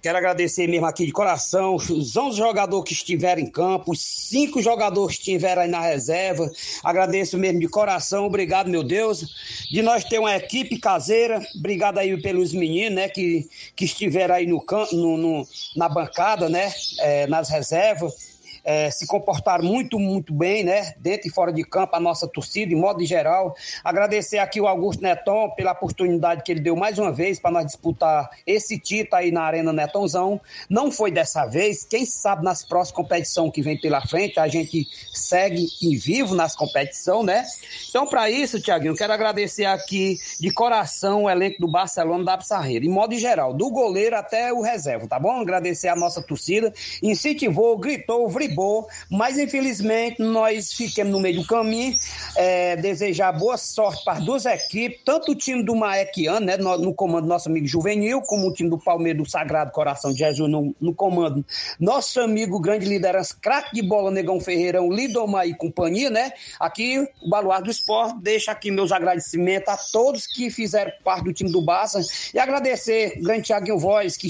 Quero 0.00 0.16
agradecer 0.16 0.68
mesmo 0.68 0.86
aqui 0.86 1.04
de 1.04 1.10
coração 1.10 1.74
os 1.74 2.16
11 2.16 2.38
jogadores 2.38 2.86
que 2.86 2.92
estiveram 2.92 3.42
em 3.42 3.50
campo, 3.50 3.90
os 3.90 4.00
5 4.00 4.62
jogadores 4.62 5.16
que 5.16 5.22
estiveram 5.22 5.62
aí 5.62 5.68
na 5.68 5.80
reserva. 5.80 6.48
Agradeço 6.84 7.36
mesmo 7.36 7.58
de 7.58 7.68
coração, 7.68 8.24
obrigado, 8.24 8.70
meu 8.70 8.84
Deus. 8.84 9.66
De 9.68 9.82
nós 9.82 10.04
ter 10.04 10.20
uma 10.20 10.36
equipe 10.36 10.78
caseira, 10.78 11.44
obrigado 11.58 11.98
aí 11.98 12.16
pelos 12.22 12.52
meninos, 12.52 12.94
né, 12.94 13.08
que, 13.08 13.48
que 13.74 13.86
estiveram 13.86 14.36
aí 14.36 14.46
no, 14.46 14.64
no, 14.92 15.16
no 15.16 15.48
na 15.74 15.88
bancada, 15.88 16.48
né, 16.48 16.72
é, 17.00 17.26
nas 17.26 17.48
reservas 17.48 18.27
é, 18.68 18.90
se 18.90 19.06
comportaram 19.06 19.64
muito, 19.64 19.98
muito 19.98 20.30
bem, 20.30 20.62
né? 20.62 20.92
Dentro 20.98 21.26
e 21.26 21.30
fora 21.30 21.50
de 21.50 21.64
campo, 21.64 21.96
a 21.96 22.00
nossa 22.00 22.28
torcida, 22.28 22.70
em 22.70 22.76
modo 22.76 23.02
geral. 23.02 23.56
Agradecer 23.82 24.36
aqui 24.36 24.60
o 24.60 24.66
Augusto 24.66 25.02
Neton 25.02 25.48
pela 25.56 25.72
oportunidade 25.72 26.42
que 26.42 26.52
ele 26.52 26.60
deu 26.60 26.76
mais 26.76 26.98
uma 26.98 27.10
vez 27.10 27.40
para 27.40 27.50
nós 27.50 27.64
disputar 27.64 28.28
esse 28.46 28.78
título 28.78 29.16
aí 29.16 29.32
na 29.32 29.40
Arena 29.40 29.72
Netonzão. 29.72 30.38
Não 30.68 30.92
foi 30.92 31.10
dessa 31.10 31.46
vez, 31.46 31.82
quem 31.82 32.04
sabe 32.04 32.44
nas 32.44 32.62
próximas 32.62 32.94
competições 32.94 33.52
que 33.54 33.62
vem 33.62 33.80
pela 33.80 34.02
frente, 34.02 34.38
a 34.38 34.46
gente 34.46 34.86
segue 35.14 35.66
em 35.82 35.96
vivo 35.96 36.34
nas 36.34 36.54
competições, 36.54 37.24
né? 37.24 37.46
Então, 37.88 38.06
para 38.06 38.28
isso, 38.28 38.60
Tiaguinho, 38.60 38.94
quero 38.94 39.14
agradecer 39.14 39.64
aqui 39.64 40.18
de 40.38 40.50
coração 40.50 41.22
o 41.22 41.30
elenco 41.30 41.58
do 41.58 41.68
Barcelona 41.68 42.22
da 42.22 42.36
Pissarreira, 42.36 42.84
em 42.84 42.90
modo 42.90 43.16
geral, 43.16 43.54
do 43.54 43.70
goleiro 43.70 44.14
até 44.14 44.52
o 44.52 44.60
reserva, 44.60 45.08
tá 45.08 45.18
bom? 45.18 45.40
Agradecer 45.40 45.88
a 45.88 45.96
nossa 45.96 46.20
torcida, 46.20 46.70
incentivou, 47.02 47.78
gritou, 47.78 48.28
vibrou 48.28 48.57
mas 49.10 49.38
infelizmente 49.38 50.22
nós 50.22 50.72
ficamos 50.72 51.12
no 51.12 51.20
meio 51.20 51.40
do 51.40 51.46
caminho. 51.46 51.96
É, 52.36 52.76
desejar 52.76 53.32
boa 53.32 53.56
sorte 53.56 54.04
para 54.04 54.18
as 54.18 54.24
duas 54.24 54.46
equipes, 54.46 55.00
tanto 55.04 55.32
o 55.32 55.34
time 55.34 55.62
do 55.62 55.74
Maequiano, 55.74 56.46
né, 56.46 56.56
no, 56.56 56.76
no, 56.78 56.94
comando 56.94 57.22
do 57.22 57.28
nosso 57.28 57.48
amigo 57.48 57.66
Juvenil, 57.66 58.20
como 58.22 58.48
o 58.48 58.52
time 58.52 58.70
do 58.70 58.78
Palmeiras 58.78 59.22
do 59.22 59.28
Sagrado 59.28 59.70
Coração 59.72 60.12
de 60.12 60.18
Jesus 60.18 60.50
no, 60.50 60.74
no 60.80 60.94
comando 60.94 61.44
nosso 61.78 62.20
amigo 62.20 62.58
grande 62.60 62.86
liderança, 62.86 63.36
craque 63.40 63.74
de 63.74 63.82
bola, 63.82 64.10
Negão 64.10 64.40
Ferreirão, 64.40 64.90
Lidomar 64.90 65.46
e 65.46 65.54
companhia, 65.54 66.10
né? 66.10 66.32
Aqui, 66.58 66.98
o 67.22 67.28
Baluar 67.28 67.62
do 67.62 67.70
Esporte, 67.70 68.18
deixa 68.20 68.52
aqui 68.52 68.70
meus 68.70 68.92
agradecimentos 68.92 69.68
a 69.68 69.76
todos 69.76 70.26
que 70.26 70.50
fizeram 70.50 70.92
parte 71.04 71.24
do 71.24 71.32
time 71.32 71.50
do 71.50 71.60
Barça 71.60 72.00
e 72.32 72.38
agradecer 72.38 73.18
o 73.18 73.22
grande 73.22 73.42
Thiaguinho 73.42 73.78
Voz, 73.78 74.16
que, 74.16 74.28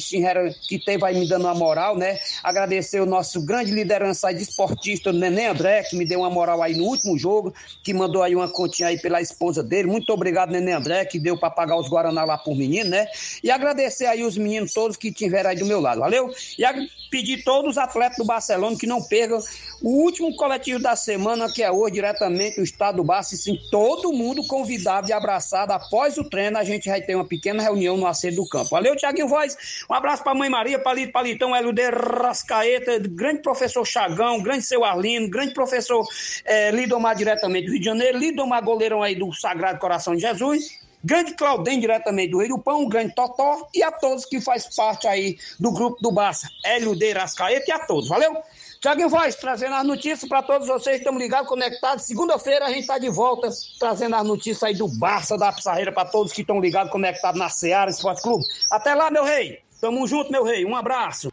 que 0.69 0.85
teve 0.85 1.05
aí 1.05 1.19
me 1.19 1.29
dando 1.29 1.45
uma 1.45 1.55
moral, 1.55 1.97
né? 1.97 2.19
Agradecer 2.43 3.01
o 3.01 3.07
nosso 3.07 3.45
grande 3.45 3.73
liderança 3.73 4.18
aí 4.27 4.35
de 4.35 4.43
esportista, 4.43 5.11
o 5.11 5.13
Nenê 5.13 5.47
André, 5.47 5.83
que 5.83 5.97
me 5.97 6.05
deu 6.05 6.21
uma 6.21 6.31
moral 6.31 6.63
aí 6.63 6.77
no 6.77 6.85
último 6.85 7.19
jogo, 7.19 7.53
que 7.83 7.93
mandou 7.95 8.23
aí 8.23 8.35
uma 8.35 8.49
continha 8.49 8.89
aí 8.89 8.99
pela 8.99 9.21
esposa 9.21 9.63
dele. 9.63 9.89
Muito 9.89 10.13
obrigado, 10.13 10.51
Nenê 10.51 10.73
André, 10.73 11.05
que 11.05 11.19
deu 11.19 11.39
para 11.39 11.51
pagar 11.51 11.77
os 11.77 11.89
Guaraná 11.89 12.25
lá 12.25 12.39
por 12.39 12.57
menino, 12.57 12.91
né? 12.91 13.07
E 13.43 13.51
agradecer 13.51 14.07
aí 14.07 14.25
os 14.25 14.37
meninos 14.37 14.73
todos 14.73 14.97
que 14.97 15.13
tiveram 15.13 15.51
aí 15.51 15.57
do 15.57 15.67
meu 15.67 15.81
lado, 15.81 16.01
valeu? 16.01 16.31
E 16.59 16.65
pedir 17.11 17.43
todos 17.43 17.73
os 17.73 17.79
atletas 17.79 18.19
do 18.19 18.25
Barcelona 18.25 18.77
que 18.77 18.87
não 18.87 19.03
percam 19.03 19.41
o 19.83 20.03
último 20.03 20.35
coletivo 20.37 20.81
da 20.81 20.97
semana, 20.97 21.51
que 21.51 21.63
é 21.63 21.71
hoje, 21.71 21.95
diretamente 21.95 22.57
do 22.57 22.63
estado 22.63 22.97
do 22.97 23.05
Barça, 23.05 23.35
e 23.35 23.39
sim, 23.39 23.59
todo 23.71 24.13
mundo 24.13 24.47
convidado 24.47 25.09
e 25.09 25.13
abraçado. 25.13 25.73
Após 25.73 26.19
o 26.19 26.25
treino, 26.25 26.59
a 26.59 26.65
gente 26.65 26.89
vai 26.89 27.01
ter 27.01 27.15
uma 27.15 27.25
pequena 27.25 27.63
reunião 27.63 27.97
no 27.97 28.07
acerto 28.07 28.37
do 28.37 28.49
campo. 28.49 28.71
Valeu, 28.71 28.97
Tiaguinho 28.97 29.29
Voz. 29.29 29.57
Um 29.89 29.95
abraço 29.95 30.23
para 30.23 30.35
Mãe 30.35 30.51
Maria, 30.51 30.79
Palito 30.79 31.13
Palitão, 31.13 31.55
LD 31.55 31.91
Rascaeta, 31.91 32.99
grande 32.99 33.43
professor 33.43 33.87
Chagão, 33.99 34.41
grande 34.41 34.63
seu 34.63 34.85
Arlindo, 34.85 35.29
grande 35.29 35.53
professor 35.53 36.07
é, 36.45 36.71
Lidomar, 36.71 37.17
diretamente 37.17 37.67
do 37.67 37.73
Rio 37.73 37.81
de 37.81 37.85
Janeiro, 37.85 38.17
Lidomar, 38.17 38.63
goleirão 38.63 39.03
aí 39.03 39.17
do 39.17 39.33
Sagrado 39.33 39.81
Coração 39.81 40.15
de 40.15 40.21
Jesus. 40.21 40.87
Grande 41.03 41.35
Claudem, 41.35 41.81
diretamente 41.81 42.31
do 42.31 42.39
Rio 42.39 42.57
do 42.57 42.59
Pão, 42.59 42.89
grande 42.89 43.15
Totó, 43.15 43.69
e 43.75 43.83
a 43.83 43.91
todos 43.91 44.25
que 44.25 44.41
faz 44.41 44.75
parte 44.75 45.07
aí 45.09 45.37
do 45.59 45.73
grupo 45.73 46.01
do 46.01 46.13
Barça, 46.13 46.49
Hélio 46.65 46.95
de 46.95 47.13
Rascaeta, 47.13 47.65
e 47.69 47.73
a 47.73 47.79
todos, 47.81 48.09
valeu? 48.09 48.37
Tiaguinho 48.81 49.09
Voz, 49.09 49.35
trazendo 49.35 49.75
as 49.75 49.85
notícias 49.85 50.29
para 50.29 50.43
todos 50.43 50.69
vocês, 50.69 50.99
estamos 50.99 51.21
ligados, 51.21 51.49
conectados. 51.49 52.05
Segunda-feira 52.05 52.67
a 52.67 52.69
gente 52.69 52.81
está 52.81 52.99
de 52.99 53.09
volta, 53.11 53.49
trazendo 53.81 54.15
as 54.15 54.25
notícias 54.25 54.63
aí 54.63 54.75
do 54.75 54.87
Barça, 54.87 55.37
da 55.37 55.53
Pissarreira, 55.53 55.91
para 55.91 56.09
todos 56.09 56.33
que 56.33 56.43
estão 56.43 56.61
ligados, 56.61 56.93
conectados 56.93 57.39
na 57.39 57.49
Seara 57.49 57.91
Esporte 57.91 58.23
Clube. 58.23 58.45
Até 58.71 58.95
lá, 58.95 59.11
meu 59.11 59.25
rei. 59.25 59.61
Tamo 59.81 60.07
junto, 60.07 60.31
meu 60.31 60.45
rei. 60.45 60.65
Um 60.65 60.77
abraço. 60.77 61.33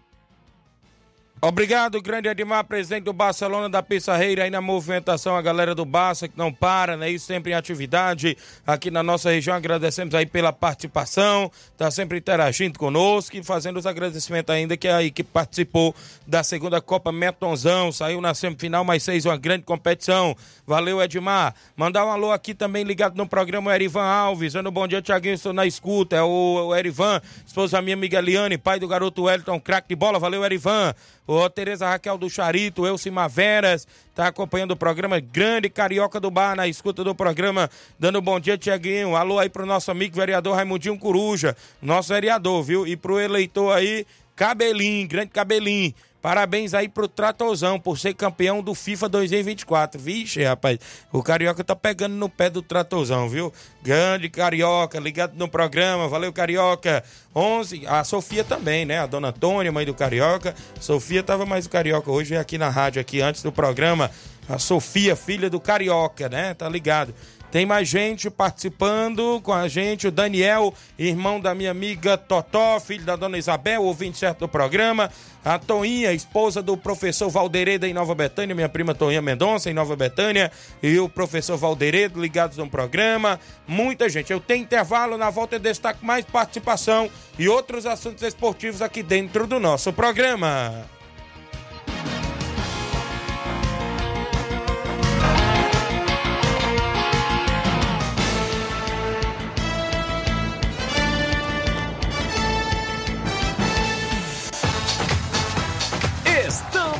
Obrigado, 1.47 2.01
grande 2.01 2.27
Edmar, 2.27 2.65
presidente 2.65 3.03
do 3.03 3.13
Barcelona 3.13 3.69
da 3.69 3.83
Pissarreira, 3.83 4.45
aí 4.45 4.49
na 4.49 4.61
movimentação, 4.61 5.35
a 5.35 5.41
galera 5.43 5.75
do 5.75 5.85
Barça 5.85 6.27
que 6.27 6.35
não 6.35 6.51
para, 6.51 6.97
né? 6.97 7.11
E 7.11 7.19
sempre 7.19 7.51
em 7.51 7.53
atividade 7.53 8.35
aqui 8.65 8.89
na 8.89 9.03
nossa 9.03 9.29
região. 9.29 9.55
Agradecemos 9.55 10.15
aí 10.15 10.25
pela 10.25 10.51
participação, 10.51 11.51
tá 11.77 11.91
sempre 11.91 12.17
interagindo 12.17 12.79
conosco 12.79 13.37
e 13.37 13.43
fazendo 13.43 13.77
os 13.77 13.85
agradecimentos 13.85 14.55
ainda 14.55 14.75
que 14.75 14.87
aí 14.87 15.11
que 15.11 15.23
participou 15.23 15.93
da 16.25 16.41
segunda 16.41 16.81
Copa 16.81 17.11
Metonzão, 17.11 17.91
saiu 17.91 18.19
na 18.19 18.33
semifinal, 18.33 18.83
mas 18.83 19.05
fez 19.05 19.23
uma 19.23 19.37
grande 19.37 19.65
competição. 19.65 20.35
Valeu, 20.65 20.99
Edmar. 20.99 21.53
Mandar 21.77 22.07
um 22.07 22.09
alô 22.09 22.31
aqui 22.31 22.55
também 22.55 22.83
ligado 22.83 23.15
no 23.15 23.27
programa, 23.27 23.69
o 23.69 23.73
Erivan 23.75 24.01
Alves. 24.01 24.53
Dando 24.53 24.71
bom 24.71 24.87
dia, 24.87 24.99
Tiaguinho, 24.99 25.35
estou 25.35 25.53
na 25.53 25.67
escuta. 25.67 26.15
É 26.15 26.23
o, 26.23 26.69
o 26.69 26.75
Erivan, 26.75 27.21
esposa 27.45 27.79
minha 27.83 27.95
amiga 27.95 28.17
Eliane, 28.17 28.57
pai 28.57 28.79
do 28.79 28.87
garoto 28.87 29.25
Wellington, 29.25 29.59
craque 29.59 29.89
de 29.89 29.95
bola. 29.95 30.17
Valeu, 30.17 30.43
Erivan. 30.43 30.95
Ô, 31.27 31.49
Tereza 31.49 31.89
Raquel 31.89 32.19
do 32.19 32.29
Charito, 32.29 32.85
Elcimar 32.85 33.27
Veras, 33.27 33.87
tá 34.13 34.27
acompanhando 34.27 34.71
o 34.71 34.75
programa 34.75 35.19
Grande 35.19 35.71
Carioca 35.71 36.19
do 36.19 36.29
Bar, 36.29 36.55
na 36.55 36.67
escuta 36.67 37.03
do 37.03 37.15
programa, 37.15 37.67
dando 37.97 38.21
bom 38.21 38.39
dia, 38.39 38.59
Tiaguinho. 38.59 39.15
Alô 39.15 39.39
aí 39.39 39.49
pro 39.49 39.65
nosso 39.65 39.89
amigo 39.89 40.15
vereador 40.15 40.53
Raimundinho 40.53 40.99
Coruja, 40.99 41.57
nosso 41.81 42.09
vereador, 42.09 42.61
viu? 42.61 42.85
E 42.85 42.95
pro 42.95 43.19
eleitor 43.19 43.75
aí, 43.75 44.05
Cabelinho, 44.35 45.07
grande 45.07 45.29
Cabelinho. 45.29 45.93
Parabéns 46.25 46.73
aí 46.73 46.89
pro 46.89 47.07
Tratozão 47.07 47.79
por 47.79 47.99
ser 47.99 48.15
campeão 48.15 48.63
do 48.63 48.73
FIFA 48.73 49.07
2024. 49.09 50.01
Vixe, 50.01 50.43
rapaz, 50.43 50.79
o 51.13 51.21
Carioca 51.21 51.63
tá 51.63 51.75
pegando 51.75 52.15
no 52.15 52.27
pé 52.27 52.49
do 52.49 52.63
Tratozão, 52.63 53.29
viu? 53.29 53.53
Grande 53.83 54.27
Carioca, 54.27 54.99
ligado 54.99 55.37
no 55.37 55.47
programa. 55.47 56.07
Valeu, 56.07 56.33
Carioca. 56.33 57.03
11, 57.35 57.85
a 57.85 58.03
Sofia 58.03 58.43
também, 58.43 58.85
né? 58.85 58.97
A 58.97 59.05
dona 59.05 59.27
Antônia, 59.27 59.71
mãe 59.71 59.85
do 59.85 59.93
Carioca. 59.93 60.55
Sofia 60.81 61.21
tava 61.21 61.45
mais 61.45 61.67
do 61.67 61.69
Carioca 61.69 62.09
hoje 62.09 62.35
aqui 62.35 62.57
na 62.57 62.69
rádio, 62.69 62.99
aqui 62.99 63.21
antes 63.21 63.43
do 63.43 63.51
programa. 63.51 64.09
A 64.49 64.57
Sofia, 64.57 65.15
filha 65.15 65.47
do 65.47 65.59
Carioca, 65.59 66.27
né? 66.27 66.55
Tá 66.55 66.67
ligado? 66.67 67.13
Tem 67.55 67.65
mais 67.65 67.87
gente 67.87 68.29
participando 68.29 69.39
com 69.41 69.53
a 69.53 69.69
gente, 69.69 70.09
o 70.09 70.11
Daniel, 70.11 70.73
irmão 70.99 71.39
da 71.39 71.55
minha 71.55 71.71
amiga 71.71 72.17
Totó, 72.17 72.81
filho 72.81 73.05
da 73.05 73.15
dona 73.15 73.37
Isabel, 73.37 73.81
ouvinte 73.81 74.17
certo 74.17 74.39
do 74.39 74.47
programa. 74.49 75.09
A 75.41 75.57
Toinha, 75.57 76.11
esposa 76.11 76.61
do 76.61 76.75
professor 76.75 77.29
Valderedo 77.29 77.85
em 77.85 77.93
Nova 77.93 78.13
Betânia, 78.13 78.53
minha 78.53 78.67
prima 78.67 78.93
Toinha 78.93 79.21
Mendonça 79.21 79.71
em 79.71 79.73
Nova 79.73 79.95
Betânia, 79.95 80.51
e 80.83 80.99
o 80.99 81.07
professor 81.07 81.55
Valderedo 81.55 82.21
ligados 82.21 82.57
no 82.57 82.69
programa. 82.69 83.39
Muita 83.65 84.09
gente. 84.09 84.33
Eu 84.33 84.41
tenho 84.41 84.63
intervalo, 84.63 85.17
na 85.17 85.29
volta 85.29 85.55
eu 85.55 85.59
destaco 85.59 86.05
mais 86.05 86.25
participação 86.25 87.09
e 87.39 87.47
outros 87.47 87.85
assuntos 87.85 88.21
esportivos 88.21 88.81
aqui 88.81 89.01
dentro 89.01 89.47
do 89.47 89.61
nosso 89.61 89.93
programa. 89.93 90.93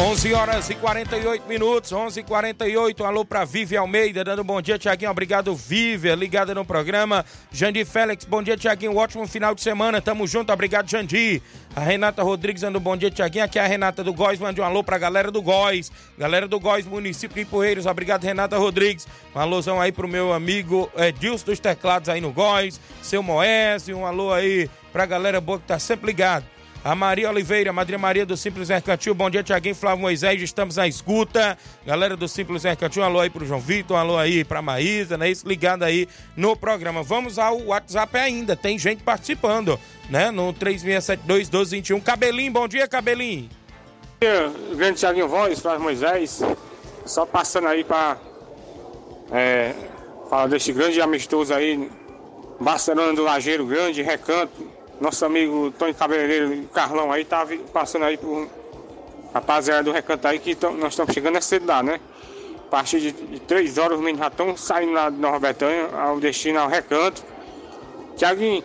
11 0.00 0.32
horas 0.32 0.70
e 0.70 0.74
48 0.74 1.46
minutos, 1.46 1.92
11 1.92 2.20
e 2.20 2.22
48 2.22 3.04
Alô 3.04 3.22
pra 3.22 3.44
Vive 3.44 3.76
Almeida, 3.76 4.24
dando 4.24 4.40
um 4.40 4.44
bom 4.44 4.62
dia, 4.62 4.78
Tiaguinho. 4.78 5.10
Obrigado, 5.10 5.54
Vive, 5.54 6.16
ligada 6.16 6.54
no 6.54 6.64
programa. 6.64 7.22
Jandir 7.52 7.84
Félix, 7.84 8.24
bom 8.24 8.42
dia, 8.42 8.56
Tiaguinho. 8.56 8.96
Ótimo 8.96 9.28
final 9.28 9.54
de 9.54 9.60
semana, 9.60 10.00
tamo 10.00 10.26
junto, 10.26 10.50
obrigado, 10.50 10.90
Jandir. 10.90 11.42
A 11.76 11.80
Renata 11.80 12.22
Rodrigues 12.22 12.62
dando 12.62 12.78
um 12.78 12.80
bom 12.80 12.96
dia, 12.96 13.10
Tiaguinho. 13.10 13.44
Aqui 13.44 13.58
é 13.58 13.62
a 13.62 13.66
Renata 13.66 14.02
do 14.02 14.14
Góis, 14.14 14.40
mande 14.40 14.58
um 14.58 14.64
alô 14.64 14.82
pra 14.82 14.96
galera 14.96 15.30
do 15.30 15.42
Góis. 15.42 15.92
Galera 16.16 16.48
do 16.48 16.58
Góis, 16.58 16.86
município 16.86 17.44
de 17.44 17.50
Poeiros, 17.50 17.84
obrigado, 17.84 18.24
Renata 18.24 18.56
Rodrigues. 18.56 19.06
Um 19.36 19.38
alôzão 19.38 19.78
aí 19.78 19.92
pro 19.92 20.08
meu 20.08 20.32
amigo 20.32 20.90
Edilson 20.96 21.44
dos 21.44 21.60
Teclados 21.60 22.08
aí 22.08 22.22
no 22.22 22.32
Góis, 22.32 22.80
seu 23.02 23.22
Moésio, 23.22 23.98
um 23.98 24.06
alô 24.06 24.32
aí 24.32 24.70
pra 24.94 25.04
galera 25.04 25.42
boa 25.42 25.58
que 25.58 25.66
tá 25.66 25.78
sempre 25.78 26.06
ligado. 26.06 26.46
A 26.82 26.94
Maria 26.94 27.28
Oliveira, 27.28 27.74
Madrinha 27.74 27.98
Maria 27.98 28.24
do 28.24 28.34
Simples 28.38 28.70
Mercantil. 28.70 29.14
Bom 29.14 29.28
dia, 29.28 29.42
Tiaguinho 29.42 29.74
Flávio 29.74 30.00
Moisés. 30.00 30.40
Estamos 30.40 30.76
na 30.76 30.88
escuta. 30.88 31.58
Galera 31.84 32.16
do 32.16 32.26
Simples 32.26 32.64
Mercantil, 32.64 33.02
um 33.02 33.04
alô 33.04 33.20
aí 33.20 33.28
pro 33.28 33.44
João 33.44 33.60
Vitor, 33.60 33.98
um 33.98 34.00
alô 34.00 34.16
aí 34.16 34.44
pra 34.44 34.62
Maísa, 34.62 35.18
né? 35.18 35.30
Isso 35.30 35.46
ligado 35.46 35.82
aí 35.82 36.08
no 36.34 36.56
programa. 36.56 37.02
Vamos 37.02 37.38
ao 37.38 37.60
WhatsApp 37.66 38.16
ainda. 38.16 38.56
Tem 38.56 38.78
gente 38.78 39.02
participando, 39.02 39.78
né? 40.08 40.30
No 40.30 40.54
3672-1221. 40.54 42.02
Cabelinho, 42.02 42.52
bom 42.52 42.66
dia, 42.66 42.88
Cabelinho. 42.88 43.50
Bom 44.18 44.26
dia, 44.26 44.50
grande 44.74 45.00
Tiaguinho 45.00 45.28
Voz, 45.28 45.60
Flávio 45.60 45.82
Moisés. 45.82 46.40
Só 47.04 47.26
passando 47.26 47.68
aí 47.68 47.84
pra 47.84 48.16
é, 49.30 49.74
falar 50.30 50.46
deste 50.46 50.72
grande 50.72 50.98
amistoso 50.98 51.52
aí. 51.52 51.90
Barcelona 52.58 53.12
do 53.12 53.22
Lajeiro 53.22 53.66
Grande, 53.66 54.00
Recanto 54.00 54.79
nosso 55.00 55.24
amigo 55.24 55.72
Tony 55.72 55.94
Cabeleireiro 55.94 56.68
Carlão 56.74 57.10
aí 57.10 57.24
tá 57.24 57.46
passando 57.72 58.04
aí 58.04 58.18
por 58.18 58.48
rapaziada 59.32 59.82
do 59.82 59.92
recanto 59.92 60.28
aí 60.28 60.38
que 60.38 60.54
tão, 60.54 60.74
nós 60.74 60.92
estamos 60.92 61.14
chegando 61.14 61.38
é 61.38 61.40
cedo 61.40 61.66
lá, 61.66 61.82
né? 61.82 62.00
A 62.66 62.70
partir 62.70 63.00
de, 63.00 63.12
de 63.12 63.40
3 63.40 63.78
horas 63.78 63.98
os 63.98 64.04
meninos 64.04 64.20
já 64.20 64.26
estão 64.28 64.56
saindo 64.56 64.92
lá 64.92 65.10
de 65.10 65.16
Nova 65.16 65.38
Betânia, 65.38 65.88
ao 65.92 66.20
destino 66.20 66.60
ao 66.60 66.68
recanto. 66.68 67.24
Tiaguinho, 68.16 68.62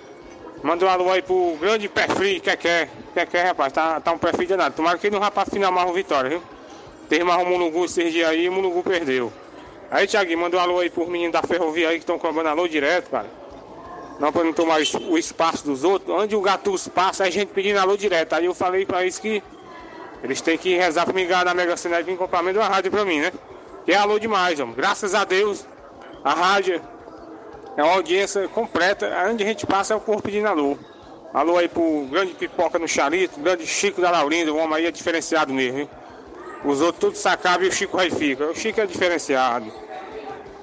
manda 0.61 0.85
um 0.85 0.89
alô 0.89 1.11
aí 1.11 1.21
pro 1.21 1.57
grande 1.59 1.87
perfil 1.87 2.39
que 2.41 2.55
quer, 2.57 2.89
que 3.13 3.25
quer, 3.25 3.45
rapaz, 3.45 3.73
tá, 3.73 3.99
tá 3.99 4.11
um 4.11 4.17
perfil 4.17 4.47
danado. 4.49 4.75
Tomara 4.75 4.97
que 4.97 5.07
ele 5.07 5.13
não 5.15 5.21
vá 5.21 5.31
pra 5.31 5.45
final 5.45 5.71
mais 5.71 5.87
uma 5.87 5.95
vitória, 5.95 6.29
viu? 6.29 6.43
Teve 7.09 7.23
mais 7.23 7.41
um 7.41 7.49
Mulungu 7.49 7.85
esses 7.85 8.11
dias 8.11 8.29
aí 8.29 8.45
e 8.45 8.49
o 8.49 8.51
Mulungu 8.51 8.83
perdeu. 8.83 9.31
Aí, 9.89 10.07
Tiaguinho, 10.07 10.39
manda 10.39 10.57
um 10.57 10.59
alô 10.59 10.79
aí 10.79 10.89
pros 10.89 11.07
meninos 11.07 11.33
da 11.33 11.41
ferrovia 11.41 11.89
aí 11.89 11.95
que 11.95 12.03
estão 12.03 12.19
cobrando 12.19 12.49
alô 12.49 12.67
direto, 12.67 13.09
cara. 13.09 13.44
Não 14.19 14.31
para 14.31 14.43
não 14.43 14.53
tomar 14.53 14.79
o 14.79 15.17
espaço 15.17 15.65
dos 15.65 15.83
outros. 15.83 16.09
Onde 16.09 16.35
o 16.35 16.41
Gatus 16.41 16.87
passa, 16.87 17.23
a 17.23 17.29
gente 17.29 17.49
pedindo 17.49 17.79
alô 17.79 17.97
direto. 17.97 18.33
Aí 18.33 18.45
eu 18.45 18.53
falei 18.53 18.85
para 18.85 19.01
eles 19.01 19.19
que 19.19 19.43
eles 20.23 20.41
têm 20.41 20.57
que 20.57 20.75
rezar 20.75 21.05
para 21.05 21.13
me 21.13 21.25
ganhar 21.25 21.45
na 21.45 21.53
Mega 21.53 21.75
Sena 21.75 21.99
e 21.99 22.03
vir 22.03 22.17
comprar 22.17 22.41
menos 22.41 22.61
uma 22.61 22.69
rádio 22.69 22.91
para 22.91 23.05
mim, 23.05 23.19
né? 23.19 23.31
Que 23.85 23.91
é 23.91 23.95
alô 23.95 24.17
demais, 24.17 24.59
homem. 24.59 24.73
Graças 24.73 25.13
a 25.13 25.23
Deus, 25.23 25.65
a 26.23 26.33
rádio 26.33 26.81
é 27.77 27.83
uma 27.83 27.93
audiência 27.93 28.47
completa. 28.47 29.11
Onde 29.29 29.43
a 29.43 29.47
gente 29.47 29.67
passa 29.67 29.93
é 29.93 29.97
o 29.97 29.99
corpo 29.99 30.23
pedindo 30.23 30.47
alô. 30.47 30.77
Alô 31.33 31.57
aí 31.57 31.67
pro 31.67 32.07
grande 32.09 32.33
pipoca 32.33 32.79
no 32.79 32.87
Charito, 32.87 33.39
grande 33.39 33.67
Chico 33.67 33.99
da 33.99 34.09
Laurinda, 34.09 34.53
o 34.53 34.57
homem 34.57 34.77
aí 34.77 34.85
é 34.85 34.91
diferenciado 34.91 35.53
mesmo, 35.53 35.79
hein? 35.79 35.89
Os 36.63 36.81
outros 36.81 36.99
tudo 36.99 37.15
sacavam 37.17 37.65
e 37.65 37.69
o 37.69 37.71
Chico 37.71 37.99
aí 37.99 38.09
fica. 38.09 38.45
O 38.45 38.55
Chico 38.55 38.79
é 38.79 38.85
diferenciado. 38.85 39.71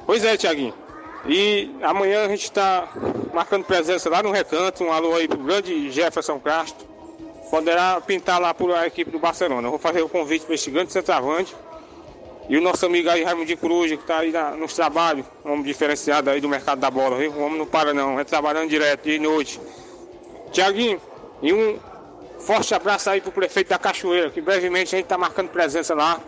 Pois 0.06 0.24
é, 0.24 0.36
Tiaguinho. 0.36 0.74
E 1.26 1.70
amanhã 1.82 2.24
a 2.24 2.28
gente 2.28 2.44
está 2.44 2.88
marcando 3.32 3.64
presença 3.64 4.10
lá 4.10 4.22
no 4.22 4.30
recanto. 4.30 4.82
Um 4.82 4.92
alô 4.92 5.14
aí 5.14 5.28
pro 5.28 5.38
grande 5.38 5.90
Jefferson 5.90 6.40
Castro. 6.40 6.86
Poderá 7.50 8.00
pintar 8.00 8.40
lá 8.40 8.52
por 8.52 8.74
a 8.74 8.86
equipe 8.86 9.10
do 9.10 9.18
Barcelona. 9.18 9.66
Eu 9.66 9.70
vou 9.70 9.78
fazer 9.78 10.02
o 10.02 10.08
convite 10.08 10.44
para 10.44 10.54
este 10.54 10.70
grande 10.70 10.92
centroavante. 10.92 11.54
E 12.48 12.56
o 12.56 12.60
nosso 12.60 12.84
amigo 12.84 13.08
aí, 13.08 13.22
Raimundo 13.22 13.56
Coruja, 13.56 13.96
que 13.96 14.02
está 14.02 14.18
aí 14.18 14.32
na, 14.32 14.50
nos 14.50 14.74
trabalhos, 14.74 15.24
um 15.44 15.52
homem 15.52 15.64
diferenciado 15.64 16.28
aí 16.28 16.40
do 16.40 16.48
mercado 16.48 16.80
da 16.80 16.90
bola, 16.90 17.16
viu? 17.16 17.30
O 17.30 17.40
homem 17.40 17.58
não 17.58 17.66
para 17.66 17.94
não, 17.94 18.18
é 18.18 18.24
trabalhando 18.24 18.68
direto, 18.68 19.04
dia 19.04 19.14
e 19.14 19.18
noite. 19.18 19.60
Tiaguinho, 20.50 21.00
e 21.40 21.52
um 21.52 21.78
forte 22.40 22.74
abraço 22.74 23.08
aí 23.08 23.20
pro 23.20 23.30
prefeito 23.30 23.68
da 23.68 23.78
Cachoeira, 23.78 24.28
que 24.28 24.40
brevemente 24.40 24.94
a 24.94 24.98
gente 24.98 25.06
está 25.06 25.16
marcando 25.16 25.50
presença 25.50 25.94
lá. 25.94 26.20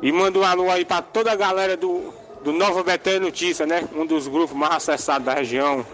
E 0.00 0.10
manda 0.10 0.38
um 0.38 0.44
alô 0.44 0.70
aí 0.70 0.86
para 0.86 1.02
toda 1.02 1.30
a 1.30 1.36
galera 1.36 1.76
do, 1.76 2.14
do 2.42 2.52
Nova 2.52 2.82
Betânia 2.82 3.20
Notícia, 3.20 3.66
né? 3.66 3.88
Um 3.94 4.06
dos 4.06 4.26
grupos 4.26 4.56
mais 4.56 4.74
acessados 4.74 5.24
da 5.24 5.34
região. 5.34 5.84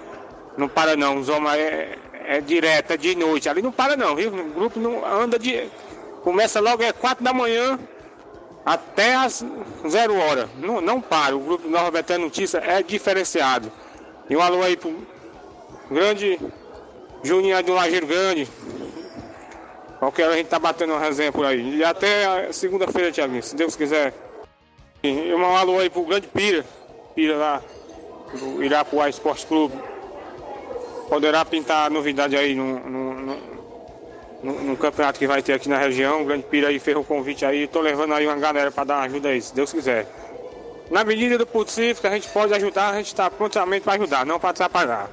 Não 0.56 0.68
para 0.68 0.96
não, 0.96 1.18
os 1.18 1.28
homens 1.28 1.56
é, 1.56 1.98
é 2.24 2.40
direto, 2.40 2.92
é 2.92 2.96
de 2.96 3.14
noite. 3.14 3.48
Ali 3.48 3.62
não 3.62 3.72
para 3.72 3.96
não, 3.96 4.14
viu? 4.14 4.32
O 4.32 4.50
grupo 4.50 4.78
não 4.78 5.04
anda 5.04 5.38
de. 5.38 5.68
Começa 6.22 6.60
logo 6.60 6.82
é 6.82 6.92
4 6.92 7.22
da 7.22 7.32
manhã 7.32 7.78
até 8.64 9.14
as 9.14 9.44
0 9.86 10.16
hora. 10.16 10.48
Não, 10.58 10.80
não 10.80 11.00
para. 11.00 11.36
O 11.36 11.40
grupo 11.40 11.68
Nova 11.68 11.90
Betânia 11.90 12.24
Notícia 12.24 12.58
é 12.58 12.82
diferenciado. 12.82 13.70
E 14.28 14.36
um 14.36 14.40
alô 14.40 14.62
aí 14.62 14.76
pro 14.76 14.92
grande 15.90 16.40
Juninho 17.22 17.62
do 17.62 17.74
Lajeiro 17.74 18.06
Grande. 18.06 18.48
Qualquer 19.98 20.24
hora 20.24 20.34
a 20.34 20.36
gente 20.36 20.48
tá 20.48 20.58
batendo 20.58 20.92
uma 20.92 21.00
resenha 21.00 21.32
por 21.32 21.44
aí. 21.44 21.76
E 21.76 21.84
até 21.84 22.52
segunda-feira, 22.52 23.12
Tiaguinho, 23.12 23.42
se 23.42 23.54
Deus 23.56 23.76
quiser. 23.76 24.25
Um 25.12 25.56
alô 25.56 25.78
aí 25.78 25.90
pro 25.90 26.02
grande 26.02 26.26
Pira, 26.26 26.64
Pira 27.14 27.36
lá, 27.36 27.62
do 28.32 28.62
Irapuá 28.62 29.08
Esporte 29.08 29.46
Clube. 29.46 29.74
Poderá 31.08 31.44
pintar 31.44 31.90
novidade 31.90 32.36
aí 32.36 32.54
no, 32.54 32.80
no, 32.80 33.14
no, 34.42 34.52
no, 34.64 34.76
campeonato 34.76 35.18
que 35.18 35.26
vai 35.26 35.42
ter 35.42 35.52
aqui 35.52 35.68
na 35.68 35.78
região. 35.78 36.22
O 36.22 36.24
grande 36.24 36.44
Pira 36.44 36.68
aí 36.68 36.78
fez 36.78 36.96
o 36.96 37.04
convite 37.04 37.44
aí. 37.44 37.66
Tô 37.66 37.80
levando 37.80 38.14
aí 38.14 38.26
uma 38.26 38.36
galera 38.36 38.70
para 38.70 38.84
dar 38.84 39.00
ajuda 39.02 39.28
aí, 39.28 39.40
se 39.40 39.54
Deus 39.54 39.72
quiser. 39.72 40.06
Na 40.90 41.04
medida 41.04 41.36
do 41.38 41.46
possível 41.46 42.00
que 42.00 42.06
a 42.06 42.12
gente 42.12 42.28
pode 42.28 42.54
ajudar, 42.54 42.90
a 42.90 42.96
gente 42.96 43.06
está 43.06 43.30
prontamente 43.30 43.82
para 43.82 43.94
ajudar, 43.94 44.26
não 44.26 44.38
para 44.38 44.50
atrapalhar. 44.50 45.10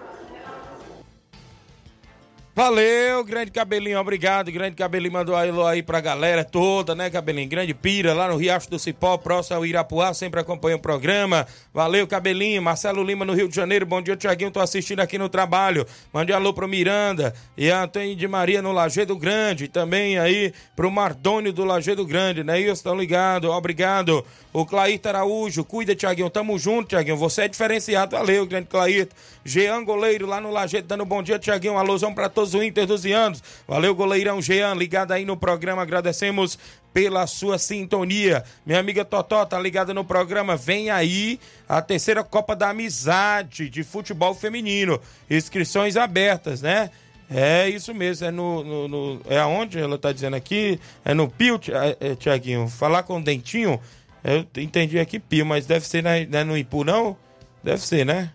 Valeu, 2.55 3.23
grande 3.23 3.49
cabelinho, 3.49 3.99
obrigado. 3.99 4.51
Grande 4.51 4.75
cabelinho 4.75 5.11
mandou 5.11 5.35
alô 5.35 5.65
aí 5.65 5.81
pra 5.81 5.99
galera 5.99 6.43
toda, 6.43 6.93
né, 6.93 7.09
cabelinho? 7.09 7.49
Grande 7.49 7.73
pira 7.73 8.13
lá 8.13 8.27
no 8.27 8.37
Riacho 8.37 8.69
do 8.69 8.77
Cipó, 8.77 9.17
próximo 9.17 9.57
ao 9.57 9.65
Irapuá, 9.65 10.13
sempre 10.13 10.39
acompanha 10.39 10.75
o 10.75 10.79
programa. 10.79 11.47
Valeu, 11.73 12.05
cabelinho. 12.05 12.61
Marcelo 12.61 13.03
Lima 13.03 13.25
no 13.25 13.33
Rio 13.33 13.49
de 13.49 13.55
Janeiro, 13.55 13.87
bom 13.87 14.03
dia, 14.03 14.15
Tiaguinho. 14.15 14.51
Tô 14.51 14.59
assistindo 14.59 14.99
aqui 14.99 15.17
no 15.17 15.29
trabalho. 15.29 15.83
Mande 16.13 16.31
alô 16.31 16.53
pro 16.53 16.67
Miranda 16.67 17.33
e 17.57 17.71
Antônio 17.71 18.15
de 18.15 18.27
Maria 18.27 18.61
no 18.61 18.71
Lajeado 18.71 19.17
Grande. 19.17 19.67
Também 19.67 20.19
aí 20.19 20.53
pro 20.75 20.91
Mardônio 20.91 21.51
do 21.51 21.65
Lajeado 21.65 22.05
Grande, 22.05 22.43
né? 22.43 22.59
Isso, 22.59 22.73
estão 22.73 22.95
ligados, 22.95 23.49
obrigado. 23.49 24.23
O 24.53 24.67
Claírto 24.67 25.09
Araújo, 25.09 25.65
cuida, 25.65 25.95
Tiaguinho. 25.95 26.29
Tamo 26.29 26.59
junto, 26.59 26.89
Tiaguinho. 26.89 27.17
Você 27.17 27.41
é 27.41 27.47
diferenciado. 27.47 28.15
Valeu, 28.15 28.45
grande 28.45 28.67
Claírto. 28.67 29.15
Jean 29.43 29.83
Goleiro 29.83 30.27
lá 30.27 30.39
no 30.39 30.51
Lajeado, 30.51 30.87
dando 30.87 31.03
bom 31.03 31.23
dia, 31.23 31.39
Tiaguinho. 31.39 31.75
Alôzão 31.75 32.13
pra 32.13 32.29
todos 32.29 32.53
o 32.53 32.61
Inter 32.61 32.85
dos 32.85 33.03
anos. 33.05 33.41
Valeu, 33.67 33.95
goleirão 33.95 34.39
Jean, 34.39 34.75
ligado 34.75 35.11
aí 35.11 35.25
no 35.25 35.35
programa. 35.35 35.81
Agradecemos 35.81 36.59
pela 36.93 37.25
sua 37.25 37.57
sintonia. 37.57 38.43
Minha 38.63 38.79
amiga 38.79 39.03
Totó 39.03 39.43
tá 39.43 39.59
ligada 39.59 39.91
no 39.91 40.05
programa. 40.05 40.55
Vem 40.55 40.91
aí 40.91 41.39
a 41.67 41.81
terceira 41.81 42.23
Copa 42.23 42.55
da 42.55 42.69
Amizade 42.69 43.67
de 43.67 43.83
futebol 43.83 44.35
feminino. 44.35 45.01
Inscrições 45.27 45.97
abertas, 45.97 46.61
né? 46.61 46.91
É 47.31 47.67
isso 47.67 47.95
mesmo, 47.95 48.27
é 48.27 48.31
no, 48.31 48.63
no, 48.63 48.87
no 48.87 49.21
é 49.27 49.39
aonde 49.39 49.79
ela 49.79 49.97
tá 49.97 50.11
dizendo 50.11 50.35
aqui? 50.35 50.79
É 51.03 51.15
no 51.15 51.27
Pio, 51.27 51.59
é, 51.69 52.11
é, 52.11 52.15
Tiaguinho. 52.15 52.67
Falar 52.67 53.01
com 53.01 53.17
o 53.17 53.23
Dentinho 53.23 53.79
eu 54.23 54.45
entendi 54.61 54.99
aqui 54.99 55.19
Pio, 55.19 55.45
mas 55.45 55.65
deve 55.65 55.87
ser 55.87 56.01
na, 56.01 56.11
não 56.25 56.39
é 56.39 56.43
no 56.43 56.57
Ipu, 56.57 56.83
não? 56.83 57.17
Deve 57.63 57.81
ser, 57.81 58.05
né? 58.05 58.31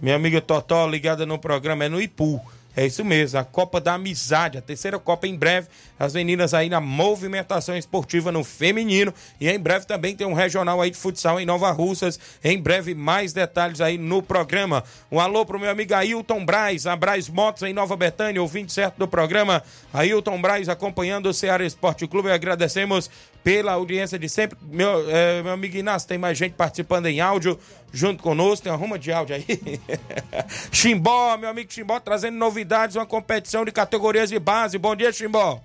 Minha 0.00 0.16
amiga 0.16 0.40
Totó 0.40 0.86
ligada 0.86 1.24
no 1.24 1.38
programa 1.38 1.84
é 1.84 1.88
no 1.88 2.00
Ipu. 2.00 2.40
É 2.74 2.86
isso 2.86 3.04
mesmo, 3.04 3.38
a 3.38 3.44
Copa 3.44 3.78
da 3.78 3.94
Amizade, 3.94 4.56
a 4.56 4.62
terceira 4.62 4.98
Copa 4.98 5.26
em 5.26 5.36
breve. 5.36 5.68
As 5.98 6.14
meninas 6.14 6.54
aí 6.54 6.70
na 6.70 6.80
movimentação 6.80 7.76
esportiva 7.76 8.32
no 8.32 8.42
feminino. 8.42 9.12
E 9.38 9.48
em 9.48 9.58
breve 9.58 9.84
também 9.84 10.16
tem 10.16 10.26
um 10.26 10.32
regional 10.32 10.80
aí 10.80 10.90
de 10.90 10.96
futsal 10.96 11.38
em 11.38 11.44
Nova 11.44 11.70
Russas. 11.70 12.18
Em 12.42 12.58
breve, 12.58 12.94
mais 12.94 13.34
detalhes 13.34 13.82
aí 13.82 13.98
no 13.98 14.22
programa. 14.22 14.82
Um 15.10 15.20
alô 15.20 15.44
pro 15.44 15.60
meu 15.60 15.70
amigo 15.70 15.94
Ailton 15.94 16.44
Braz, 16.46 16.86
a 16.86 16.96
Braz 16.96 17.28
Motos 17.28 17.62
em 17.62 17.74
Nova 17.74 17.94
Betânia, 17.94 18.40
ouvinte 18.40 18.72
certo 18.72 18.96
do 18.96 19.06
programa. 19.06 19.62
Ailton 19.92 20.40
Braz 20.40 20.68
acompanhando 20.70 21.26
o 21.26 21.34
Ceará 21.34 21.64
Esporte 21.66 22.06
Clube. 22.06 22.30
Agradecemos 22.30 23.10
pela 23.42 23.72
audiência 23.72 24.18
de 24.18 24.28
sempre. 24.28 24.56
Meu, 24.62 25.10
é, 25.10 25.42
meu 25.42 25.52
amigo 25.52 25.76
Inácio, 25.76 26.08
tem 26.08 26.18
mais 26.18 26.38
gente 26.38 26.52
participando 26.52 27.06
em 27.06 27.20
áudio 27.20 27.58
junto 27.92 28.22
conosco. 28.22 28.64
Tem 28.64 28.72
uma 28.72 28.78
ruma 28.78 28.98
de 28.98 29.12
áudio 29.12 29.36
aí. 29.36 29.44
Chimbó, 30.70 31.36
meu 31.36 31.50
amigo 31.50 31.72
Chimbó, 31.72 31.98
trazendo 32.00 32.36
novidades, 32.36 32.96
uma 32.96 33.06
competição 33.06 33.64
de 33.64 33.72
categorias 33.72 34.30
de 34.30 34.38
base. 34.38 34.78
Bom 34.78 34.94
dia, 34.94 35.12
Chimbó. 35.12 35.60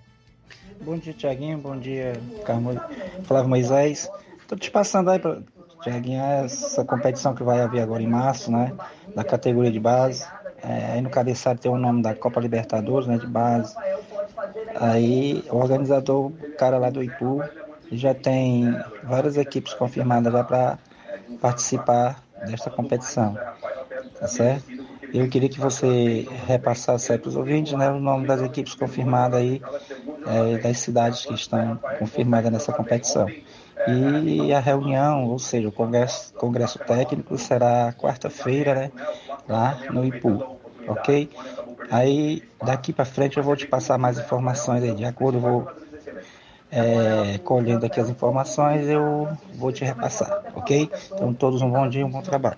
Bom 0.81 0.97
dia, 0.97 1.13
Tiaguinho. 1.13 1.57
Bom 1.57 1.77
dia, 1.77 2.13
Carmo... 2.45 2.79
Flávio 3.23 3.49
Moisés. 3.49 4.09
Tô 4.47 4.55
te 4.55 4.71
passando 4.71 5.09
aí, 5.09 5.19
pra... 5.19 5.39
Tiaguinho, 5.81 6.21
essa 6.21 6.83
competição 6.83 7.35
que 7.35 7.43
vai 7.43 7.61
haver 7.61 7.81
agora 7.81 8.01
em 8.01 8.07
março, 8.07 8.51
né? 8.51 8.73
Da 9.15 9.23
categoria 9.23 9.71
de 9.71 9.79
base. 9.79 10.25
É, 10.63 10.93
aí 10.93 11.01
no 11.01 11.09
cabeçalho 11.09 11.59
tem 11.59 11.71
o 11.71 11.77
nome 11.77 12.01
da 12.01 12.15
Copa 12.15 12.39
Libertadores, 12.39 13.07
né? 13.07 13.17
De 13.17 13.27
base. 13.27 13.75
Aí 14.75 15.43
o 15.49 15.57
organizador, 15.57 16.27
o 16.27 16.31
cara 16.57 16.77
lá 16.77 16.89
do 16.89 17.03
Ipu, 17.03 17.43
já 17.91 18.13
tem 18.13 18.77
várias 19.03 19.37
equipes 19.37 19.73
confirmadas 19.73 20.31
já 20.33 20.43
para 20.43 20.77
participar 21.41 22.23
desta 22.45 22.69
competição. 22.69 23.37
Tá 24.19 24.27
certo? 24.27 24.65
Eu 25.13 25.27
queria 25.29 25.49
que 25.49 25.59
você 25.59 26.27
repassasse 26.45 27.17
para 27.17 27.29
os 27.29 27.35
ouvintes 27.35 27.73
né, 27.73 27.89
o 27.89 27.99
nome 27.99 28.25
das 28.25 28.41
equipes 28.41 28.75
confirmadas 28.75 29.39
aí, 29.39 29.61
é, 30.25 30.57
das 30.57 30.79
cidades 30.79 31.25
que 31.25 31.33
estão 31.33 31.77
confirmadas 31.97 32.51
nessa 32.51 32.73
competição. 32.73 33.33
E 33.87 34.51
a 34.53 34.59
reunião, 34.59 35.25
ou 35.29 35.39
seja, 35.39 35.69
o 35.69 35.71
congresso, 35.71 36.33
congresso 36.33 36.77
técnico 36.79 37.37
será 37.37 37.93
quarta-feira, 37.93 38.73
né, 38.75 38.91
lá 39.47 39.79
no 39.89 40.03
Ipu, 40.05 40.43
ok? 40.85 41.29
Aí 41.89 42.43
daqui 42.61 42.91
para 42.91 43.05
frente 43.05 43.37
eu 43.37 43.43
vou 43.43 43.55
te 43.55 43.65
passar 43.65 43.97
mais 43.97 44.19
informações 44.19 44.83
aí, 44.83 44.93
de 44.93 45.05
acordo, 45.05 45.37
eu 45.37 45.41
vou 45.41 45.71
é, 46.71 47.37
colhendo 47.39 47.85
aqui 47.85 47.99
as 47.99 48.09
informações, 48.09 48.87
eu 48.87 49.27
vou 49.55 49.71
te 49.71 49.83
repassar, 49.83 50.43
ok? 50.55 50.89
Então 51.11 51.33
todos 51.33 51.61
um 51.61 51.69
bom 51.69 51.87
dia, 51.87 52.05
um 52.05 52.09
bom 52.09 52.21
trabalho. 52.21 52.57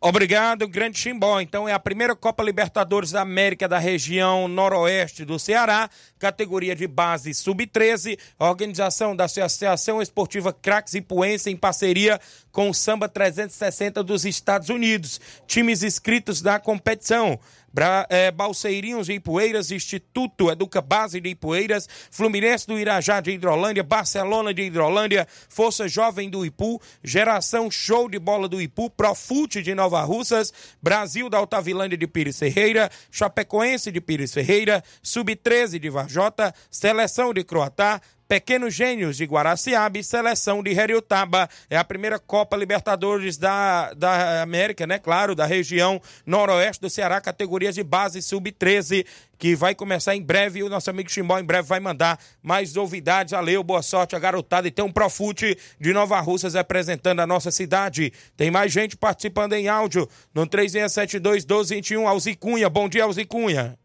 Obrigado, 0.00 0.68
Grande 0.68 0.96
Chimbó. 0.96 1.40
Então 1.40 1.68
é 1.68 1.72
a 1.72 1.78
primeira 1.78 2.14
Copa 2.14 2.44
Libertadores 2.44 3.10
da 3.10 3.20
América 3.20 3.66
da 3.66 3.78
região 3.78 4.46
noroeste 4.46 5.24
do 5.24 5.40
Ceará, 5.40 5.90
categoria 6.20 6.76
de 6.76 6.86
base 6.86 7.34
sub-13, 7.34 8.16
organização 8.38 9.16
da 9.16 9.24
Associação 9.24 10.00
Esportiva 10.00 10.52
Craques 10.52 10.94
Ipuense 10.94 11.50
em 11.50 11.56
parceria 11.56 12.20
com 12.52 12.70
o 12.70 12.74
Samba 12.74 13.08
360 13.08 14.04
dos 14.04 14.24
Estados 14.24 14.68
Unidos. 14.68 15.20
Times 15.48 15.82
inscritos 15.82 16.42
na 16.42 16.60
competição: 16.60 17.36
Bra, 17.78 18.04
é, 18.10 18.32
Balseirinhos 18.32 19.06
de 19.06 19.12
Ipueiras, 19.12 19.70
Instituto 19.70 20.50
Educa 20.50 20.82
Base 20.82 21.20
de 21.20 21.28
Ipueiras, 21.28 21.88
Fluminense 22.10 22.66
do 22.66 22.76
Irajá 22.76 23.20
de 23.20 23.30
Hidrolândia, 23.30 23.84
Barcelona 23.84 24.52
de 24.52 24.62
Hidrolândia, 24.62 25.28
Força 25.48 25.86
Jovem 25.86 26.28
do 26.28 26.44
Ipu, 26.44 26.82
Geração 27.04 27.70
Show 27.70 28.08
de 28.08 28.18
Bola 28.18 28.48
do 28.48 28.60
Ipu, 28.60 28.90
Profute 28.90 29.62
de 29.62 29.76
Nova 29.76 30.02
Russas, 30.02 30.52
Brasil 30.82 31.30
da 31.30 31.38
Altavilândia 31.38 31.96
de 31.96 32.08
Pires 32.08 32.36
Ferreira, 32.36 32.90
Chapecoense 33.12 33.92
de 33.92 34.00
Pires 34.00 34.34
Ferreira, 34.34 34.82
Sub-13 35.00 35.78
de 35.78 35.88
Varjota, 35.88 36.52
Seleção 36.68 37.32
de 37.32 37.44
Croatá, 37.44 38.00
Pequenos 38.28 38.74
Gênios 38.74 39.16
de 39.16 39.24
Guaraciaba 39.24 39.96
e 39.96 40.04
Seleção 40.04 40.62
de 40.62 40.70
Heriotaba. 40.70 41.48
É 41.70 41.78
a 41.78 41.82
primeira 41.82 42.18
Copa 42.18 42.58
Libertadores 42.58 43.38
da, 43.38 43.94
da 43.94 44.42
América, 44.42 44.86
né? 44.86 44.98
Claro, 44.98 45.34
da 45.34 45.46
região 45.46 45.98
noroeste 46.26 46.82
do 46.82 46.90
Ceará, 46.90 47.22
categorias 47.22 47.74
de 47.74 47.82
base 47.82 48.20
sub-13, 48.20 49.06
que 49.38 49.56
vai 49.56 49.74
começar 49.74 50.14
em 50.14 50.22
breve. 50.22 50.58
E 50.58 50.62
o 50.62 50.68
nosso 50.68 50.90
amigo 50.90 51.10
Chimbó 51.10 51.38
em 51.38 51.44
breve 51.44 51.66
vai 51.66 51.80
mandar 51.80 52.20
mais 52.42 52.74
novidades. 52.74 53.32
Valeu, 53.32 53.64
boa 53.64 53.80
sorte 53.80 54.14
a 54.14 54.18
garotada. 54.18 54.68
E 54.68 54.70
tem 54.70 54.84
um 54.84 54.92
Profute 54.92 55.56
de 55.80 55.94
Nova 55.94 56.20
Russas 56.20 56.52
representando 56.52 57.20
a 57.20 57.26
nossa 57.26 57.50
cidade. 57.50 58.12
Tem 58.36 58.50
mais 58.50 58.70
gente 58.70 58.94
participando 58.94 59.54
em 59.54 59.68
áudio 59.68 60.06
no 60.34 60.46
3672 60.46 61.46
1221. 61.46 62.06
Alzicunha, 62.06 62.68
bom 62.68 62.90
dia, 62.90 63.04
Alzicunha. 63.04 63.78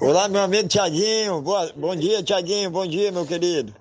Olá, 0.00 0.28
meu 0.28 0.40
amigo 0.40 0.68
Tiaguinho. 0.68 1.42
Bom 1.76 1.94
dia, 1.94 2.22
Tiaguinho. 2.22 2.70
Bom 2.70 2.86
dia, 2.86 3.12
meu 3.12 3.24
querido. 3.24 3.72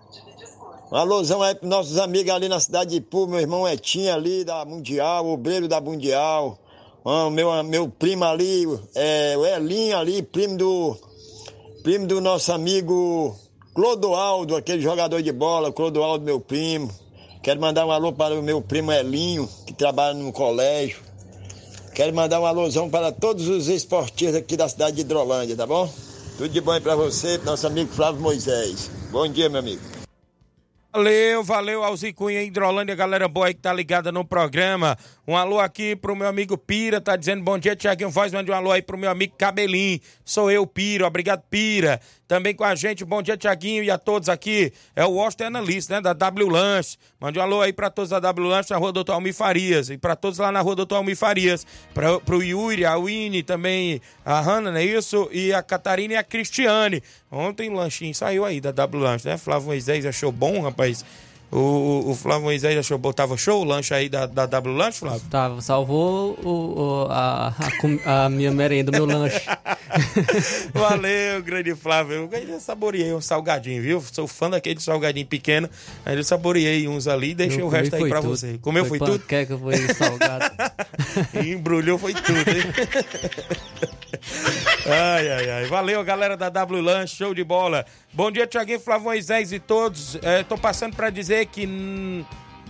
Um 0.91 0.95
alôzão 0.95 1.41
aí 1.41 1.55
pros 1.55 1.69
nossos 1.69 1.97
amigos 1.97 2.31
ali 2.31 2.47
na 2.47 2.59
cidade 2.59 2.91
de 2.91 2.97
Ipu, 2.97 3.25
meu 3.25 3.39
irmão 3.39 3.67
Etinho 3.67 4.13
ali 4.13 4.43
da 4.43 4.63
Mundial, 4.65 5.27
obreiro 5.27 5.67
da 5.67 5.81
Mundial. 5.81 6.59
Ah, 7.03 7.29
meu, 7.31 7.63
meu 7.63 7.89
primo 7.89 8.23
ali, 8.25 8.65
é, 8.93 9.35
o 9.35 9.45
Elinho 9.45 9.97
ali, 9.97 10.21
primo 10.21 10.57
do. 10.57 10.97
Primo 11.81 12.05
do 12.05 12.21
nosso 12.21 12.53
amigo 12.53 13.35
Clodoaldo, 13.73 14.55
aquele 14.55 14.81
jogador 14.81 15.23
de 15.23 15.31
bola, 15.31 15.71
Clodoaldo, 15.71 16.23
meu 16.23 16.39
primo. 16.39 16.91
Quero 17.41 17.59
mandar 17.59 17.87
um 17.87 17.91
alô 17.91 18.13
para 18.13 18.35
o 18.35 18.43
meu 18.43 18.61
primo 18.61 18.91
Elinho, 18.91 19.49
que 19.65 19.73
trabalha 19.73 20.13
no 20.13 20.31
colégio. 20.31 21.10
Quero 21.93 22.15
mandar 22.15 22.39
um 22.39 22.45
alusão 22.45 22.89
para 22.89 23.11
todos 23.11 23.47
os 23.49 23.67
esportistas 23.67 24.35
aqui 24.35 24.55
da 24.55 24.69
cidade 24.69 24.95
de 24.95 25.01
Hidrolândia, 25.01 25.57
tá 25.57 25.67
bom? 25.67 25.91
Tudo 26.37 26.49
de 26.49 26.61
bom 26.61 26.71
aí 26.71 26.79
para 26.79 26.95
você, 26.95 27.37
nosso 27.39 27.67
amigo 27.67 27.91
Flávio 27.91 28.21
Moisés. 28.21 28.89
Bom 29.11 29.27
dia, 29.27 29.49
meu 29.49 29.59
amigo. 29.59 29.81
Valeu, 30.93 31.41
valeu, 31.41 31.83
Alzicunha, 31.83 32.43
Hidrolândia, 32.43 32.93
galera 32.95 33.25
boa 33.25 33.47
aí 33.47 33.53
que 33.53 33.61
tá 33.61 33.71
ligada 33.71 34.11
no 34.11 34.25
programa. 34.25 34.97
Um 35.25 35.37
alô 35.37 35.57
aqui 35.57 35.95
pro 35.95 36.15
meu 36.15 36.27
amigo 36.27 36.57
Pira, 36.57 36.99
tá 36.99 37.15
dizendo 37.15 37.41
bom 37.41 37.57
dia, 37.57 37.77
Tiaguinho 37.77 38.09
Voz, 38.09 38.33
mande 38.33 38.51
um 38.51 38.53
alô 38.53 38.71
aí 38.71 38.81
pro 38.81 38.97
meu 38.97 39.09
amigo 39.09 39.35
Cabelim. 39.37 40.01
Sou 40.25 40.51
eu, 40.51 40.67
Pira, 40.67 41.07
obrigado, 41.07 41.43
Pira. 41.49 42.01
Também 42.31 42.55
com 42.55 42.63
a 42.63 42.73
gente, 42.75 43.03
bom 43.03 43.21
dia, 43.21 43.35
Tiaguinho, 43.35 43.83
e 43.83 43.91
a 43.91 43.97
todos 43.97 44.29
aqui. 44.29 44.71
É 44.95 45.03
o 45.03 45.11
Washington 45.15 45.47
Analista, 45.47 45.95
né, 45.95 45.99
da 46.01 46.13
W 46.13 46.47
Lanche. 46.47 46.97
Mande 47.19 47.37
um 47.37 47.41
alô 47.41 47.59
aí 47.59 47.73
pra 47.73 47.89
todos 47.89 48.11
da 48.11 48.21
W 48.21 48.47
Lanche 48.47 48.71
na 48.71 48.77
rua 48.77 48.93
Doutor 48.93 49.11
Almir 49.11 49.33
Farias. 49.33 49.89
E 49.89 49.97
pra 49.97 50.15
todos 50.15 50.39
lá 50.39 50.49
na 50.49 50.61
rua 50.61 50.73
Doutor 50.73 50.95
Almir 50.95 51.17
Farias. 51.17 51.67
Pra, 51.93 52.21
pro 52.21 52.41
Yuri, 52.41 52.85
a 52.85 52.95
Winnie, 52.95 53.43
também 53.43 53.99
a 54.23 54.39
Hanna, 54.39 54.71
não 54.71 54.77
é 54.77 54.85
isso? 54.85 55.27
E 55.33 55.51
a 55.51 55.61
Catarina 55.61 56.13
e 56.13 56.15
a 56.15 56.23
Cristiane. 56.23 57.03
Ontem 57.29 57.69
o 57.69 57.73
lanchinho 57.73 58.15
saiu 58.15 58.45
aí 58.45 58.61
da 58.61 58.71
W 58.71 59.03
Lanche, 59.03 59.27
né? 59.27 59.37
Flávio 59.37 59.67
Moisés 59.67 60.05
achou 60.05 60.31
bom, 60.31 60.61
rapaz. 60.61 61.03
O, 61.51 62.11
o 62.11 62.15
Flávio 62.15 62.43
Moisés 62.43 62.77
achou 62.77 62.97
bom, 62.97 63.11
tava 63.11 63.35
show 63.35 63.59
o 63.59 63.65
lanche 63.65 63.93
aí 63.93 64.07
da, 64.07 64.25
da 64.25 64.45
W 64.45 64.73
Lanche, 64.73 64.99
Flávio? 64.99 65.21
Tava, 65.29 65.61
salvou 65.61 66.39
o, 66.41 66.47
o 66.47 67.07
a, 67.09 67.53
a, 68.05 68.25
a, 68.25 68.29
minha 68.29 68.51
merenda, 68.51 68.89
o 68.89 68.93
meu 68.93 69.05
lanche. 69.05 69.41
Valeu, 70.73 71.41
grande 71.43 71.75
Flávio. 71.75 72.29
Eu 72.31 72.59
saboreei 72.59 73.13
um 73.13 73.21
salgadinho, 73.21 73.81
viu? 73.81 74.03
Sou 74.11 74.27
fã 74.27 74.49
daquele 74.49 74.79
salgadinho 74.79 75.25
pequeno. 75.25 75.69
Eu 76.05 76.23
saboreei 76.23 76.87
uns 76.87 77.07
ali 77.07 77.31
e 77.31 77.35
deixei 77.35 77.63
o 77.63 77.67
resto 77.67 77.95
aí 77.95 78.07
pra 78.07 78.21
tudo. 78.21 78.29
você. 78.29 78.57
Comeu 78.61 78.85
foi, 78.85 78.99
foi 78.99 79.07
tudo? 79.07 79.25
que 79.25 79.45
foi 79.45 79.93
salgado. 79.93 80.45
embrulhou 81.45 81.97
foi 81.97 82.13
tudo, 82.13 82.37
hein? 82.37 82.63
ai, 84.85 85.29
ai, 85.29 85.49
ai. 85.49 85.65
Valeu, 85.65 86.03
galera 86.03 86.37
da 86.37 86.49
W 86.49 86.81
Lanche, 86.81 87.15
show 87.15 87.33
de 87.33 87.43
bola. 87.43 87.85
Bom 88.13 88.31
dia, 88.31 88.47
Tiaguinho, 88.47 88.79
Flávio 88.79 89.05
Moisés 89.05 89.51
e 89.51 89.59
todos. 89.59 90.15
Estou 90.15 90.57
é, 90.57 90.61
passando 90.61 90.95
para 90.95 91.09
dizer 91.09 91.45
que 91.47 91.65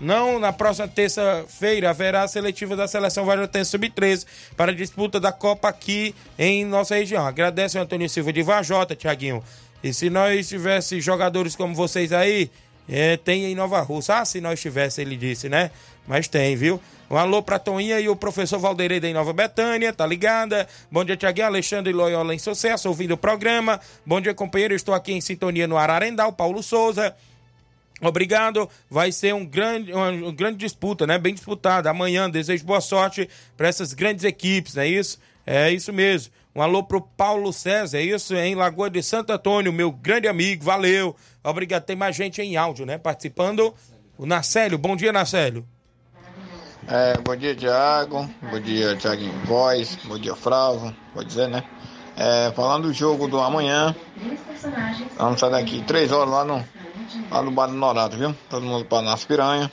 não 0.01 0.39
na 0.39 0.51
próxima 0.51 0.87
terça-feira 0.87 1.91
haverá 1.91 2.23
a 2.23 2.27
seletiva 2.27 2.75
da 2.75 2.87
seleção 2.87 3.23
Vajotense 3.23 3.69
Sub-13 3.69 4.25
para 4.57 4.71
a 4.71 4.75
disputa 4.75 5.19
da 5.19 5.31
Copa 5.31 5.69
aqui 5.69 6.15
em 6.39 6.65
nossa 6.65 6.95
região. 6.95 7.25
Agradeço 7.25 7.77
o 7.77 7.81
Antônio 7.81 8.09
Silva 8.09 8.33
de 8.33 8.41
Vajota, 8.41 8.95
Tiaguinho. 8.95 9.43
E 9.83 9.93
se 9.93 10.09
nós 10.09 10.49
tivesse 10.49 10.99
jogadores 10.99 11.55
como 11.55 11.75
vocês 11.75 12.11
aí, 12.11 12.49
é, 12.89 13.15
tem 13.15 13.45
em 13.45 13.55
Nova 13.55 13.79
Rússia. 13.81 14.17
Ah, 14.17 14.25
se 14.25 14.41
nós 14.41 14.59
tivesse, 14.59 15.01
ele 15.01 15.15
disse, 15.15 15.47
né? 15.47 15.69
Mas 16.07 16.27
tem, 16.27 16.55
viu? 16.55 16.81
Um 17.09 17.17
alô 17.17 17.43
pra 17.43 17.59
Toninha 17.59 17.99
e 17.99 18.09
o 18.09 18.15
professor 18.15 18.57
Valdeireda 18.57 19.07
em 19.07 19.13
Nova 19.13 19.33
Betânia, 19.33 19.93
tá 19.93 20.07
ligada? 20.07 20.67
Bom 20.89 21.03
dia, 21.03 21.15
Tiaguinho, 21.15 21.47
Alexandre 21.47 21.93
Loyola 21.93 22.33
em 22.33 22.39
sucesso, 22.39 22.87
ouvindo 22.87 23.11
o 23.11 23.17
programa. 23.17 23.79
Bom 24.05 24.19
dia, 24.19 24.33
companheiro, 24.33 24.73
estou 24.73 24.95
aqui 24.95 25.13
em 25.13 25.21
sintonia 25.21 25.67
no 25.67 25.77
Ararendal, 25.77 26.33
Paulo 26.33 26.63
Souza. 26.63 27.15
Obrigado, 28.01 28.67
vai 28.89 29.11
ser 29.11 29.33
um 29.35 29.45
grande, 29.45 29.93
uma, 29.93 30.31
grande 30.31 30.57
disputa, 30.57 31.05
né? 31.05 31.19
Bem 31.19 31.35
disputada. 31.35 31.89
Amanhã 31.89 32.27
desejo 32.29 32.65
boa 32.65 32.81
sorte 32.81 33.29
para 33.55 33.67
essas 33.67 33.93
grandes 33.93 34.23
equipes, 34.23 34.73
não 34.73 34.83
é 34.83 34.87
isso? 34.87 35.19
É 35.45 35.71
isso 35.71 35.93
mesmo. 35.93 36.33
Um 36.55 36.61
alô 36.61 36.83
pro 36.83 36.99
Paulo 37.01 37.53
César, 37.53 37.99
é 37.99 38.01
isso? 38.01 38.35
Em 38.35 38.55
Lagoa 38.55 38.89
de 38.89 39.03
Santo 39.03 39.31
Antônio, 39.31 39.71
meu 39.71 39.91
grande 39.91 40.27
amigo, 40.27 40.63
valeu. 40.63 41.15
Obrigado. 41.43 41.83
Tem 41.83 41.95
mais 41.95 42.15
gente 42.15 42.41
em 42.41 42.57
áudio, 42.57 42.85
né? 42.85 42.97
Participando. 42.97 43.73
O 44.17 44.25
Nacélio, 44.25 44.77
bom 44.77 44.95
dia, 44.95 45.13
Nacélio. 45.13 45.65
É, 46.87 47.17
bom 47.19 47.35
dia, 47.35 47.55
Thiago. 47.55 48.29
Bom 48.51 48.59
dia, 48.59 48.95
Thiaguinho 48.97 49.33
Voz. 49.45 49.97
Bom 50.05 50.17
dia, 50.17 50.35
Fravo. 50.35 50.93
Pode 51.13 51.27
dizer, 51.27 51.47
né? 51.47 51.63
É, 52.17 52.51
falando 52.55 52.87
do 52.87 52.93
jogo 52.93 53.27
do 53.27 53.39
amanhã, 53.39 53.95
vamos 55.17 55.39
sair 55.39 55.51
daqui 55.51 55.83
três 55.83 56.11
horas 56.11 56.29
lá 56.29 56.43
no, 56.43 56.63
lá 57.29 57.41
no 57.41 57.51
Bar 57.51 57.67
do 57.67 57.73
Norato, 57.73 58.17
viu? 58.17 58.35
Todo 58.49 58.65
mundo 58.65 58.85
para 58.85 59.01
nas 59.01 59.23
piranha. 59.23 59.71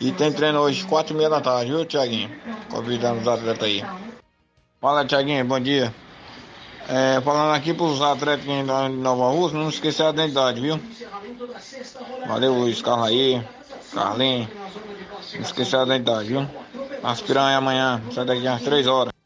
E 0.00 0.12
tem 0.12 0.32
treino 0.32 0.60
hoje, 0.60 0.84
quatro 0.84 1.14
e 1.14 1.16
meia 1.16 1.28
da 1.28 1.40
tarde, 1.40 1.70
viu, 1.70 1.84
Thiaguinho? 1.84 2.30
Convidando 2.70 3.20
os 3.20 3.28
atletas 3.28 3.64
aí. 3.64 3.84
Fala, 4.80 5.04
Thiaguinho, 5.04 5.44
bom 5.44 5.60
dia. 5.60 5.94
É, 6.88 7.20
falando 7.20 7.54
aqui 7.54 7.74
pros 7.74 8.00
atletas 8.00 8.44
que 8.44 8.50
ainda 8.50 8.88
de 8.88 8.96
Nova 8.96 9.30
Rússia, 9.30 9.58
não 9.58 9.68
esquecer 9.68 10.04
a 10.04 10.10
identidade, 10.10 10.60
viu? 10.60 10.80
Valeu, 12.26 12.54
Luiz, 12.54 12.80
Carlos 12.82 13.08
aí, 13.08 13.44
Carlinhos. 13.92 14.48
Não 15.34 15.40
esquecer 15.42 15.76
a 15.76 15.84
identidade, 15.84 16.28
viu? 16.28 16.48
Nas 17.02 17.20
piranha 17.20 17.58
amanhã, 17.58 18.02
sai 18.12 18.24
daqui 18.24 18.48
às 18.48 18.62
três 18.62 18.86
horas. 18.86 19.19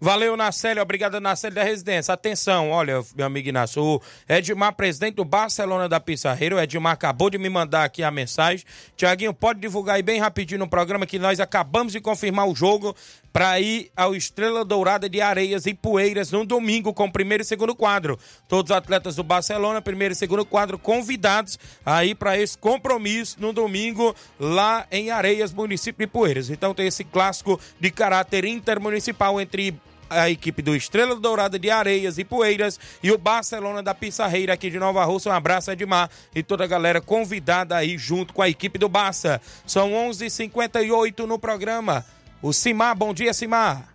Valeu, 0.00 0.36
Nacélio. 0.36 0.82
Obrigado, 0.82 1.20
Nacélio 1.20 1.54
da 1.54 1.62
Residência. 1.62 2.12
Atenção, 2.12 2.70
olha, 2.70 3.02
meu 3.16 3.26
amigo 3.26 3.48
Inácio. 3.48 3.82
O 3.82 4.02
Edmar, 4.28 4.74
presidente 4.74 5.14
do 5.14 5.24
Barcelona 5.24 5.88
da 5.88 5.98
Pissarreira. 5.98 6.56
O 6.56 6.60
Edmar 6.60 6.92
acabou 6.92 7.30
de 7.30 7.38
me 7.38 7.48
mandar 7.48 7.84
aqui 7.84 8.02
a 8.02 8.10
mensagem. 8.10 8.64
Tiaguinho, 8.96 9.32
pode 9.32 9.60
divulgar 9.60 9.96
aí 9.96 10.02
bem 10.02 10.20
rapidinho 10.20 10.58
no 10.58 10.68
programa 10.68 11.06
que 11.06 11.18
nós 11.18 11.40
acabamos 11.40 11.92
de 11.92 12.00
confirmar 12.00 12.46
o 12.46 12.54
jogo 12.54 12.94
para 13.32 13.60
ir 13.60 13.90
ao 13.94 14.14
Estrela 14.14 14.64
Dourada 14.64 15.10
de 15.10 15.20
Areias 15.20 15.66
e 15.66 15.74
Poeiras 15.74 16.32
no 16.32 16.44
domingo 16.46 16.94
com 16.94 17.04
o 17.04 17.12
primeiro 17.12 17.42
e 17.42 17.44
segundo 17.44 17.74
quadro. 17.74 18.18
Todos 18.48 18.70
os 18.70 18.76
atletas 18.76 19.16
do 19.16 19.22
Barcelona, 19.22 19.82
primeiro 19.82 20.12
e 20.12 20.16
segundo 20.16 20.44
quadro, 20.44 20.78
convidados 20.78 21.58
a 21.84 22.02
ir 22.02 22.14
para 22.14 22.38
esse 22.38 22.56
compromisso 22.56 23.36
no 23.38 23.52
domingo 23.52 24.16
lá 24.40 24.86
em 24.90 25.10
Areias, 25.10 25.52
município 25.52 26.06
de 26.06 26.10
Poeiras. 26.10 26.48
Então 26.48 26.74
tem 26.74 26.86
esse 26.86 27.04
clássico 27.04 27.60
de 27.78 27.90
caráter 27.90 28.46
intermunicipal 28.46 29.38
entre 29.38 29.78
a 30.08 30.30
equipe 30.30 30.62
do 30.62 30.74
Estrela 30.74 31.14
Dourada 31.16 31.58
de 31.58 31.70
Areias 31.70 32.18
e 32.18 32.24
Poeiras 32.24 32.78
e 33.02 33.10
o 33.10 33.18
Barcelona 33.18 33.82
da 33.82 33.94
Pissarreira 33.94 34.52
aqui 34.52 34.70
de 34.70 34.78
Nova 34.78 35.04
Rússia. 35.04 35.30
Um 35.30 35.34
abraço, 35.34 35.70
Edmar, 35.70 36.10
e 36.34 36.42
toda 36.42 36.64
a 36.64 36.66
galera 36.66 37.00
convidada 37.00 37.76
aí 37.76 37.98
junto 37.98 38.32
com 38.32 38.42
a 38.42 38.48
equipe 38.48 38.78
do 38.78 38.88
Barça. 38.88 39.40
São 39.66 39.92
11:58 39.92 40.26
h 40.26 40.30
58 40.56 41.26
no 41.26 41.38
programa. 41.38 42.04
O 42.42 42.52
Simar, 42.52 42.94
bom 42.94 43.12
dia, 43.12 43.32
Simar. 43.32 43.94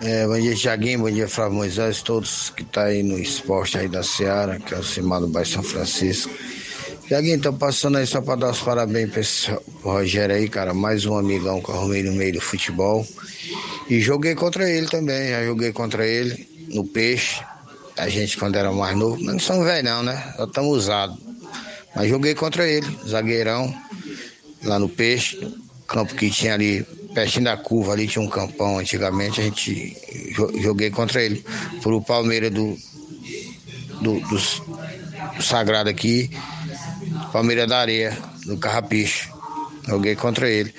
É, 0.00 0.26
bom 0.26 0.38
dia, 0.38 0.54
Tiaguinho, 0.54 1.00
bom 1.00 1.10
dia, 1.10 1.28
Flávio 1.28 1.54
Moisés, 1.54 2.02
todos 2.02 2.50
que 2.50 2.64
tá 2.64 2.84
aí 2.84 3.02
no 3.02 3.18
esporte 3.18 3.78
aí 3.78 3.88
da 3.88 4.02
Seara, 4.02 4.58
que 4.58 4.74
é 4.74 4.78
o 4.78 4.82
Simar 4.82 5.20
do 5.20 5.28
Bairro 5.28 5.48
São 5.48 5.62
Francisco. 5.62 6.32
Tiaguinho, 7.06 7.40
tô 7.40 7.52
passando 7.52 7.98
aí 7.98 8.06
só 8.06 8.20
para 8.20 8.36
dar 8.36 8.50
os 8.50 8.60
parabéns 8.60 9.10
para 9.10 9.20
esse 9.20 9.50
Rogério 9.82 10.36
aí, 10.36 10.48
cara, 10.48 10.72
mais 10.72 11.04
um 11.04 11.16
amigão 11.16 11.60
que 11.60 11.68
eu 11.68 11.74
arrumei 11.74 12.02
no 12.02 12.12
meio 12.12 12.34
do 12.34 12.40
futebol. 12.40 13.06
E 13.90 14.00
joguei 14.00 14.34
contra 14.34 14.70
ele 14.70 14.86
também, 14.86 15.30
já 15.30 15.44
joguei 15.44 15.72
contra 15.72 16.06
ele 16.06 16.48
no 16.68 16.84
peixe. 16.84 17.42
A 17.98 18.08
gente 18.08 18.38
quando 18.38 18.56
era 18.56 18.72
mais 18.72 18.96
novo, 18.96 19.16
mas 19.16 19.34
não 19.34 19.38
somos 19.40 19.66
velho 19.66 19.84
não, 19.84 20.02
né? 20.02 20.32
Só 20.36 20.44
estamos 20.44 20.78
usados. 20.78 21.18
Mas 21.94 22.08
joguei 22.08 22.34
contra 22.34 22.66
ele, 22.66 22.86
zagueirão, 23.06 23.74
lá 24.62 24.78
no 24.78 24.88
peixe, 24.88 25.38
campo 25.86 26.14
que 26.14 26.30
tinha 26.30 26.54
ali, 26.54 26.86
pertinho 27.12 27.44
da 27.44 27.56
curva 27.56 27.92
ali, 27.92 28.06
tinha 28.06 28.24
um 28.24 28.28
campão 28.28 28.78
antigamente, 28.78 29.40
a 29.40 29.44
gente 29.44 29.96
joguei 30.60 30.90
contra 30.90 31.20
ele. 31.20 31.44
Pro 31.82 32.00
Palmeiras 32.00 32.50
do, 32.50 32.78
do, 34.00 34.20
do, 34.20 34.38
do 35.36 35.42
Sagrado 35.42 35.90
aqui, 35.90 36.30
Palmeiras 37.32 37.66
da 37.66 37.78
Areia, 37.78 38.16
do 38.46 38.58
Carrapicho. 38.58 39.32
Joguei 39.88 40.14
contra 40.14 40.48
ele. 40.48 40.72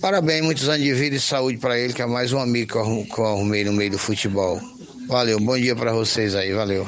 Parabéns, 0.00 0.44
muitos 0.44 0.68
anos 0.68 0.82
de 0.82 0.94
vida 0.94 1.16
e 1.16 1.20
saúde 1.20 1.58
para 1.58 1.78
ele, 1.78 1.92
que 1.92 2.02
é 2.02 2.06
mais 2.06 2.32
um 2.32 2.38
amigo 2.38 2.72
que 2.72 2.78
eu, 2.78 3.06
que 3.12 3.18
eu 3.18 3.26
arrumei 3.26 3.64
no 3.64 3.72
meio 3.72 3.90
do 3.90 3.98
futebol. 3.98 4.60
Valeu, 5.08 5.40
bom 5.40 5.58
dia 5.58 5.74
para 5.74 5.92
vocês 5.92 6.34
aí, 6.34 6.52
valeu. 6.52 6.86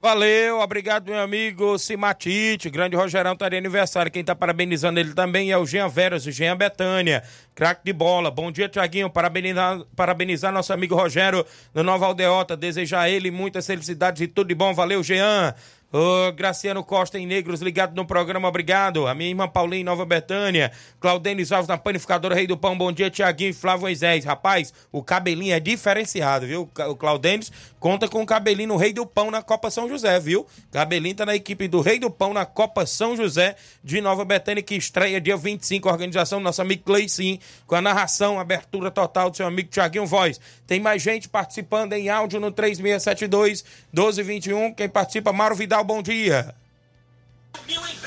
Valeu, 0.00 0.58
obrigado, 0.58 1.06
meu 1.06 1.20
amigo 1.20 1.78
Simatite. 1.78 2.68
Grande 2.68 2.96
Rogerão 2.96 3.36
tá 3.36 3.48
de 3.48 3.56
aniversário. 3.56 4.10
Quem 4.10 4.24
tá 4.24 4.34
parabenizando 4.34 4.98
ele 4.98 5.14
também 5.14 5.52
é 5.52 5.56
o 5.56 5.64
Jean 5.64 5.86
Veras, 5.88 6.26
o 6.26 6.32
Jean 6.32 6.56
Betânia, 6.56 7.22
craque 7.54 7.82
de 7.84 7.92
bola. 7.92 8.28
Bom 8.28 8.50
dia, 8.50 8.68
Tiaguinho. 8.68 9.08
Parabenizar, 9.08 9.80
parabenizar 9.94 10.52
nosso 10.52 10.72
amigo 10.72 10.96
Rogério 10.96 11.46
do 11.72 11.84
Nova 11.84 12.06
Aldeota. 12.06 12.56
Desejar 12.56 13.02
a 13.02 13.08
ele 13.08 13.30
muitas 13.30 13.64
felicidades 13.64 14.20
e 14.22 14.26
tudo 14.26 14.48
de 14.48 14.56
bom. 14.56 14.74
Valeu, 14.74 15.04
Jean. 15.04 15.54
Ô, 15.92 16.32
Graciano 16.32 16.82
Costa 16.82 17.18
em 17.18 17.26
Negros, 17.26 17.60
ligado 17.60 17.94
no 17.94 18.06
programa, 18.06 18.48
obrigado. 18.48 19.06
A 19.06 19.14
minha 19.14 19.28
irmã 19.28 19.46
Paulinha 19.46 19.82
em 19.82 19.84
Nova 19.84 20.06
Betânia. 20.06 20.72
Claudênis 20.98 21.52
Alves 21.52 21.68
na 21.68 21.76
panificadora 21.76 22.34
Rei 22.34 22.46
do 22.46 22.56
Pão, 22.56 22.78
bom 22.78 22.90
dia, 22.90 23.10
Tiaguinho 23.10 23.50
e 23.50 23.52
Flávio 23.52 23.82
Moisés. 23.82 24.24
Rapaz, 24.24 24.72
o 24.90 25.02
cabelinho 25.02 25.52
é 25.52 25.60
diferenciado, 25.60 26.46
viu? 26.46 26.62
O 26.88 26.96
Claudênis 26.96 27.52
conta 27.78 28.08
com 28.08 28.22
o 28.22 28.26
cabelinho 28.26 28.70
no 28.70 28.78
Rei 28.78 28.94
do 28.94 29.04
Pão 29.04 29.30
na 29.30 29.42
Copa 29.42 29.70
São 29.70 29.86
José, 29.86 30.18
viu? 30.18 30.46
Cabelinho 30.70 31.14
tá 31.14 31.26
na 31.26 31.36
equipe 31.36 31.68
do 31.68 31.82
Rei 31.82 31.98
do 31.98 32.10
Pão 32.10 32.32
na 32.32 32.46
Copa 32.46 32.86
São 32.86 33.14
José 33.14 33.54
de 33.84 34.00
Nova 34.00 34.24
Betânia, 34.24 34.62
que 34.62 34.74
estreia 34.74 35.20
dia 35.20 35.36
25, 35.36 35.90
organização 35.90 36.38
do 36.38 36.44
nosso 36.44 36.62
amigo 36.62 36.84
Cleicinho, 36.84 37.38
com 37.66 37.74
a 37.74 37.82
narração, 37.82 38.40
abertura 38.40 38.90
total 38.90 39.28
do 39.28 39.36
seu 39.36 39.46
amigo 39.46 39.68
Tiaguinho 39.68 40.06
Voz. 40.06 40.40
Tem 40.66 40.80
mais 40.80 41.02
gente 41.02 41.28
participando 41.28 41.92
em 41.92 42.08
áudio 42.08 42.40
no 42.40 42.50
3672 42.50 43.62
1221. 43.92 44.72
Quem 44.72 44.88
participa, 44.88 45.34
Mauro 45.34 45.54
Vidal 45.54 45.81
bom 45.84 46.02
dia. 46.02 46.54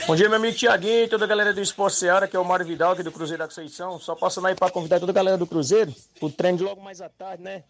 Bom 0.07 0.15
dia, 0.15 0.29
meu 0.29 0.37
amigo 0.37 0.55
Tiaguinho 0.55 1.09
toda 1.09 1.25
a 1.25 1.27
galera 1.27 1.53
do 1.53 1.61
Esporte 1.61 1.97
Seara, 1.97 2.27
que 2.27 2.35
é 2.35 2.39
o 2.39 2.45
Mário 2.45 2.65
Vidal, 2.65 2.91
aqui 2.91 3.03
do 3.03 3.11
Cruzeiro 3.11 3.41
da 3.41 3.47
Conceição. 3.47 3.99
Só 3.99 4.15
passando 4.15 4.47
aí 4.47 4.55
para 4.55 4.71
convidar 4.71 4.99
toda 4.99 5.11
a 5.11 5.15
galera 5.15 5.37
do 5.37 5.47
Cruzeiro 5.47 5.93
pro 6.19 6.29
treino 6.29 6.59
de 6.59 6.63
logo 6.63 6.81
mais 6.81 7.01
à 7.01 7.09
tarde, 7.09 7.43
né? 7.43 7.63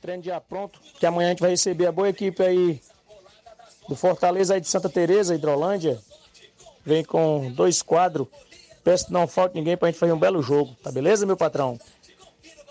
Treino 0.00 0.22
já 0.22 0.40
pronto, 0.40 0.80
que 0.98 1.06
amanhã 1.06 1.28
a 1.28 1.30
gente 1.30 1.40
vai 1.40 1.50
receber 1.50 1.86
a 1.86 1.92
boa 1.92 2.08
equipe 2.08 2.42
aí 2.42 2.80
do 3.88 3.94
Fortaleza 3.94 4.54
aí 4.54 4.60
de 4.60 4.68
Santa 4.68 4.88
Teresa, 4.88 5.34
Hidrolândia. 5.34 5.98
Vem 6.84 7.04
com 7.04 7.52
dois 7.52 7.82
quadros. 7.82 8.28
Peço 8.82 9.06
que 9.06 9.12
não 9.12 9.26
falte 9.26 9.54
ninguém 9.54 9.76
pra 9.76 9.88
gente 9.88 9.98
fazer 9.98 10.12
um 10.12 10.18
belo 10.18 10.42
jogo, 10.42 10.76
tá 10.82 10.92
beleza, 10.92 11.26
meu 11.26 11.36
patrão? 11.36 11.78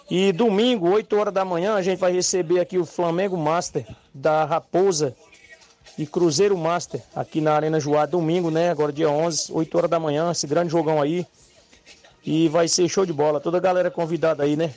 E 0.10 0.32
domingo, 0.32 0.90
8 0.90 1.18
horas 1.18 1.34
da 1.34 1.44
manhã, 1.44 1.76
a 1.76 1.82
gente 1.82 2.00
vai 2.00 2.12
receber 2.12 2.60
aqui 2.60 2.78
o 2.78 2.86
Flamengo 2.86 3.36
Master 3.36 3.86
da 4.14 4.46
Raposa 4.46 5.16
e 5.98 6.06
Cruzeiro 6.06 6.58
Master 6.58 7.02
aqui 7.16 7.40
na 7.40 7.54
Arena 7.54 7.80
Joá, 7.80 8.06
domingo, 8.06 8.52
né? 8.52 8.70
Agora 8.70 8.92
dia 8.92 9.10
11, 9.10 9.52
8 9.52 9.78
horas 9.78 9.90
da 9.90 10.00
manhã, 10.00 10.32
esse 10.32 10.46
grande 10.46 10.72
jogão 10.72 11.02
aí. 11.02 11.26
E 12.26 12.50
vai 12.50 12.68
ser 12.68 12.90
show 12.90 13.06
de 13.06 13.14
bola. 13.14 13.40
Toda 13.40 13.58
a 13.58 13.62
galera 13.62 13.92
convidada 13.92 14.44
aí, 14.44 14.56
né? 14.56 14.74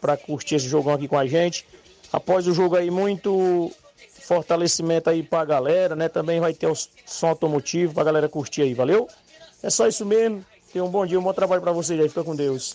Pra 0.00 0.16
curtir 0.16 0.54
esse 0.54 0.68
jogão 0.68 0.94
aqui 0.94 1.08
com 1.08 1.18
a 1.18 1.26
gente. 1.26 1.66
Após 2.12 2.46
o 2.46 2.54
jogo 2.54 2.76
aí, 2.76 2.90
muito 2.90 3.70
fortalecimento 4.22 5.10
aí 5.10 5.22
pra 5.22 5.44
galera, 5.44 5.94
né? 5.96 6.08
Também 6.08 6.40
vai 6.40 6.54
ter 6.54 6.66
o 6.66 6.74
som 7.04 7.26
automotivo 7.26 7.92
pra 7.94 8.04
galera 8.04 8.28
curtir 8.28 8.62
aí, 8.62 8.74
valeu? 8.74 9.08
É 9.62 9.68
só 9.68 9.86
isso 9.88 10.06
mesmo. 10.06 10.44
Tenha 10.72 10.84
um 10.84 10.90
bom 10.90 11.04
dia, 11.04 11.18
um 11.18 11.22
bom 11.22 11.32
trabalho 11.32 11.60
pra 11.60 11.72
vocês 11.72 11.98
aí. 12.00 12.08
Fica 12.08 12.24
com 12.24 12.34
Deus. 12.34 12.74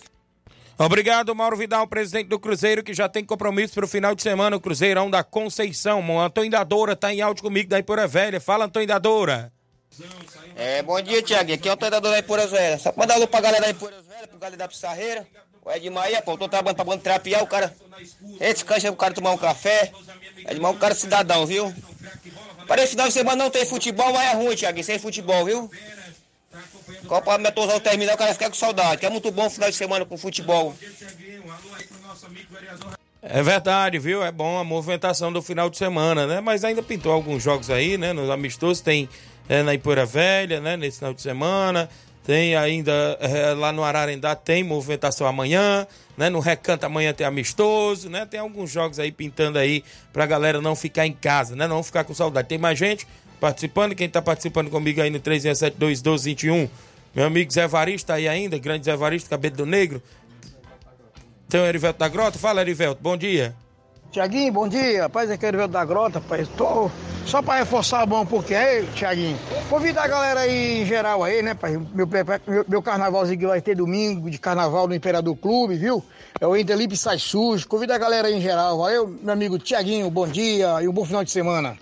Obrigado, 0.82 1.34
Mauro 1.34 1.58
Vidal, 1.58 1.86
presidente 1.86 2.28
do 2.28 2.40
Cruzeiro, 2.40 2.82
que 2.82 2.94
já 2.94 3.06
tem 3.06 3.22
compromisso 3.22 3.74
para 3.74 3.84
o 3.84 3.88
final 3.88 4.14
de 4.14 4.22
semana, 4.22 4.56
o 4.56 4.60
Cruzeirão 4.60 5.10
da 5.10 5.22
Conceição. 5.22 6.00
O 6.00 6.18
Antônio 6.18 6.50
Dadora 6.50 6.94
está 6.94 7.12
em 7.12 7.20
áudio 7.20 7.42
comigo 7.42 7.68
da 7.68 7.78
Ipura 7.78 8.08
Velha. 8.08 8.40
Fala, 8.40 8.64
Antônio 8.64 8.88
Dadora. 8.88 9.52
É, 10.56 10.82
bom 10.82 10.98
dia, 11.02 11.22
Tiago. 11.22 11.52
Aqui 11.52 11.68
é 11.68 11.70
o 11.70 11.74
Antônio 11.74 11.90
Dadora 11.90 12.14
da 12.14 12.20
Ipura 12.20 12.46
Velha. 12.46 12.78
Só 12.78 12.94
mandar 12.96 13.16
alô 13.16 13.28
pra 13.28 13.42
galera 13.42 13.62
da 13.62 13.68
Ipura 13.68 14.00
Velha, 14.00 14.26
pro 14.26 14.38
galera 14.38 14.56
da 14.56 14.68
Pissarreira. 14.68 15.26
O 15.62 15.70
Edmar 15.70 16.04
aí, 16.04 16.22
pô, 16.22 16.38
tô 16.38 16.48
trabalhando 16.48 16.76
pra 16.76 16.84
banda 16.86 17.02
trapear, 17.02 17.42
o 17.42 17.46
cara. 17.46 17.76
Esse 18.40 18.64
cancha 18.64 18.88
pro 18.88 18.96
cara 18.96 19.12
tomar 19.12 19.32
um 19.32 19.36
café. 19.36 19.92
Edmar 20.48 20.72
é 20.72 20.74
um 20.74 20.78
cara 20.78 20.94
cidadão, 20.94 21.44
viu? 21.44 21.74
Para 22.66 22.82
esse 22.84 22.92
final 22.92 23.06
de 23.06 23.12
semana 23.12 23.36
não 23.44 23.50
tem 23.50 23.66
futebol, 23.66 24.14
vai 24.14 24.28
é 24.28 24.32
ruim, 24.32 24.56
Tiago, 24.56 24.82
sem 24.82 24.98
futebol, 24.98 25.44
viu? 25.44 25.70
Copa 27.06 27.38
Metosal 27.38 27.80
terminar, 27.80 28.14
o 28.14 28.18
cara 28.18 28.32
fica 28.32 28.48
com 28.48 28.56
saudade, 28.56 28.98
que 28.98 29.06
é 29.06 29.10
muito 29.10 29.30
bom 29.30 29.46
o 29.46 29.50
final 29.50 29.70
de 29.70 29.76
semana 29.76 30.04
com 30.04 30.16
futebol. 30.16 30.74
É 33.22 33.42
verdade, 33.42 33.98
viu? 33.98 34.22
É 34.22 34.32
bom 34.32 34.58
a 34.58 34.64
movimentação 34.64 35.32
do 35.32 35.42
final 35.42 35.68
de 35.68 35.76
semana, 35.76 36.26
né? 36.26 36.40
Mas 36.40 36.64
ainda 36.64 36.82
pintou 36.82 37.12
alguns 37.12 37.42
jogos 37.42 37.68
aí, 37.68 37.98
né? 37.98 38.12
Nos 38.12 38.30
amistosos 38.30 38.80
tem 38.80 39.08
é, 39.48 39.62
na 39.62 39.74
Ipoeira 39.74 40.06
Velha, 40.06 40.60
né? 40.60 40.76
Nesse 40.76 40.98
final 40.98 41.12
de 41.12 41.20
semana. 41.20 41.88
Tem 42.24 42.54
ainda 42.54 43.18
é, 43.20 43.52
lá 43.54 43.72
no 43.72 43.82
Ararendá 43.82 44.34
tem 44.34 44.62
movimentação 44.62 45.26
amanhã, 45.26 45.86
né? 46.16 46.30
No 46.30 46.38
Recanto 46.40 46.86
amanhã 46.86 47.12
tem 47.12 47.26
amistoso, 47.26 48.08
né? 48.08 48.24
Tem 48.24 48.40
alguns 48.40 48.70
jogos 48.70 48.98
aí 48.98 49.12
pintando 49.12 49.58
aí 49.58 49.84
pra 50.12 50.24
galera 50.26 50.60
não 50.60 50.74
ficar 50.74 51.06
em 51.06 51.12
casa, 51.12 51.54
né? 51.54 51.66
Não 51.66 51.82
ficar 51.82 52.04
com 52.04 52.14
saudade. 52.14 52.48
Tem 52.48 52.58
mais 52.58 52.78
gente 52.78 53.06
participando, 53.40 53.94
quem 53.94 54.08
tá 54.08 54.20
participando 54.20 54.70
comigo 54.70 55.00
aí 55.00 55.10
no 55.10 55.18
372 55.18 56.00
1221 56.00 56.68
meu 57.14 57.26
amigo 57.26 57.52
Zé 57.52 57.66
Varisto 57.66 58.12
aí 58.12 58.28
ainda, 58.28 58.56
grande 58.58 58.84
Zé 58.84 58.94
Varisto, 58.94 59.28
cabelo 59.28 59.56
do 59.56 59.66
negro. 59.66 60.00
Tem 61.48 61.60
o 61.60 61.66
Erivelto 61.66 61.98
da 61.98 62.08
Grota. 62.08 62.38
Fala, 62.38 62.60
Erivelto, 62.60 63.02
bom 63.02 63.16
dia. 63.16 63.54
Tiaguinho, 64.12 64.52
bom 64.52 64.68
dia. 64.68 65.02
Rapaz, 65.02 65.28
aqui 65.28 65.46
é 65.46 65.48
o 65.48 65.68
da 65.68 65.84
Grota, 65.84 66.20
rapaz. 66.20 66.48
Tô 66.56 66.88
só 67.26 67.42
pra 67.42 67.56
reforçar 67.56 68.06
mão, 68.06 68.24
porque 68.24 68.54
aí, 68.54 68.86
Tiaguinho, 68.94 69.36
convidar 69.68 70.04
a 70.04 70.08
galera 70.08 70.40
aí 70.40 70.82
em 70.82 70.86
geral 70.86 71.24
aí, 71.24 71.42
né, 71.42 71.54
pai? 71.54 71.72
Meu, 71.72 72.06
meu, 72.06 72.64
meu 72.68 72.82
carnavalzinho 72.82 73.38
que 73.38 73.46
vai 73.46 73.60
ter 73.60 73.74
domingo 73.74 74.30
de 74.30 74.38
carnaval 74.38 74.86
no 74.86 74.94
Imperador 74.94 75.36
Clube, 75.36 75.74
viu? 75.74 76.04
É 76.40 76.46
o 76.46 76.56
Interlipe 76.56 76.96
Sai 76.96 77.18
Sujo. 77.18 77.66
Convida 77.66 77.96
a 77.96 77.98
galera 77.98 78.28
aí 78.28 78.34
em 78.34 78.40
geral. 78.40 78.78
Valeu, 78.78 79.08
meu 79.08 79.32
amigo 79.32 79.58
Tiaguinho, 79.58 80.08
bom 80.10 80.28
dia 80.28 80.80
e 80.80 80.86
um 80.86 80.92
bom 80.92 81.04
final 81.04 81.24
de 81.24 81.30
semana. 81.32 81.76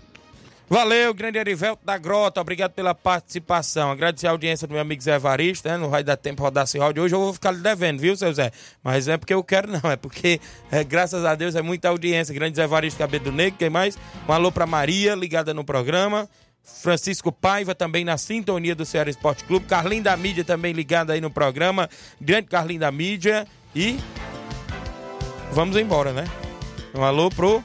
Valeu, 0.71 1.15
grande 1.15 1.39
Erivelto 1.39 1.83
da 1.83 1.97
Grota, 1.97 2.43
obrigado 2.43 2.73
pela 2.73 2.95
participação. 2.95 3.91
Agradecer 3.91 4.27
a 4.27 4.31
audiência 4.31 4.69
do 4.69 4.73
meu 4.73 4.83
amigo 4.83 5.03
Zé 5.03 5.15
Evarista, 5.15 5.71
né? 5.71 5.79
Não 5.79 5.89
vai 5.89 6.05
dar 6.05 6.17
tempo 6.19 6.43
rodar 6.43 6.65
esse 6.65 6.79
round 6.79 7.01
hoje, 7.01 7.15
eu 7.15 7.21
vou 7.21 7.33
ficar 7.33 7.53
lhe 7.53 7.61
devendo, 7.61 7.99
viu, 8.01 8.15
seu 8.15 8.31
Zé? 8.35 8.53
Mas 8.85 9.09
é 9.09 9.17
porque 9.17 9.33
eu 9.33 9.43
quero, 9.43 9.67
não, 9.73 9.91
é 9.91 9.97
porque, 9.97 10.39
é, 10.71 10.85
graças 10.85 11.25
a 11.25 11.35
Deus, 11.35 11.55
é 11.55 11.63
muita 11.63 11.89
audiência. 11.89 12.35
Grande 12.35 12.57
Zé 12.57 12.65
Evarista 12.65 12.99
Cabelo 12.99 13.33
Negro, 13.33 13.59
quem 13.59 13.71
mais? 13.71 13.97
Um 14.29 14.33
alô 14.33 14.53
pra 14.53 14.67
Maria, 14.67 15.15
ligada 15.15 15.55
no 15.55 15.65
programa. 15.65 16.29
Francisco 16.83 17.33
Paiva 17.33 17.75
também 17.75 18.05
na 18.05 18.19
sintonia 18.19 18.75
do 18.75 18.85
Ceará 18.85 19.09
Esporte 19.09 19.45
Clube. 19.45 19.65
Carlinho 19.65 20.03
da 20.03 20.15
Mídia 20.19 20.45
também 20.45 20.75
ligado 20.75 21.11
aí 21.11 21.21
no 21.21 21.31
programa. 21.31 21.89
Grande 22.21 22.47
Carlinho 22.47 22.81
da 22.81 22.93
Mídia. 22.93 23.47
E 23.75 23.99
vamos 25.51 25.77
embora, 25.79 26.13
né? 26.13 26.25
Um 26.95 27.03
alô 27.03 27.31
pro 27.31 27.63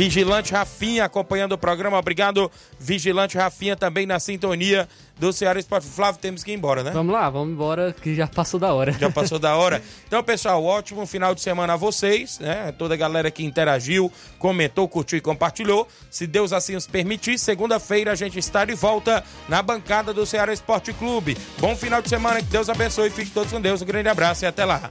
Vigilante 0.00 0.54
Rafinha 0.54 1.04
acompanhando 1.04 1.52
o 1.52 1.58
programa. 1.58 1.98
Obrigado, 1.98 2.50
Vigilante 2.78 3.36
Rafinha, 3.36 3.76
também 3.76 4.06
na 4.06 4.18
sintonia 4.18 4.88
do 5.18 5.30
Ceará 5.30 5.60
Esporte. 5.60 5.86
Flávio, 5.86 6.18
temos 6.18 6.42
que 6.42 6.50
ir 6.50 6.54
embora, 6.54 6.82
né? 6.82 6.90
Vamos 6.90 7.12
lá, 7.12 7.28
vamos 7.28 7.52
embora, 7.52 7.92
que 7.92 8.14
já 8.14 8.26
passou 8.26 8.58
da 8.58 8.72
hora. 8.72 8.92
Já 8.92 9.10
passou 9.10 9.38
da 9.38 9.54
hora. 9.56 9.82
Então, 10.10 10.24
pessoal, 10.24 10.64
ótimo 10.64 11.06
final 11.06 11.36
de 11.36 11.40
semana 11.40 11.74
a 11.74 11.76
vocês, 11.76 12.40
né? 12.40 12.72
Toda 12.72 12.94
a 12.94 12.96
galera 12.96 13.30
que 13.30 13.44
interagiu, 13.44 14.10
comentou, 14.40 14.88
curtiu 14.88 15.18
e 15.18 15.20
compartilhou. 15.20 15.86
Se 16.10 16.26
Deus 16.26 16.52
assim 16.52 16.72
nos 16.74 16.86
permitir, 16.86 17.38
segunda-feira 17.38 18.10
a 18.10 18.16
gente 18.16 18.38
está 18.38 18.64
de 18.64 18.74
volta 18.74 19.22
na 19.48 19.62
bancada 19.62 20.12
do 20.12 20.26
Ceará 20.26 20.52
Esporte 20.52 20.92
Clube. 20.92 21.36
Bom 21.58 21.76
final 21.76 22.02
de 22.02 22.08
semana, 22.08 22.40
que 22.40 22.48
Deus 22.48 22.68
abençoe 22.68 23.06
e 23.08 23.10
fique 23.10 23.30
todos 23.30 23.52
com 23.52 23.60
Deus. 23.60 23.82
Um 23.82 23.86
grande 23.86 24.08
abraço 24.08 24.44
e 24.44 24.48
até 24.48 24.64
lá. 24.64 24.90